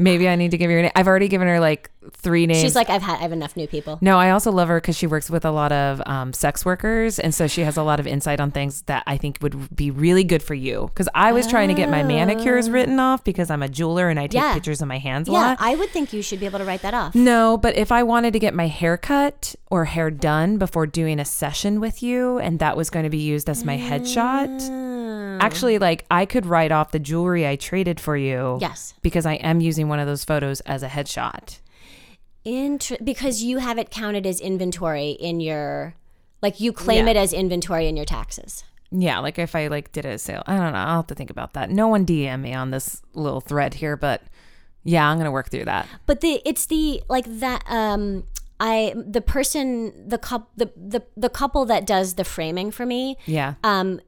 Maybe 0.00 0.28
I 0.28 0.34
need 0.36 0.50
to 0.52 0.58
give 0.58 0.70
her. 0.70 0.78
a 0.78 0.82
name. 0.82 0.90
I've 0.96 1.06
already 1.06 1.28
given 1.28 1.46
her 1.48 1.60
like 1.60 1.90
three 2.12 2.46
names. 2.46 2.60
She's 2.60 2.74
like, 2.74 2.88
I've 2.90 3.02
had, 3.02 3.18
I 3.18 3.22
have 3.22 3.32
enough 3.32 3.56
new 3.56 3.66
people. 3.68 3.98
No, 4.00 4.18
I 4.18 4.30
also 4.30 4.50
love 4.50 4.68
her 4.68 4.80
because 4.80 4.96
she 4.96 5.06
works 5.06 5.28
with 5.30 5.44
a 5.44 5.50
lot 5.50 5.70
of 5.70 6.02
um, 6.06 6.32
sex 6.32 6.64
workers, 6.64 7.18
and 7.18 7.34
so 7.34 7.46
she 7.46 7.60
has 7.62 7.76
a 7.76 7.82
lot 7.82 8.00
of 8.00 8.06
insight 8.06 8.40
on 8.40 8.50
things 8.50 8.82
that 8.82 9.02
I 9.06 9.16
think 9.16 9.38
would 9.42 9.74
be 9.76 9.90
really 9.90 10.24
good 10.24 10.42
for 10.42 10.54
you. 10.54 10.86
Because 10.88 11.08
I 11.14 11.32
was 11.32 11.46
trying 11.46 11.68
to 11.68 11.74
get 11.74 11.88
my 11.90 12.02
manicures 12.02 12.68
written 12.70 12.98
off 12.98 13.22
because 13.22 13.50
I'm 13.50 13.62
a 13.62 13.68
jeweler 13.68 14.08
and 14.08 14.18
I 14.18 14.26
take 14.26 14.40
Yeah. 14.40 14.54
pictures 14.54 14.80
of 14.82 14.88
my 14.88 14.98
hands 14.98 15.28
a 15.28 15.32
lot. 15.32 15.40
Yeah, 15.40 15.48
lot. 15.50 15.58
I 15.60 15.76
would 15.76 15.90
think 15.90 16.12
you 16.12 16.22
should 16.22 16.40
be 16.40 16.46
able 16.46 16.58
to 16.58 16.64
write 16.64 16.82
that 16.82 16.94
off. 16.94 17.14
No, 17.14 17.56
but 17.56 17.76
if 17.76 17.92
I 17.92 18.02
wanted 18.02 18.32
to 18.32 18.38
get 18.38 18.54
my 18.54 18.66
hair 18.66 18.96
cut 18.96 19.54
or 19.70 19.84
hair 19.84 20.10
done 20.10 20.56
before 20.58 20.86
doing 20.86 21.20
a 21.20 21.24
session 21.24 21.80
with 21.80 22.02
you, 22.02 22.38
and 22.38 22.58
that 22.58 22.76
was 22.76 22.90
going 22.90 23.04
to 23.04 23.10
be 23.10 23.18
used 23.18 23.48
as 23.50 23.64
my 23.64 23.76
headshot, 23.78 24.48
actually, 25.40 25.78
like 25.78 26.04
I 26.10 26.26
could 26.26 26.46
write 26.46 26.72
off 26.72 26.90
the 26.92 26.98
jewelry 26.98 27.46
I 27.46 27.56
traded 27.56 27.98
for 28.00 28.16
you. 28.16 28.58
Yes. 28.60 28.94
Because 29.02 29.26
I 29.26 29.34
am 29.34 29.60
using 29.60 29.88
one 29.88 29.98
of 29.98 30.06
those 30.06 30.24
photos 30.24 30.60
as 30.62 30.82
a 30.82 30.88
headshot. 30.88 31.58
Inter- 32.44 32.96
because 33.04 33.42
you 33.42 33.58
have 33.58 33.78
it 33.78 33.90
counted 33.90 34.26
as 34.26 34.40
inventory 34.40 35.10
in 35.10 35.40
your, 35.40 35.94
like 36.40 36.58
you 36.58 36.72
claim 36.72 37.04
Yeah. 37.06 37.12
it 37.12 37.16
as 37.18 37.32
inventory 37.34 37.86
in 37.86 37.96
your 37.96 38.06
taxes. 38.06 38.64
Yeah, 38.90 39.18
like 39.20 39.38
if 39.38 39.54
I 39.54 39.68
like 39.68 39.92
did 39.92 40.04
a 40.06 40.18
sale, 40.18 40.42
I 40.46 40.56
don't 40.56 40.72
know. 40.72 40.78
I'll 40.78 40.96
have 40.96 41.06
to 41.08 41.14
think 41.14 41.30
about 41.30 41.52
that. 41.52 41.70
No 41.70 41.86
one 41.88 42.04
DM 42.06 42.40
me 42.40 42.54
on 42.54 42.70
this 42.70 43.02
little 43.14 43.40
thread 43.40 43.74
here, 43.74 43.96
but 43.96 44.22
yeah, 44.82 45.08
I'm 45.08 45.16
gonna 45.18 45.30
work 45.30 45.50
through 45.50 45.66
that. 45.66 45.86
But 46.06 46.22
the 46.22 46.40
it's 46.44 46.66
the 46.66 47.02
like 47.08 47.26
that 47.38 47.62
um 47.68 48.24
I 48.58 48.94
the 48.96 49.20
person 49.20 50.08
the 50.08 50.18
couple 50.18 50.48
the, 50.56 50.72
the 50.76 51.04
the 51.16 51.28
couple 51.28 51.64
that 51.66 51.86
does 51.86 52.14
the 52.14 52.24
framing 52.24 52.72
for 52.72 52.84
me 52.84 53.16
Yeah, 53.26 53.54
um 53.62 54.00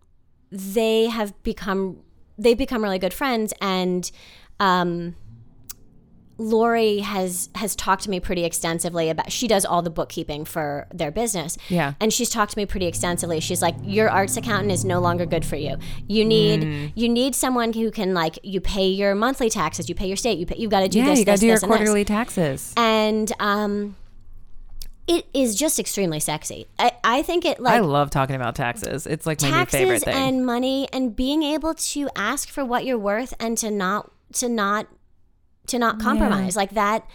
they 0.52 1.06
have 1.06 1.32
become 1.42 1.98
they've 2.38 2.58
become 2.58 2.82
really 2.82 2.98
good 2.98 3.14
friends 3.14 3.52
and 3.60 4.10
um 4.60 5.16
Lori 6.38 7.00
has 7.00 7.50
has 7.54 7.76
talked 7.76 8.02
to 8.04 8.10
me 8.10 8.18
pretty 8.18 8.44
extensively 8.44 9.10
about 9.10 9.30
she 9.30 9.46
does 9.46 9.64
all 9.64 9.80
the 9.82 9.90
bookkeeping 9.90 10.44
for 10.44 10.88
their 10.92 11.10
business. 11.12 11.56
Yeah. 11.68 11.92
And 12.00 12.12
she's 12.12 12.30
talked 12.30 12.52
to 12.52 12.58
me 12.58 12.66
pretty 12.66 12.86
extensively. 12.86 13.38
She's 13.38 13.62
like 13.62 13.76
your 13.82 14.08
arts 14.10 14.36
accountant 14.36 14.72
is 14.72 14.84
no 14.84 14.98
longer 14.98 15.24
good 15.26 15.44
for 15.44 15.56
you. 15.56 15.76
You 16.08 16.24
need 16.24 16.62
Mm. 16.62 16.92
you 16.96 17.08
need 17.08 17.34
someone 17.34 17.72
who 17.74 17.90
can 17.90 18.12
like 18.14 18.38
you 18.42 18.60
pay 18.60 18.88
your 18.88 19.14
monthly 19.14 19.50
taxes, 19.50 19.88
you 19.88 19.94
pay 19.94 20.06
your 20.08 20.16
state, 20.16 20.38
you 20.38 20.46
pay, 20.46 20.56
you've 20.56 20.70
got 20.70 20.80
to 20.80 20.88
do 20.88 20.98
yeah, 21.00 21.04
this 21.06 21.18
you 21.20 21.24
gotta 21.24 21.34
this, 21.34 21.40
do 21.40 21.46
your 21.46 21.54
this, 21.56 21.62
this 21.62 21.68
quarterly 21.68 22.04
taxes. 22.04 22.72
and 22.76 23.30
um, 23.38 23.94
it 25.06 25.26
is 25.34 25.54
just 25.54 25.78
extremely 25.78 26.20
sexy. 26.20 26.66
I, 26.78 26.92
I 27.02 27.22
think 27.22 27.44
it 27.44 27.60
like 27.60 27.74
I 27.74 27.80
love 27.80 28.10
talking 28.10 28.36
about 28.36 28.54
taxes. 28.54 29.06
It's 29.06 29.26
like 29.26 29.40
my 29.42 29.48
new 29.50 29.64
favorite 29.66 30.02
taxes 30.02 30.04
thing. 30.04 30.16
and 30.16 30.46
money 30.46 30.88
and 30.92 31.14
being 31.16 31.42
able 31.42 31.74
to 31.74 32.08
ask 32.14 32.48
for 32.48 32.64
what 32.64 32.84
you're 32.84 32.98
worth 32.98 33.34
and 33.40 33.58
to 33.58 33.70
not 33.70 34.10
to 34.34 34.48
not 34.48 34.86
to 35.66 35.78
not 35.78 36.00
compromise 36.00 36.56
like 36.56 36.70
that 36.70 37.06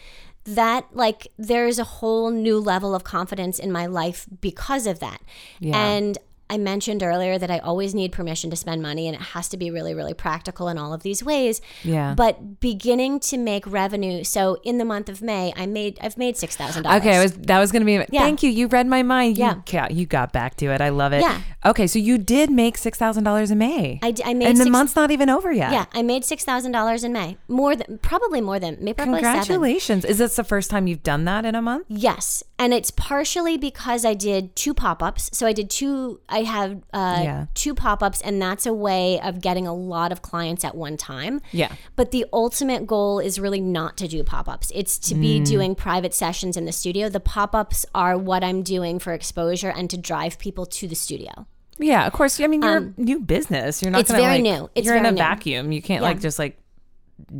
that 0.45 0.85
like 0.93 1.27
there's 1.37 1.77
a 1.79 1.83
whole 1.83 2.31
new 2.31 2.57
level 2.59 2.95
of 2.95 3.03
confidence 3.03 3.59
in 3.59 3.71
my 3.71 3.85
life 3.85 4.25
because 4.39 4.87
of 4.87 4.99
that 4.99 5.21
Yeah. 5.59 5.77
and 5.77 6.17
I 6.49 6.57
mentioned 6.57 7.03
earlier 7.03 7.37
that 7.37 7.51
I 7.51 7.59
always 7.59 7.93
need 7.93 8.11
permission 8.11 8.49
to 8.51 8.55
spend 8.55 8.81
money 8.81 9.07
and 9.07 9.15
it 9.15 9.21
has 9.21 9.49
to 9.49 9.57
be 9.57 9.69
really, 9.69 9.93
really 9.93 10.13
practical 10.13 10.67
in 10.69 10.77
all 10.77 10.93
of 10.93 11.03
these 11.03 11.23
ways. 11.23 11.61
Yeah. 11.83 12.13
But 12.15 12.59
beginning 12.59 13.19
to 13.21 13.37
make 13.37 13.65
revenue. 13.67 14.23
So 14.23 14.57
in 14.63 14.77
the 14.77 14.85
month 14.85 15.09
of 15.09 15.21
May, 15.21 15.53
I 15.55 15.65
made 15.65 15.97
I've 16.01 16.17
made 16.17 16.37
six 16.37 16.55
thousand 16.55 16.83
dollars. 16.83 17.01
Okay, 17.01 17.17
I 17.17 17.21
was 17.23 17.33
that 17.33 17.59
was 17.59 17.71
gonna 17.71 17.85
be. 17.85 17.93
yeah. 18.09 18.21
Thank 18.21 18.43
you. 18.43 18.49
You 18.49 18.67
read 18.67 18.87
my 18.87 19.03
mind. 19.03 19.37
You, 19.37 19.61
Yeah. 19.67 19.87
you 19.89 20.05
got 20.05 20.31
back 20.31 20.55
to 20.57 20.67
it. 20.67 20.81
I 20.81 20.89
love 20.89 21.13
it. 21.13 21.21
Yeah. 21.21 21.41
Okay, 21.65 21.85
so 21.87 21.99
you 21.99 22.17
did 22.17 22.49
make 22.49 22.77
six 22.77 22.97
thousand 22.97 23.23
dollars 23.25 23.51
in 23.51 23.57
May, 23.57 23.99
I, 24.01 24.11
made 24.33 24.47
and 24.47 24.57
the 24.57 24.69
month's 24.69 24.95
not 24.95 25.11
even 25.11 25.29
over 25.29 25.51
yet. 25.51 25.71
Yeah, 25.71 25.85
I 25.93 26.01
made 26.01 26.23
six 26.23 26.45
thousand 26.45 26.71
dollars 26.71 27.03
in 27.03 27.11
May. 27.11 27.37
More 27.47 27.75
than 27.75 27.97
probably 27.97 28.39
more 28.41 28.59
than 28.59 28.77
maybe 28.79 28.93
probably 28.93 29.21
seven. 29.21 29.39
Congratulations! 29.39 30.05
Is 30.05 30.17
this 30.19 30.35
the 30.35 30.43
first 30.43 30.69
time 30.69 30.87
you've 30.87 31.03
done 31.03 31.25
that 31.25 31.43
in 31.45 31.55
a 31.55 31.61
month? 31.61 31.85
Yes, 31.89 32.43
and 32.57 32.73
it's 32.73 32.91
partially 32.91 33.57
because 33.57 34.05
I 34.05 34.13
did 34.13 34.55
two 34.55 34.73
pop 34.73 35.03
ups. 35.03 35.29
So 35.33 35.45
I 35.45 35.51
did 35.53 35.69
two. 35.69 36.21
I 36.29 36.36
have 36.43 36.77
uh, 36.93 37.19
Yeah. 37.23 37.45
two 37.53 37.73
pop 37.75 38.01
ups, 38.03 38.21
and 38.21 38.41
that's 38.41 38.65
a 38.65 38.73
way 38.73 39.19
of 39.21 39.41
getting 39.41 39.65
a 39.67 39.73
lot 39.73 40.11
of 40.11 40.21
clients 40.21 40.63
at 40.63 40.75
one 40.75 40.97
time. 40.97 41.41
Yeah. 41.51 41.71
But 41.95 42.11
the 42.11 42.25
ultimate 42.33 42.85
goal 42.87 43.19
is 43.19 43.39
really 43.39 43.61
not 43.61 43.97
to 43.97 44.07
do 44.07 44.23
pop 44.23 44.47
ups. 44.47 44.71
It's 44.75 44.97
to 44.99 45.15
Mm. 45.15 45.21
be 45.21 45.39
doing 45.41 45.75
private 45.75 46.13
sessions 46.13 46.57
in 46.57 46.65
the 46.65 46.71
studio. 46.71 47.09
The 47.09 47.19
pop 47.19 47.53
ups 47.55 47.85
are 47.95 48.17
what 48.17 48.43
I'm 48.43 48.63
doing 48.63 48.99
for 48.99 49.13
exposure 49.13 49.69
and 49.69 49.89
to 49.89 49.97
drive 49.97 50.37
people 50.39 50.65
to 50.65 50.87
the 50.87 50.95
studio. 50.95 51.45
Yeah, 51.79 52.07
of 52.07 52.13
course. 52.13 52.39
I 52.39 52.47
mean, 52.47 52.63
you're 52.63 52.77
a 52.77 52.93
new 52.97 53.19
business. 53.19 53.81
You're 53.83 53.91
not. 53.91 53.97
Um, 53.97 54.01
it's 54.01 54.11
gonna, 54.11 54.23
very 54.23 54.35
like- 54.35 54.43
new. 54.43 54.69
It's 54.73 54.85
you're 54.87 54.95
in 54.97 55.05
a 55.05 55.11
new. 55.11 55.17
vacuum. 55.17 55.71
You 55.71 55.81
can't 55.81 56.01
like 56.01 56.19
just 56.19 56.39
like 56.39 56.57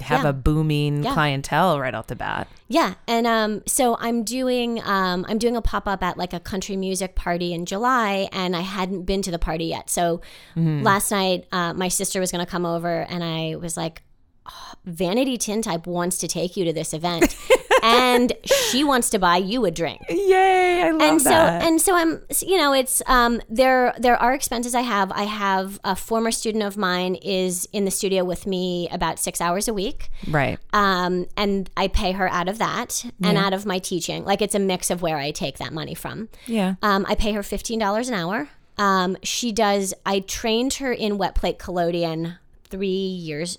have 0.02 0.24
Yeah. 0.24 0.30
a 0.30 0.34
booming 0.34 1.04
Yeah. 1.04 1.14
clientele 1.14 1.80
right 1.80 1.94
off 1.94 2.08
the 2.08 2.16
bat. 2.16 2.48
Yeah, 2.68 2.96
and 3.08 3.26
um, 3.28 3.62
so 3.66 3.96
I'm 4.00 4.24
doing 4.24 4.82
um, 4.84 5.26
I'm 5.30 5.38
doing 5.38 5.56
a 5.56 5.62
pop 5.62 5.88
up 5.88 6.04
at 6.04 6.18
like 6.18 6.34
a 6.34 6.40
country 6.40 6.76
music 6.76 7.16
party 7.16 7.54
in 7.54 7.66
July, 7.66 8.28
and 8.32 8.56
I 8.56 8.62
hadn't 8.62 9.04
been 9.04 9.22
to 9.22 9.32
the 9.32 9.40
party 9.40 9.66
yet. 9.66 9.90
So 9.90 10.22
Mm-hmm. 10.56 10.84
last 10.84 11.12
night, 11.12 11.46
uh, 11.52 11.74
my 11.74 11.88
sister 11.88 12.20
was 12.20 12.32
going 12.32 12.44
to 12.46 12.50
come 12.50 12.66
over, 12.66 13.02
and 13.10 13.24
I 13.24 13.56
was 13.56 13.78
like, 13.78 14.02
"Oh, 14.50 14.74
Vanity 14.86 15.38
Tintype 15.38 15.86
wants 15.88 16.18
to 16.20 16.28
take 16.28 16.58
you 16.58 16.66
to 16.66 16.74
this 16.74 16.94
event, 16.94 17.36
and 17.88 18.34
she 18.46 18.84
wants 18.84 19.10
to 19.12 19.20
buy 19.20 19.38
you 19.38 19.66
a 19.66 19.72
drink. 19.72 20.02
Yay! 20.10 20.82
I 20.84 20.92
love 20.92 21.02
And 21.02 21.22
so 21.22 21.30
that. 21.30 21.64
and 21.64 21.82
so 21.82 21.96
I'm 21.96 22.22
you 22.42 22.58
know 22.58 22.74
it's 22.74 23.02
um 23.08 23.42
there 23.50 23.94
there 24.00 24.16
are 24.18 24.34
expenses 24.34 24.76
I 24.76 24.82
have 24.82 25.12
I 25.12 25.24
have 25.24 25.80
a 25.84 25.96
former 25.96 26.32
student 26.32 26.64
of 26.64 26.78
mine 26.78 27.16
is 27.16 27.68
in 27.74 27.86
the 27.86 27.92
studio 27.92 28.24
with 28.24 28.46
me 28.48 28.88
about 28.92 29.20
six 29.20 29.40
hours 29.42 29.68
a 29.68 29.74
week 29.74 30.10
right. 30.28 30.60
um, 30.74 31.26
and 31.36 31.70
I 31.78 31.88
pay 31.88 32.12
her 32.14 32.28
out 32.30 32.48
of 32.50 32.58
that 32.60 33.06
and 33.22 33.38
out 33.38 33.54
of 33.54 33.66
my 33.66 33.80
teaching. 33.80 34.24
Like 34.26 34.42
it's 34.42 34.56
a 34.56 34.60
mix 34.60 34.90
of 34.90 35.02
where 35.02 35.18
I 35.18 35.32
take 35.32 35.58
that 35.58 35.74
money 35.74 35.94
from. 35.96 36.30
Yeah. 36.46 36.76
Um, 36.82 37.06
I 37.08 37.16
pay 37.16 37.32
her 37.34 37.44
fifteen 37.44 37.80
dollars 37.80 38.10
an 38.10 38.16
hour. 38.16 38.50
Um, 38.78 39.18
she 39.24 39.52
does. 39.52 39.94
I 40.06 40.20
trained 40.20 40.76
her 40.76 40.92
in 40.94 41.18
wet 41.18 41.34
plate 41.36 41.58
collodion 41.58 42.36
three 42.70 42.88
years, 42.88 43.58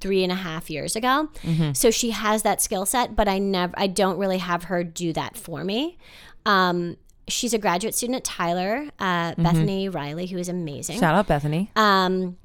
three 0.00 0.22
and 0.22 0.32
a 0.32 0.36
half 0.36 0.70
years 0.70 0.96
ago. 0.96 1.28
So 1.72 1.90
she 1.90 2.10
has 2.10 2.42
that 2.42 2.60
skill 2.62 2.86
set, 2.86 3.16
but 3.16 3.28
I 3.28 3.38
never. 3.38 3.74
I 3.76 3.86
don't 3.86 4.18
really 4.18 4.38
have 4.38 4.64
her 4.64 4.84
do 4.84 5.12
that 5.12 5.36
for 5.36 5.64
me. 5.64 5.98
Um, 6.46 6.96
she's 7.28 7.52
a 7.52 7.58
graduate 7.58 7.94
student 7.94 8.16
at 8.16 8.24
Tyler, 8.24 8.88
uh, 8.98 9.34
Bethany 9.36 9.88
Riley, 9.88 10.26
who 10.26 10.38
is 10.38 10.48
amazing 10.48 10.98
Shout 10.98 11.14
out 11.14 11.26
Bethany. 11.26 11.70
um 11.76 12.36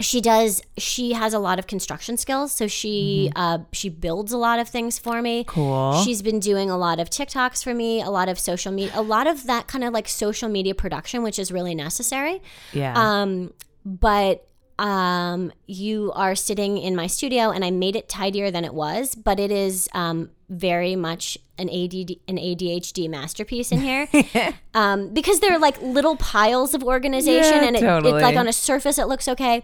she 0.00 0.20
does 0.20 0.62
she 0.76 1.12
has 1.12 1.34
a 1.34 1.38
lot 1.40 1.58
of 1.58 1.66
construction 1.66 2.16
skills 2.16 2.52
so 2.52 2.68
she 2.68 3.32
uh 3.34 3.58
she 3.72 3.88
builds 3.88 4.32
a 4.32 4.36
lot 4.38 4.60
of 4.60 4.68
things 4.68 4.96
for 4.98 5.20
me 5.20 5.42
Cool. 5.48 6.00
she's 6.04 6.22
been 6.22 6.38
doing 6.38 6.70
a 6.70 6.76
lot 6.78 7.00
of 7.00 7.10
tiktoks 7.10 7.64
for 7.64 7.74
me 7.74 8.00
a 8.00 8.08
lot 8.08 8.28
of 8.28 8.38
social 8.38 8.70
media 8.70 8.92
a 8.94 9.02
lot 9.02 9.26
of 9.26 9.46
that 9.48 9.66
kind 9.66 9.82
of 9.82 9.92
like 9.92 10.08
social 10.08 10.48
media 10.48 10.72
production 10.74 11.22
which 11.24 11.36
is 11.38 11.50
really 11.50 11.74
necessary 11.74 12.40
yeah. 12.72 12.94
um 12.96 13.52
but 13.84 14.47
um 14.78 15.52
you 15.66 16.12
are 16.14 16.34
sitting 16.34 16.78
in 16.78 16.94
my 16.94 17.06
studio 17.06 17.50
and 17.50 17.64
i 17.64 17.70
made 17.70 17.96
it 17.96 18.08
tidier 18.08 18.50
than 18.50 18.64
it 18.64 18.74
was 18.74 19.14
but 19.14 19.40
it 19.40 19.50
is 19.50 19.88
um 19.92 20.30
very 20.50 20.96
much 20.96 21.36
an 21.58 21.68
ADD, 21.68 22.16
an 22.26 22.36
ADHD 22.36 23.08
masterpiece 23.10 23.70
in 23.70 23.80
here, 23.80 24.08
um, 24.74 25.12
because 25.12 25.40
they're 25.40 25.58
like 25.58 25.80
little 25.82 26.16
piles 26.16 26.72
of 26.72 26.82
organization, 26.82 27.56
Yeah, 27.56 27.64
and 27.64 27.76
it, 27.76 27.80
totally. 27.80 28.14
it's 28.14 28.22
like 28.22 28.36
on 28.36 28.48
a 28.48 28.52
surface 28.52 28.98
it 28.98 29.08
looks 29.08 29.28
okay. 29.28 29.62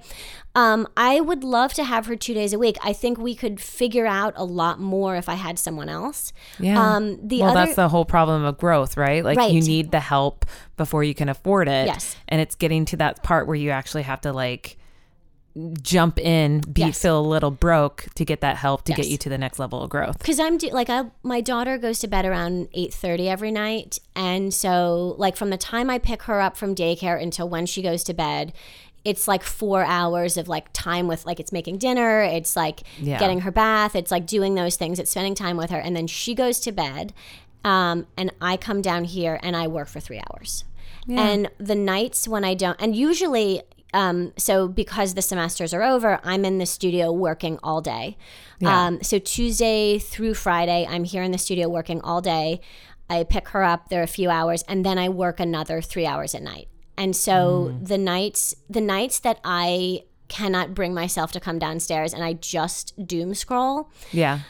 Um, 0.56 0.86
I 0.96 1.20
would 1.20 1.42
love 1.42 1.72
to 1.74 1.84
have 1.84 2.06
her 2.06 2.16
two 2.16 2.34
days 2.34 2.52
a 2.52 2.58
week. 2.58 2.76
I 2.82 2.92
think 2.92 3.18
we 3.18 3.34
could 3.34 3.60
figure 3.60 4.06
out 4.06 4.34
a 4.36 4.44
lot 4.44 4.78
more 4.78 5.16
if 5.16 5.28
I 5.28 5.34
had 5.34 5.58
someone 5.58 5.88
else. 5.88 6.32
yeah. 6.58 6.96
Um, 6.96 7.26
the 7.26 7.40
well, 7.40 7.50
other, 7.50 7.64
that's 7.64 7.76
the 7.76 7.88
whole 7.88 8.04
problem 8.04 8.44
of 8.44 8.58
growth, 8.58 8.96
right? 8.96 9.24
Like 9.24 9.52
you 9.52 9.62
need 9.62 9.90
the 9.90 10.00
help 10.00 10.44
before 10.76 11.02
you 11.02 11.14
can 11.14 11.28
afford 11.28 11.68
it. 11.68 11.86
Yes. 11.86 12.16
And 12.28 12.40
it's 12.40 12.54
getting 12.54 12.84
to 12.86 12.96
that 12.98 13.22
part 13.22 13.46
where 13.46 13.56
you 13.56 13.70
actually 13.70 14.02
have 14.02 14.20
to 14.22 14.32
like 14.32 14.76
jump 15.82 16.18
in, 16.18 16.61
be 16.61 16.80
Yes. 16.82 17.00
feel 17.00 17.18
a 17.18 17.22
little 17.22 17.50
broke 17.52 18.07
to 18.16 18.24
get 18.24 18.40
that 18.40 18.57
help 18.57 18.82
to 18.84 18.92
get 18.92 19.07
you 19.07 19.16
to 19.18 19.28
the 19.28 19.38
next 19.38 19.59
level 19.61 19.82
of 19.82 19.90
growth. 19.90 20.18
because 20.18 20.40
I'm 20.40 20.59
do, 20.59 20.68
like 20.70 20.90
I 20.90 21.05
my 21.22 21.40
daughter 21.40 21.78
goes 21.78 22.00
to 22.00 22.09
bed 22.09 22.26
around 22.26 22.68
eight 22.74 22.92
thirty 22.92 23.28
every 23.28 23.52
night, 23.52 23.98
and 24.16 24.52
so 24.52 25.14
like 25.18 25.36
from 25.36 25.50
the 25.50 25.57
time 25.57 25.90
I 25.90 25.98
pick 25.98 26.24
her 26.24 26.40
up 26.40 26.57
from 26.57 26.74
daycare 26.74 27.20
until 27.22 27.48
when 27.48 27.66
she 27.66 27.82
goes 27.82 28.02
to 28.05 28.14
bed, 28.14 28.52
it's 29.05 29.28
like 29.28 29.44
four 29.44 29.84
hours 29.84 30.36
of 30.36 30.48
like 30.48 30.66
time 30.72 31.07
with 31.07 31.24
like 31.24 31.38
it's 31.38 31.52
making 31.52 31.78
dinner, 31.78 32.22
it's 32.22 32.57
like 32.57 32.80
Yeah. 32.98 33.20
getting 33.20 33.42
her 33.42 33.52
bath, 33.52 33.94
it's 33.94 34.11
like 34.11 34.26
doing 34.26 34.57
those 34.57 34.74
things, 34.74 34.98
it's 34.98 35.12
spending 35.12 35.36
time 35.36 35.57
with 35.57 35.70
her, 35.70 35.78
and 35.78 35.94
then 35.94 36.09
she 36.09 36.34
goes 36.34 36.59
to 36.61 36.72
bed, 36.72 37.12
um, 37.64 38.07
and 38.16 38.32
I 38.40 38.57
come 38.57 38.82
down 38.82 39.05
here 39.05 39.38
and 39.42 39.55
I 39.57 39.68
work 39.68 39.86
for 39.88 40.00
three 40.00 40.20
hours. 40.30 40.64
And 41.07 41.50
the 41.59 41.74
nights 41.74 42.26
when 42.26 42.44
I 42.44 42.55
don't, 42.55 42.80
and 42.80 42.96
usually, 42.96 43.61
um, 43.95 44.32
so 44.36 44.68
because 44.68 45.14
the 45.14 45.22
semesters 45.22 45.72
are 45.72 45.82
over, 45.82 46.20
I'm 46.22 46.45
in 46.45 46.59
the 46.59 46.66
studio 46.66 47.11
working 47.12 47.59
all 47.62 47.80
day. 47.80 48.16
Yeah. 48.59 48.86
Um, 48.86 49.03
so 49.03 49.18
Tuesday 49.18 49.99
through 49.99 50.34
Friday, 50.34 50.86
I'm 50.88 51.05
here 51.05 51.22
in 51.22 51.30
the 51.32 51.38
studio 51.38 51.68
working 51.68 52.01
all 52.03 52.20
day. 52.20 52.61
I 53.09 53.24
pick 53.24 53.49
her 53.51 53.62
up, 53.62 53.88
there 53.88 54.01
are 54.01 54.05
a 54.05 54.07
few 54.09 54.28
hours, 54.30 54.62
and 54.68 54.84
then 54.84 54.99
I 54.99 55.09
work 55.09 55.38
another 55.40 55.80
three 55.80 56.07
hours 56.07 56.34
at 56.34 56.42
night. 56.42 56.68
And 56.97 57.14
so 57.16 57.74
the 57.82 57.99
nights, 57.99 58.55
the 58.68 58.80
nights 58.80 59.18
that 59.20 59.40
I 59.45 60.05
cannot 60.28 60.74
bring 60.74 60.95
myself 60.95 61.32
to 61.32 61.40
come 61.40 61.59
downstairs 61.59 62.14
and 62.14 62.24
I 62.24 62.32
just 62.34 63.07
doom 63.07 63.34
scroll, 63.34 63.90
Yeah. 64.12 64.40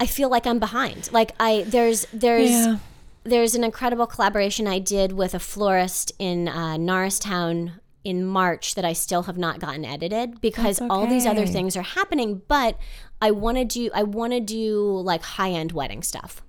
I 0.00 0.06
feel 0.06 0.28
like 0.28 0.46
I'm 0.46 0.58
behind. 0.58 1.10
Like 1.12 1.32
I 1.38 1.64
there's 1.66 2.06
there's 2.12 2.50
Yeah. 2.50 2.76
there's 3.24 3.54
an 3.54 3.62
incredible 3.64 4.06
collaboration 4.06 4.66
I 4.66 4.78
did 4.80 5.12
with 5.12 5.32
a 5.34 5.38
florist 5.38 6.12
in 6.18 6.48
uh, 6.48 6.76
Norristown 6.76 7.80
in 8.04 8.24
March 8.26 8.74
that 8.74 8.84
I 8.84 8.92
still 8.92 9.22
have 9.24 9.38
not 9.38 9.60
gotten 9.60 9.84
edited 9.84 10.40
because 10.40 10.78
That's 10.78 10.90
all 10.90 11.06
these 11.06 11.26
other 11.26 11.46
things 11.46 11.76
are 11.76 11.82
happening. 11.82 12.42
But 12.48 12.76
I 13.20 13.30
want 13.30 13.58
to 13.58 13.64
do 13.64 13.90
I 13.94 14.02
want 14.02 14.32
to 14.32 14.40
do 14.40 14.98
like 15.00 15.22
high 15.22 15.50
end 15.50 15.72
wedding 15.72 16.02
stuff. 16.02 16.42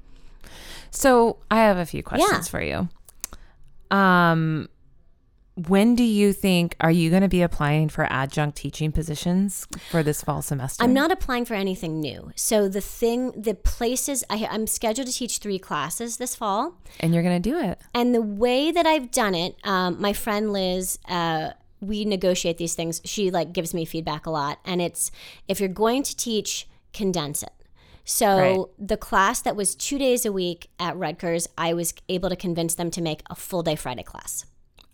So 0.89 1.37
I 1.51 1.57
have 1.57 1.77
a 1.77 1.85
few 1.85 2.03
questions 2.03 2.31
Yeah. 2.31 2.41
for 2.51 2.61
you. 2.61 2.89
Um, 3.95 4.69
when 5.55 5.95
do 5.95 6.03
you 6.03 6.33
think 6.33 6.75
are 6.79 6.91
you 6.91 7.09
going 7.09 7.21
to 7.21 7.27
be 7.27 7.41
applying 7.41 7.87
for 7.89 8.11
adjunct 8.11 8.57
teaching 8.57 8.91
positions 8.91 9.67
for 9.91 10.01
this 10.01 10.23
fall 10.23 10.41
semester? 10.41 10.83
I'm 10.83 10.93
not 10.93 11.11
applying 11.11 11.45
for 11.45 11.53
anything 11.53 11.99
new. 11.99 12.31
So 12.35 12.67
the 12.67 12.81
thing, 12.81 13.31
the 13.39 13.53
places 13.53 14.23
I, 14.29 14.47
I'm 14.49 14.65
scheduled 14.67 15.07
to 15.07 15.13
teach 15.13 15.37
three 15.37 15.59
classes 15.59 16.17
this 16.17 16.35
fall. 16.35 16.75
and 16.99 17.13
you're 17.13 17.23
going 17.23 17.41
to 17.41 17.49
do 17.49 17.59
it. 17.59 17.79
And 17.93 18.15
the 18.15 18.21
way 18.21 18.71
that 18.71 18.85
I've 18.85 19.11
done 19.11 19.35
it, 19.35 19.55
um, 19.63 20.01
my 20.01 20.13
friend 20.13 20.51
Liz, 20.51 20.97
uh, 21.07 21.51
we 21.79 22.05
negotiate 22.05 22.57
these 22.57 22.73
things. 22.75 23.01
She 23.03 23.29
like 23.29 23.53
gives 23.53 23.73
me 23.73 23.85
feedback 23.85 24.25
a 24.25 24.31
lot, 24.31 24.59
and 24.65 24.81
it's 24.81 25.11
if 25.47 25.59
you're 25.59 25.69
going 25.69 26.01
to 26.03 26.15
teach, 26.15 26.67
condense 26.93 27.43
it. 27.43 27.51
So 28.05 28.27
Right. 28.37 28.59
the 28.87 28.97
class 28.97 29.41
that 29.41 29.55
was 29.55 29.75
two 29.75 29.97
days 29.97 30.25
a 30.25 30.31
week 30.31 30.69
at 30.79 30.97
Rutgers, 30.97 31.47
I 31.57 31.73
was 31.73 31.93
able 32.09 32.29
to 32.29 32.35
convince 32.35 32.75
them 32.75 32.89
to 32.91 33.01
make 33.01 33.21
a 33.29 33.35
full 33.35 33.63
day 33.63 33.75
Friday 33.75 34.03
class. 34.03 34.45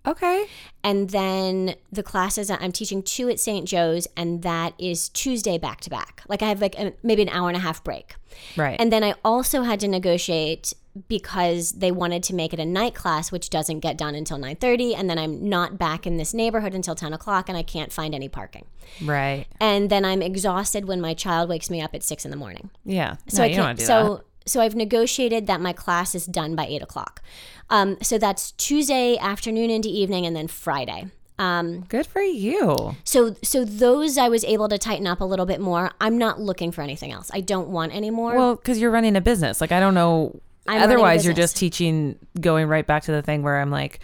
Okay. 0.09 0.47
And 0.83 1.09
then 1.11 1.75
the 1.91 2.01
classes 2.03 2.49
I'm 2.49 2.71
teaching 2.71 3.03
two 3.03 3.29
at 3.29 3.39
St. 3.39 3.67
Joe's, 3.67 4.07
and 4.17 4.41
that 4.43 4.73
is 4.79 5.09
Tuesday 5.09 5.57
back 5.57 5.81
to 5.81 5.89
back. 5.89 6.23
Like 6.27 6.41
I 6.41 6.47
have 6.49 6.61
like 6.61 6.77
a, 6.79 6.93
maybe 7.03 7.21
an 7.21 7.29
hour 7.29 7.47
and 7.49 7.57
a 7.57 7.59
half 7.59 7.83
break. 7.83 8.15
Right. 8.57 8.79
And 8.79 8.91
then 8.91 9.03
I 9.03 9.15
also 9.23 9.63
had 9.63 9.79
to 9.81 9.87
negotiate 9.87 10.73
because 11.07 11.73
they 11.73 11.91
wanted 11.91 12.23
to 12.23 12.33
make 12.33 12.53
it 12.53 12.59
a 12.59 12.65
night 12.65 12.95
class, 12.95 13.31
which 13.31 13.49
doesn't 13.49 13.79
get 13.81 13.97
done 13.97 14.15
until 14.15 14.37
9:30, 14.37 14.95
and 14.97 15.09
then 15.09 15.19
I'm 15.19 15.47
not 15.47 15.77
back 15.77 16.07
in 16.07 16.17
this 16.17 16.33
neighborhood 16.33 16.73
until 16.73 16.95
10 16.95 17.13
o'clock, 17.13 17.47
and 17.47 17.57
I 17.57 17.63
can't 17.63 17.91
find 17.93 18.15
any 18.15 18.27
parking. 18.27 18.65
right. 19.05 19.45
And 19.61 19.89
then 19.89 20.03
I'm 20.03 20.21
exhausted 20.21 20.85
when 20.85 20.99
my 20.99 21.13
child 21.13 21.49
wakes 21.49 21.69
me 21.69 21.81
up 21.81 21.93
at 21.93 22.03
six 22.03 22.25
in 22.25 22.31
the 22.31 22.37
morning. 22.37 22.69
Yeah. 22.85 23.17
So 23.27 23.39
no, 23.39 23.43
I 23.43 23.47
you 23.47 23.55
don't 23.55 23.63
wanna 23.65 23.75
can't. 23.75 23.79
do 23.79 23.85
So 23.85 24.23
so 24.49 24.61
I've 24.61 24.75
negotiated 24.75 25.47
that 25.47 25.61
my 25.61 25.73
class 25.73 26.15
is 26.15 26.25
done 26.25 26.55
by 26.55 26.65
eight 26.65 26.81
o'clock. 26.81 27.21
Um, 27.69 27.97
so 28.01 28.17
that's 28.17 28.51
Tuesday 28.53 29.17
afternoon 29.17 29.69
into 29.69 29.89
evening, 29.89 30.25
and 30.25 30.35
then 30.35 30.47
Friday. 30.47 31.07
Um. 31.37 31.81
Good 31.81 32.05
for 32.05 32.21
you. 32.21 32.95
so 33.03 33.35
so 33.43 33.63
those 33.63 34.17
I 34.17 34.27
was 34.27 34.43
able 34.43 34.67
to 34.69 34.77
tighten 34.77 35.07
up 35.07 35.21
a 35.21 35.25
little 35.25 35.45
bit 35.45 35.61
more. 35.61 35.91
I'm 36.01 36.17
not 36.17 36.39
looking 36.41 36.71
for 36.71 36.81
anything 36.81 37.11
else. 37.11 37.31
I 37.33 37.41
don't 37.41 37.69
want 37.69 37.93
any 37.93 38.09
more. 38.09 38.35
Well, 38.35 38.55
because 38.55 38.79
you're 38.79 38.91
running 38.91 39.15
a 39.15 39.21
business. 39.21 39.61
Like 39.61 39.71
I 39.71 39.79
don't 39.79 39.93
know. 39.93 40.41
I'm 40.67 40.81
Otherwise, 40.81 41.23
you're 41.25 41.33
just 41.33 41.55
teaching. 41.55 42.19
Going 42.41 42.67
right 42.67 42.85
back 42.85 43.03
to 43.03 43.11
the 43.11 43.21
thing 43.21 43.41
where 43.41 43.59
I'm 43.59 43.71
like, 43.71 44.01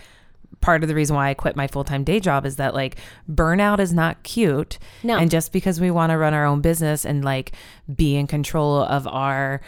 part 0.62 0.82
of 0.82 0.90
the 0.90 0.96
reason 0.96 1.16
why 1.16 1.30
I 1.30 1.34
quit 1.34 1.56
my 1.56 1.68
full 1.68 1.84
time 1.84 2.04
day 2.04 2.20
job 2.20 2.46
is 2.46 2.56
that 2.56 2.74
like 2.74 2.98
burnout 3.30 3.80
is 3.80 3.94
not 3.94 4.24
cute. 4.24 4.80
No. 5.04 5.18
And 5.18 5.30
just 5.30 5.52
because 5.52 5.80
we 5.82 5.92
want 5.92 6.12
to 6.12 6.18
run 6.18 6.34
our 6.34 6.46
own 6.46 6.62
business 6.62 7.06
and 7.06 7.24
like 7.24 7.52
be 7.94 8.16
in 8.16 8.28
control 8.28 8.78
of 8.82 9.06
our 9.08 9.62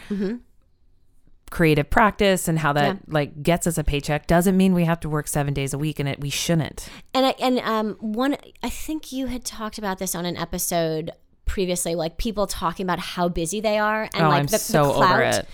creative 1.50 1.88
practice 1.90 2.48
and 2.48 2.58
how 2.58 2.72
that. 2.72 2.96
Yeah. 2.96 3.00
like 3.08 3.42
gets 3.42 3.66
us 3.66 3.78
a 3.78 3.84
paycheck 3.84 4.26
doesn't 4.26 4.56
mean 4.56 4.74
we 4.74 4.84
have 4.84 5.00
to 5.00 5.08
work 5.08 5.26
seven 5.28 5.54
days 5.54 5.72
a 5.72 5.78
week 5.78 5.98
and 5.98 6.08
it 6.08 6.20
we 6.20 6.30
shouldn't. 6.30 6.88
And 7.14 7.26
I, 7.26 7.34
and 7.40 7.58
um 7.60 7.96
one 8.00 8.36
I 8.62 8.68
think 8.70 9.12
you 9.12 9.26
had 9.26 9.44
talked 9.44 9.78
about 9.78 9.98
this 9.98 10.14
on 10.14 10.26
an 10.26 10.36
episode 10.36 11.10
previously, 11.46 11.94
like 11.94 12.18
people 12.18 12.46
talking 12.46 12.84
about 12.84 12.98
how 12.98 13.28
busy 13.28 13.60
they 13.60 13.78
are 13.78 14.04
and 14.14 14.24
oh, 14.26 14.28
like 14.28 14.40
I'm 14.40 14.46
the, 14.46 14.58
so 14.58 14.88
the 14.88 14.92
clout, 14.92 15.44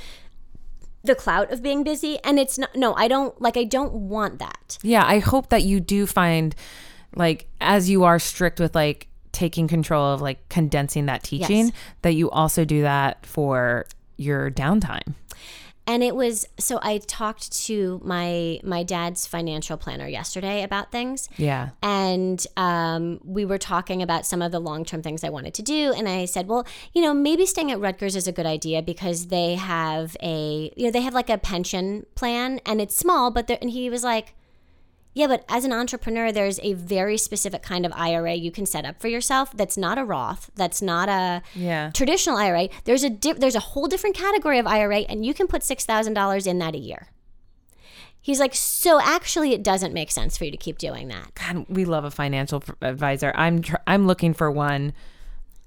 the 1.05 1.15
clout 1.15 1.53
of 1.53 1.63
being 1.63 1.85
busy. 1.85 2.19
And 2.25 2.39
it's 2.39 2.59
not 2.59 2.75
no, 2.75 2.95
I 2.95 3.09
don't 3.09 3.41
like 3.41 3.57
I 3.57 3.65
don't 3.65 3.93
want 3.93 4.39
that. 4.41 4.79
Yeah, 4.83 5.05
I 5.07 5.19
hope 5.19 5.51
that 5.51 5.63
you 5.63 5.81
do 5.81 6.07
find 6.07 6.55
like 7.15 7.47
as 7.61 7.89
you 7.89 8.05
are 8.05 8.19
strict 8.19 8.59
with 8.59 8.75
like 8.75 9.09
taking 9.33 9.69
control 9.69 10.13
of 10.13 10.21
like 10.21 10.49
condensing 10.49 11.07
that 11.07 11.23
teaching 11.23 11.67
Yes. 11.67 11.73
that 12.03 12.15
you 12.15 12.31
also 12.31 12.65
do 12.65 12.83
that 12.83 13.27
for 13.27 13.85
your 14.17 14.51
downtime. 14.51 15.15
And 15.87 16.03
it 16.03 16.17
was 16.17 16.47
so 16.59 16.79
I 16.83 16.99
talked 16.99 17.53
to 17.67 18.01
my 18.05 18.61
my 18.63 18.83
dad's 18.83 19.27
financial 19.27 19.77
planner 19.77 20.09
yesterday 20.09 20.63
about 20.63 20.91
things. 20.91 21.29
Yeah. 21.37 21.71
and 21.83 22.45
um, 22.57 23.21
we 23.25 23.45
were 23.45 23.59
talking 23.59 24.03
about 24.03 24.25
some 24.27 24.41
of 24.43 24.53
the 24.53 24.61
long 24.61 24.85
term 24.85 25.03
things 25.03 25.23
I 25.25 25.29
wanted 25.29 25.55
to 25.55 25.63
do. 25.63 25.93
And 25.93 26.09
I 26.09 26.25
said, 26.25 26.49
well, 26.49 26.67
you 26.93 27.03
know, 27.03 27.13
maybe 27.13 27.47
staying 27.47 27.71
at 27.71 27.81
Rutgers 27.81 28.17
is 28.17 28.27
a 28.27 28.33
good 28.33 28.47
idea 28.47 28.83
because 28.83 29.27
they 29.27 29.55
have 29.57 30.17
a, 30.23 30.73
you 30.77 30.87
know, 30.87 30.91
they 30.91 31.03
have 31.03 31.15
like 31.15 31.31
a 31.31 31.39
pension 31.39 32.07
plan 32.15 32.61
and 32.65 32.81
it's 32.81 32.97
small, 32.97 33.31
but 33.31 33.51
and 33.51 33.71
he 33.71 33.91
was 33.91 34.03
like, 34.05 34.35
yeah, 35.15 35.27
but 35.29 35.45
as 35.49 35.65
an 35.65 35.73
entrepreneur, 35.73 36.31
there's 36.33 36.59
a 36.63 36.73
very 36.75 37.17
specific 37.17 37.63
kind 37.63 37.87
of 37.87 37.93
IRA 37.95 38.35
you 38.35 38.51
can 38.51 38.67
set 38.67 38.85
up 38.85 39.01
for 39.01 39.09
yourself. 39.09 39.53
That's 39.55 39.77
not 39.77 39.97
a 39.97 40.05
Roth. 40.05 40.51
That's 40.57 40.83
not 40.83 41.09
a 41.09 41.41
Yeah. 41.55 41.91
traditional 41.95 42.37
IRA. 42.37 42.69
There's 42.85 43.05
a 43.05 43.11
di- 43.11 43.33
there's 43.35 43.55
a 43.55 43.61
whole 43.61 43.87
different 43.87 44.17
category 44.17 44.59
of 44.59 44.67
IRA, 44.67 45.01
and 45.09 45.25
you 45.25 45.33
can 45.33 45.47
put 45.47 45.63
six 45.63 45.85
thousand 45.87 46.15
dollars 46.15 46.47
in 46.47 46.59
that 46.59 46.75
a 46.75 46.79
year. 46.79 47.09
He's 48.21 48.41
like, 48.41 48.55
so 48.55 49.01
actually, 49.03 49.53
it 49.53 49.63
doesn't 49.63 49.93
make 49.93 50.11
sense 50.11 50.39
for 50.39 50.47
you 50.47 50.51
to 50.51 50.57
keep 50.57 50.79
doing 50.79 51.09
that. 51.09 51.35
God, 51.35 51.67
we 51.69 51.85
love 51.85 52.05
a 52.05 52.11
financial 52.11 52.63
advisor. 52.81 53.33
I'm 53.37 53.61
tr- 53.63 53.77
I'm 53.87 54.07
looking 54.07 54.33
for 54.33 54.51
one 54.51 54.95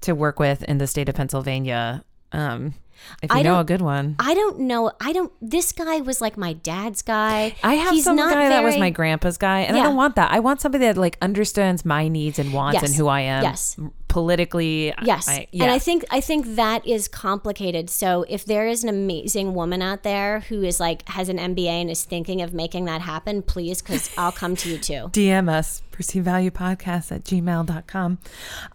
to 0.00 0.12
work 0.14 0.38
with 0.40 0.62
in 0.64 0.78
the 0.78 0.86
state 0.88 1.08
of 1.08 1.14
Pennsylvania. 1.14 2.04
Um, 2.32 2.74
if 3.22 3.30
you 3.30 3.38
I 3.38 3.42
know 3.42 3.60
a 3.60 3.64
good 3.64 3.80
one, 3.80 4.16
I 4.18 4.34
don't 4.34 4.60
know. 4.60 4.92
I 5.00 5.12
don't. 5.12 5.32
This 5.40 5.72
guy 5.72 6.00
was 6.00 6.20
like 6.20 6.36
my 6.36 6.52
dad's 6.52 7.02
guy. 7.02 7.54
I 7.62 7.74
have 7.74 7.94
He's 7.94 8.04
some 8.04 8.16
guy 8.16 8.48
that 8.48 8.62
was 8.62 8.76
my 8.76 8.90
grandpa's 8.90 9.38
guy, 9.38 9.60
and 9.60 9.76
I 9.76 9.82
don't 9.82 9.96
want 9.96 10.16
that. 10.16 10.30
I 10.30 10.40
want 10.40 10.60
somebody 10.60 10.84
that 10.84 10.96
like 10.96 11.18
understands 11.22 11.84
my 11.84 12.08
needs 12.08 12.38
and 12.38 12.52
wants 12.52 12.74
Yes. 12.80 12.90
and 12.90 12.94
who 12.94 13.08
I 13.08 13.20
am. 13.20 13.42
Yes. 13.42 13.76
Politically. 14.08 14.92
Yes, 15.02 15.28
I, 15.28 15.46
yeah. 15.52 15.64
and 15.64 15.72
I 15.72 15.78
think 15.78 16.04
I 16.10 16.20
think 16.20 16.56
that 16.56 16.86
is 16.86 17.08
complicated. 17.08 17.90
So 17.90 18.24
if 18.28 18.44
there 18.44 18.66
is 18.66 18.82
an 18.82 18.88
amazing 18.88 19.54
woman 19.54 19.82
out 19.82 20.02
there 20.02 20.40
who 20.40 20.62
is 20.62 20.80
like 20.80 21.08
has 21.08 21.28
an 21.28 21.38
MBA 21.38 21.66
and 21.68 21.90
is 21.90 22.04
thinking 22.04 22.42
of 22.42 22.52
making 22.52 22.86
that 22.86 23.02
happen, 23.02 23.42
please, 23.42 23.80
because 23.82 24.10
I'll 24.18 24.32
come 24.32 24.56
to 24.56 24.68
you 24.70 24.78
too. 24.78 24.92
DM 25.12 25.48
us, 25.50 25.82
perceived 25.92 26.24
value 26.24 26.50
podcast 26.50 27.12
at 27.12 27.24
gmail.com. 27.24 28.18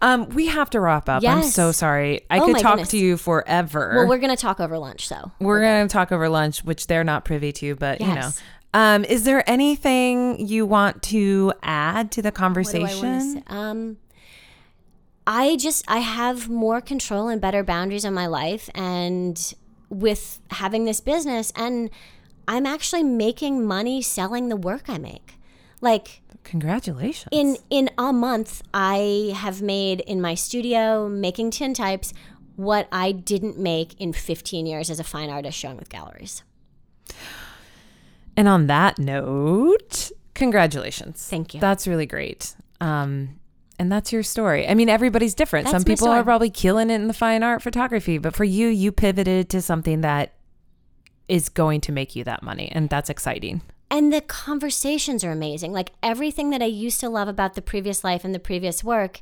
Um, 0.00 0.28
we 0.30 0.46
have 0.46 0.70
to 0.70 0.80
wrap 0.80 1.08
up. 1.08 1.22
I'm 1.26 1.42
so 1.42 1.72
sorry. 1.72 2.22
I 2.30 2.38
Oh 2.38 2.46
could 2.46 2.58
talk 2.58 2.74
goodness. 2.74 2.90
to 2.90 2.98
you 2.98 3.16
forever. 3.16 3.92
Well, 3.96 4.08
we're 4.08 4.18
gonna 4.18 4.36
talk 4.36 4.60
over 4.60 4.78
lunch, 4.78 5.08
so 5.08 5.32
We're 5.40 5.60
going 5.60 5.86
to 5.88 5.92
talk 5.92 6.12
over 6.12 6.28
lunch, 6.28 6.64
which 6.64 6.86
they're 6.86 7.04
not 7.04 7.24
privy 7.24 7.52
to, 7.52 7.74
but 7.74 8.00
you 8.00 8.06
know. 8.06 8.14
Yes. 8.14 8.42
Um, 8.72 9.04
is 9.04 9.24
there 9.24 9.48
anything 9.48 10.46
you 10.46 10.66
want 10.66 11.02
to 11.04 11.52
add 11.62 12.10
to 12.12 12.22
the 12.22 12.28
What 12.28 12.34
do 12.34 12.40
I 12.40 12.50
want 12.50 12.66
to 12.66 12.72
conversation? 12.72 13.44
Um, 13.46 13.96
I 15.26 15.56
just 15.56 15.84
I 15.88 15.98
have 15.98 16.48
more 16.48 16.80
control 16.80 17.28
and 17.28 17.40
better 17.40 17.62
boundaries 17.64 18.04
in 18.04 18.14
my 18.14 18.26
life, 18.26 18.68
and 18.74 19.54
with 19.88 20.40
having 20.50 20.84
this 20.84 21.00
business, 21.00 21.52
and 21.56 21.90
I'm 22.46 22.66
actually 22.66 23.02
making 23.02 23.64
money 23.66 24.02
selling 24.02 24.48
the 24.48 24.56
work 24.56 24.84
I 24.88 24.98
make. 24.98 25.34
Like 25.80 26.22
Congratulations. 26.44 27.28
in 27.30 27.56
in 27.70 27.90
a 27.96 28.12
month, 28.12 28.62
I 28.72 29.32
have 29.36 29.62
made 29.62 30.00
in 30.00 30.20
my 30.20 30.34
studio 30.34 31.08
making 31.08 31.50
tintypes 31.52 32.12
what 32.56 32.86
I 32.92 33.12
didn't 33.12 33.58
make 33.58 34.00
in 34.00 34.12
15 34.12 34.64
years 34.66 34.88
as 34.88 35.00
a 35.00 35.04
fine 35.04 35.28
artist 35.28 35.58
showing 35.58 35.76
with 35.76 35.88
galleries. 35.88 36.42
and 38.36 38.48
on 38.48 38.66
that 38.66 38.98
note, 38.98 40.12
congratulations. 40.34 41.26
Thank 41.28 41.54
you. 41.54 41.60
That's 41.60 41.86
really 41.86 42.06
great. 42.06 42.54
Um, 42.80 43.40
And 43.78 43.90
that's 43.90 44.12
your 44.12 44.22
story. 44.22 44.68
I 44.68 44.74
mean, 44.74 44.88
everybody's 44.88 45.34
different. 45.34 45.66
That's 45.66 45.74
Some 45.74 45.84
people 45.84 46.08
are 46.08 46.22
probably 46.22 46.50
killing 46.50 46.90
it 46.90 46.94
in 46.94 47.08
the 47.08 47.14
fine 47.14 47.42
art 47.42 47.60
photography, 47.62 48.18
but 48.18 48.34
for 48.34 48.44
you, 48.44 48.68
you 48.68 48.92
pivoted 48.92 49.48
to 49.50 49.60
something 49.60 50.02
that 50.02 50.34
is 51.28 51.48
going 51.48 51.80
to 51.82 51.92
make 51.92 52.14
you 52.14 52.22
that 52.24 52.42
money. 52.42 52.70
And 52.72 52.88
that's 52.88 53.10
exciting. 53.10 53.62
and 53.90 54.12
the 54.12 54.20
conversations 54.20 55.24
are 55.24 55.30
amazing. 55.32 55.72
Like 55.72 55.92
everything 56.02 56.50
that 56.50 56.62
I 56.62 56.66
used 56.66 57.00
to 57.00 57.08
love 57.08 57.28
about 57.28 57.54
the 57.54 57.62
previous 57.62 58.02
life 58.04 58.24
and 58.24 58.34
the 58.34 58.40
previous 58.40 58.82
work 58.82 59.20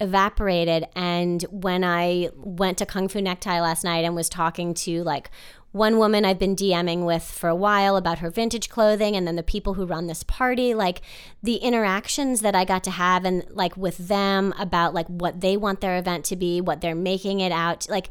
evaporated. 0.00 0.86
And 0.94 1.42
when 1.44 1.84
I 1.84 2.28
went 2.36 2.78
to 2.78 2.86
Kung 2.86 3.08
Fu 3.08 3.20
Necktie 3.20 3.60
last 3.60 3.84
night 3.84 4.04
and 4.04 4.14
was 4.14 4.28
talking 4.28 4.74
to 4.74 5.02
like 5.04 5.30
one 5.74 5.98
woman 5.98 6.24
I've 6.24 6.38
been 6.38 6.54
DMing 6.54 7.04
with 7.04 7.24
for 7.24 7.48
a 7.48 7.54
while 7.54 7.96
about 7.96 8.20
her 8.20 8.30
vintage 8.30 8.68
clothing, 8.68 9.16
and 9.16 9.26
then 9.26 9.34
the 9.34 9.42
people 9.42 9.74
who 9.74 9.84
run 9.84 10.06
this 10.06 10.22
party, 10.22 10.72
like 10.72 11.02
the 11.42 11.56
interactions 11.56 12.42
that 12.42 12.54
I 12.54 12.64
got 12.64 12.84
to 12.84 12.92
have 12.92 13.24
and 13.24 13.44
like 13.50 13.76
with 13.76 14.06
them 14.06 14.54
about 14.56 14.94
like 14.94 15.08
what 15.08 15.40
they 15.40 15.56
want 15.56 15.80
their 15.80 15.98
event 15.98 16.24
to 16.26 16.36
be, 16.36 16.60
what 16.60 16.80
they're 16.80 16.94
making 16.94 17.40
it 17.40 17.50
out, 17.50 17.88
like 17.90 18.08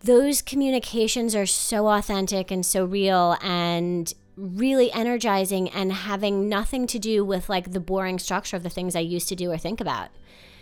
those 0.00 0.42
communications 0.42 1.34
are 1.34 1.46
so 1.46 1.88
authentic 1.88 2.50
and 2.50 2.66
so 2.66 2.84
real 2.84 3.38
and 3.40 4.12
really 4.36 4.92
energizing 4.92 5.70
and 5.70 5.94
having 5.94 6.46
nothing 6.46 6.86
to 6.88 6.98
do 6.98 7.24
with 7.24 7.48
like 7.48 7.72
the 7.72 7.80
boring 7.80 8.18
structure 8.18 8.56
of 8.56 8.64
the 8.64 8.70
things 8.70 8.94
I 8.94 9.00
used 9.00 9.30
to 9.30 9.34
do 9.34 9.50
or 9.50 9.56
think 9.56 9.80
about. 9.80 10.10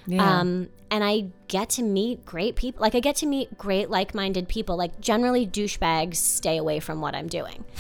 Yeah. 0.07 0.41
Um, 0.41 0.69
and 0.91 1.05
I 1.05 1.27
get 1.49 1.71
to 1.71 1.83
meet 1.83 2.25
great 2.27 2.57
people. 2.57 2.81
Like 2.81 2.95
I 2.95 3.01
get 3.01 3.17
to 3.17 3.27
meet 3.27 3.57
great 3.57 3.91
like-minded 3.91 4.49
people. 4.49 4.77
Like 4.77 5.01
generally 5.01 5.47
douchebags 5.47 6.17
stay 6.17 6.57
away 6.57 6.81
from 6.81 7.01
what 7.01 7.15
I'm 7.15 7.29
doing. 7.29 7.65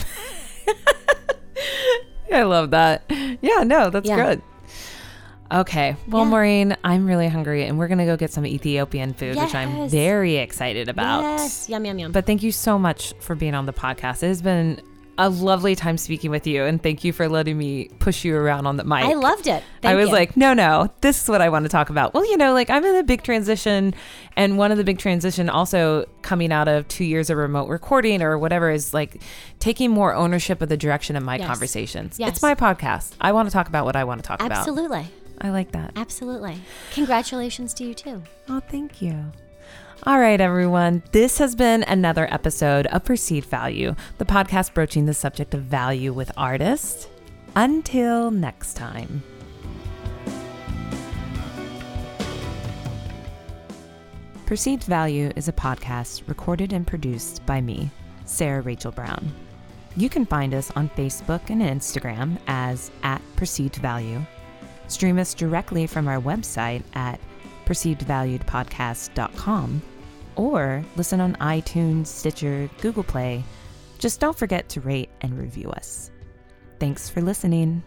I 2.32 2.42
love 2.42 2.70
that. 2.70 3.02
Yeah, 3.42 3.64
no, 3.64 3.90
that's 3.90 4.08
Yeah. 4.08 4.16
good. 4.16 4.42
Okay. 5.52 5.96
Well, 6.06 6.22
Yeah. 6.22 6.28
Maureen, 6.30 6.76
I'm 6.84 7.06
really 7.06 7.26
hungry 7.26 7.64
and 7.64 7.76
we're 7.76 7.88
going 7.88 7.98
to 7.98 8.04
go 8.04 8.16
get 8.16 8.32
some 8.32 8.46
Ethiopian 8.46 9.12
food, 9.14 9.36
which 9.36 9.52
I'm 9.54 9.88
very 9.88 10.36
excited 10.36 10.88
about. 10.88 11.22
Yes, 11.22 11.68
yum 11.68 11.84
yum 11.84 11.98
yum. 11.98 12.12
But 12.12 12.24
thank 12.26 12.44
you 12.44 12.52
so 12.52 12.78
much 12.78 13.14
for 13.20 13.34
being 13.34 13.54
on 13.56 13.66
the 13.66 13.72
podcast. 13.72 14.22
It 14.22 14.28
has 14.28 14.42
been 14.42 14.80
a 15.20 15.28
lovely 15.28 15.76
time 15.76 15.98
speaking 15.98 16.30
with 16.30 16.46
you 16.46 16.64
and 16.64 16.82
thank 16.82 17.04
you 17.04 17.12
for 17.12 17.28
letting 17.28 17.58
me 17.58 17.88
push 17.98 18.24
you 18.24 18.34
around 18.34 18.66
on 18.66 18.76
the 18.76 18.84
mic. 18.84 19.04
I 19.04 19.12
loved 19.14 19.46
it. 19.46 19.62
I 19.84 19.94
was 19.94 20.08
you. 20.08 20.14
like, 20.14 20.36
no, 20.36 20.54
no, 20.54 20.90
this 21.02 21.22
is 21.22 21.28
what 21.28 21.40
I 21.42 21.48
want 21.50 21.64
to 21.64 21.68
talk 21.68 21.90
about. 21.90 22.14
Well, 22.14 22.24
you 22.24 22.36
know, 22.36 22.52
like 22.54 22.70
I'm 22.70 22.84
in 22.84 22.96
a 22.96 23.02
big 23.02 23.22
transition, 23.22 23.94
and 24.36 24.56
one 24.56 24.72
of 24.72 24.78
the 24.78 24.84
big 24.84 24.98
transition 24.98 25.50
also 25.50 26.06
coming 26.22 26.52
out 26.52 26.68
of 26.68 26.88
two 26.88 27.04
years 27.04 27.28
of 27.30 27.36
remote 27.36 27.68
recording 27.68 28.22
or 28.22 28.38
whatever 28.38 28.70
is 28.70 28.94
like 28.94 29.20
taking 29.58 29.90
more 29.90 30.14
ownership 30.14 30.62
of 30.62 30.68
the 30.68 30.76
direction 30.76 31.16
of 31.16 31.22
my 31.22 31.36
Yes. 31.36 31.46
conversations. 31.46 32.18
Yes. 32.18 32.30
It's 32.30 32.42
my 32.42 32.54
podcast. 32.54 33.12
I 33.20 33.32
want 33.32 33.48
to 33.48 33.52
talk 33.52 33.68
about 33.68 33.84
what 33.84 33.96
I 33.96 34.04
want 34.04 34.22
to 34.22 34.26
talk 34.26 34.40
about. 34.40 34.56
absolutely, 34.58 35.06
I 35.40 35.50
like 35.50 35.72
that. 35.72 35.92
absolutely. 35.96 36.56
Congratulations 36.94 37.74
to 37.74 37.84
you 37.84 37.94
too. 37.94 38.22
Oh, 38.48 38.60
thank 38.70 39.02
you. 39.02 39.32
All 40.05 40.18
right, 40.18 40.40
everyone. 40.40 41.03
This 41.12 41.36
has 41.36 41.55
been 41.55 41.82
another 41.82 42.26
episode 42.32 42.86
of 42.86 43.05
Perceived 43.05 43.51
Value, 43.51 43.94
the 44.16 44.24
podcast 44.24 44.72
broaching 44.72 45.05
the 45.05 45.12
subject 45.12 45.53
of 45.53 45.64
value 45.64 46.14
with 46.14 46.32
artists. 46.38 47.07
Until 47.55 48.30
next 48.30 48.78
time. 48.78 49.22
Perceived 54.46 54.84
Value 54.84 55.32
is 55.36 55.48
a 55.48 55.53
podcast 55.53 56.26
recorded 56.28 56.72
and 56.72 56.86
produced 56.86 57.44
by 57.44 57.61
me, 57.61 57.90
Sarah 58.24 58.62
Rachel 58.62 58.92
Brown. 58.92 59.30
You 59.98 60.09
can 60.09 60.24
find 60.24 60.55
us 60.55 60.70
on 60.76 60.88
Facebook 60.96 61.51
and 61.51 61.61
Instagram 61.61 62.38
as 62.46 62.90
at 63.03 63.20
Perceived 63.36 63.76
Value. 63.76 64.22
Stream 64.88 65.18
us 65.18 65.34
directly 65.34 65.86
from 65.86 66.09
our 66.09 66.22
website 66.22 66.84
at 66.94 67.20
perceivedvaluepodcast.com 67.70 69.82
or 70.36 70.84
listen 70.96 71.20
on 71.20 71.34
iTunes, 71.36 72.08
Stitcher, 72.08 72.68
Google 72.80 73.04
Play. 73.04 73.44
Just 73.98 74.20
don't 74.20 74.36
forget 74.36 74.68
to 74.70 74.80
rate 74.80 75.10
and 75.20 75.38
review 75.38 75.70
us. 75.70 76.10
Thanks 76.78 77.08
for 77.08 77.20
listening. 77.20 77.84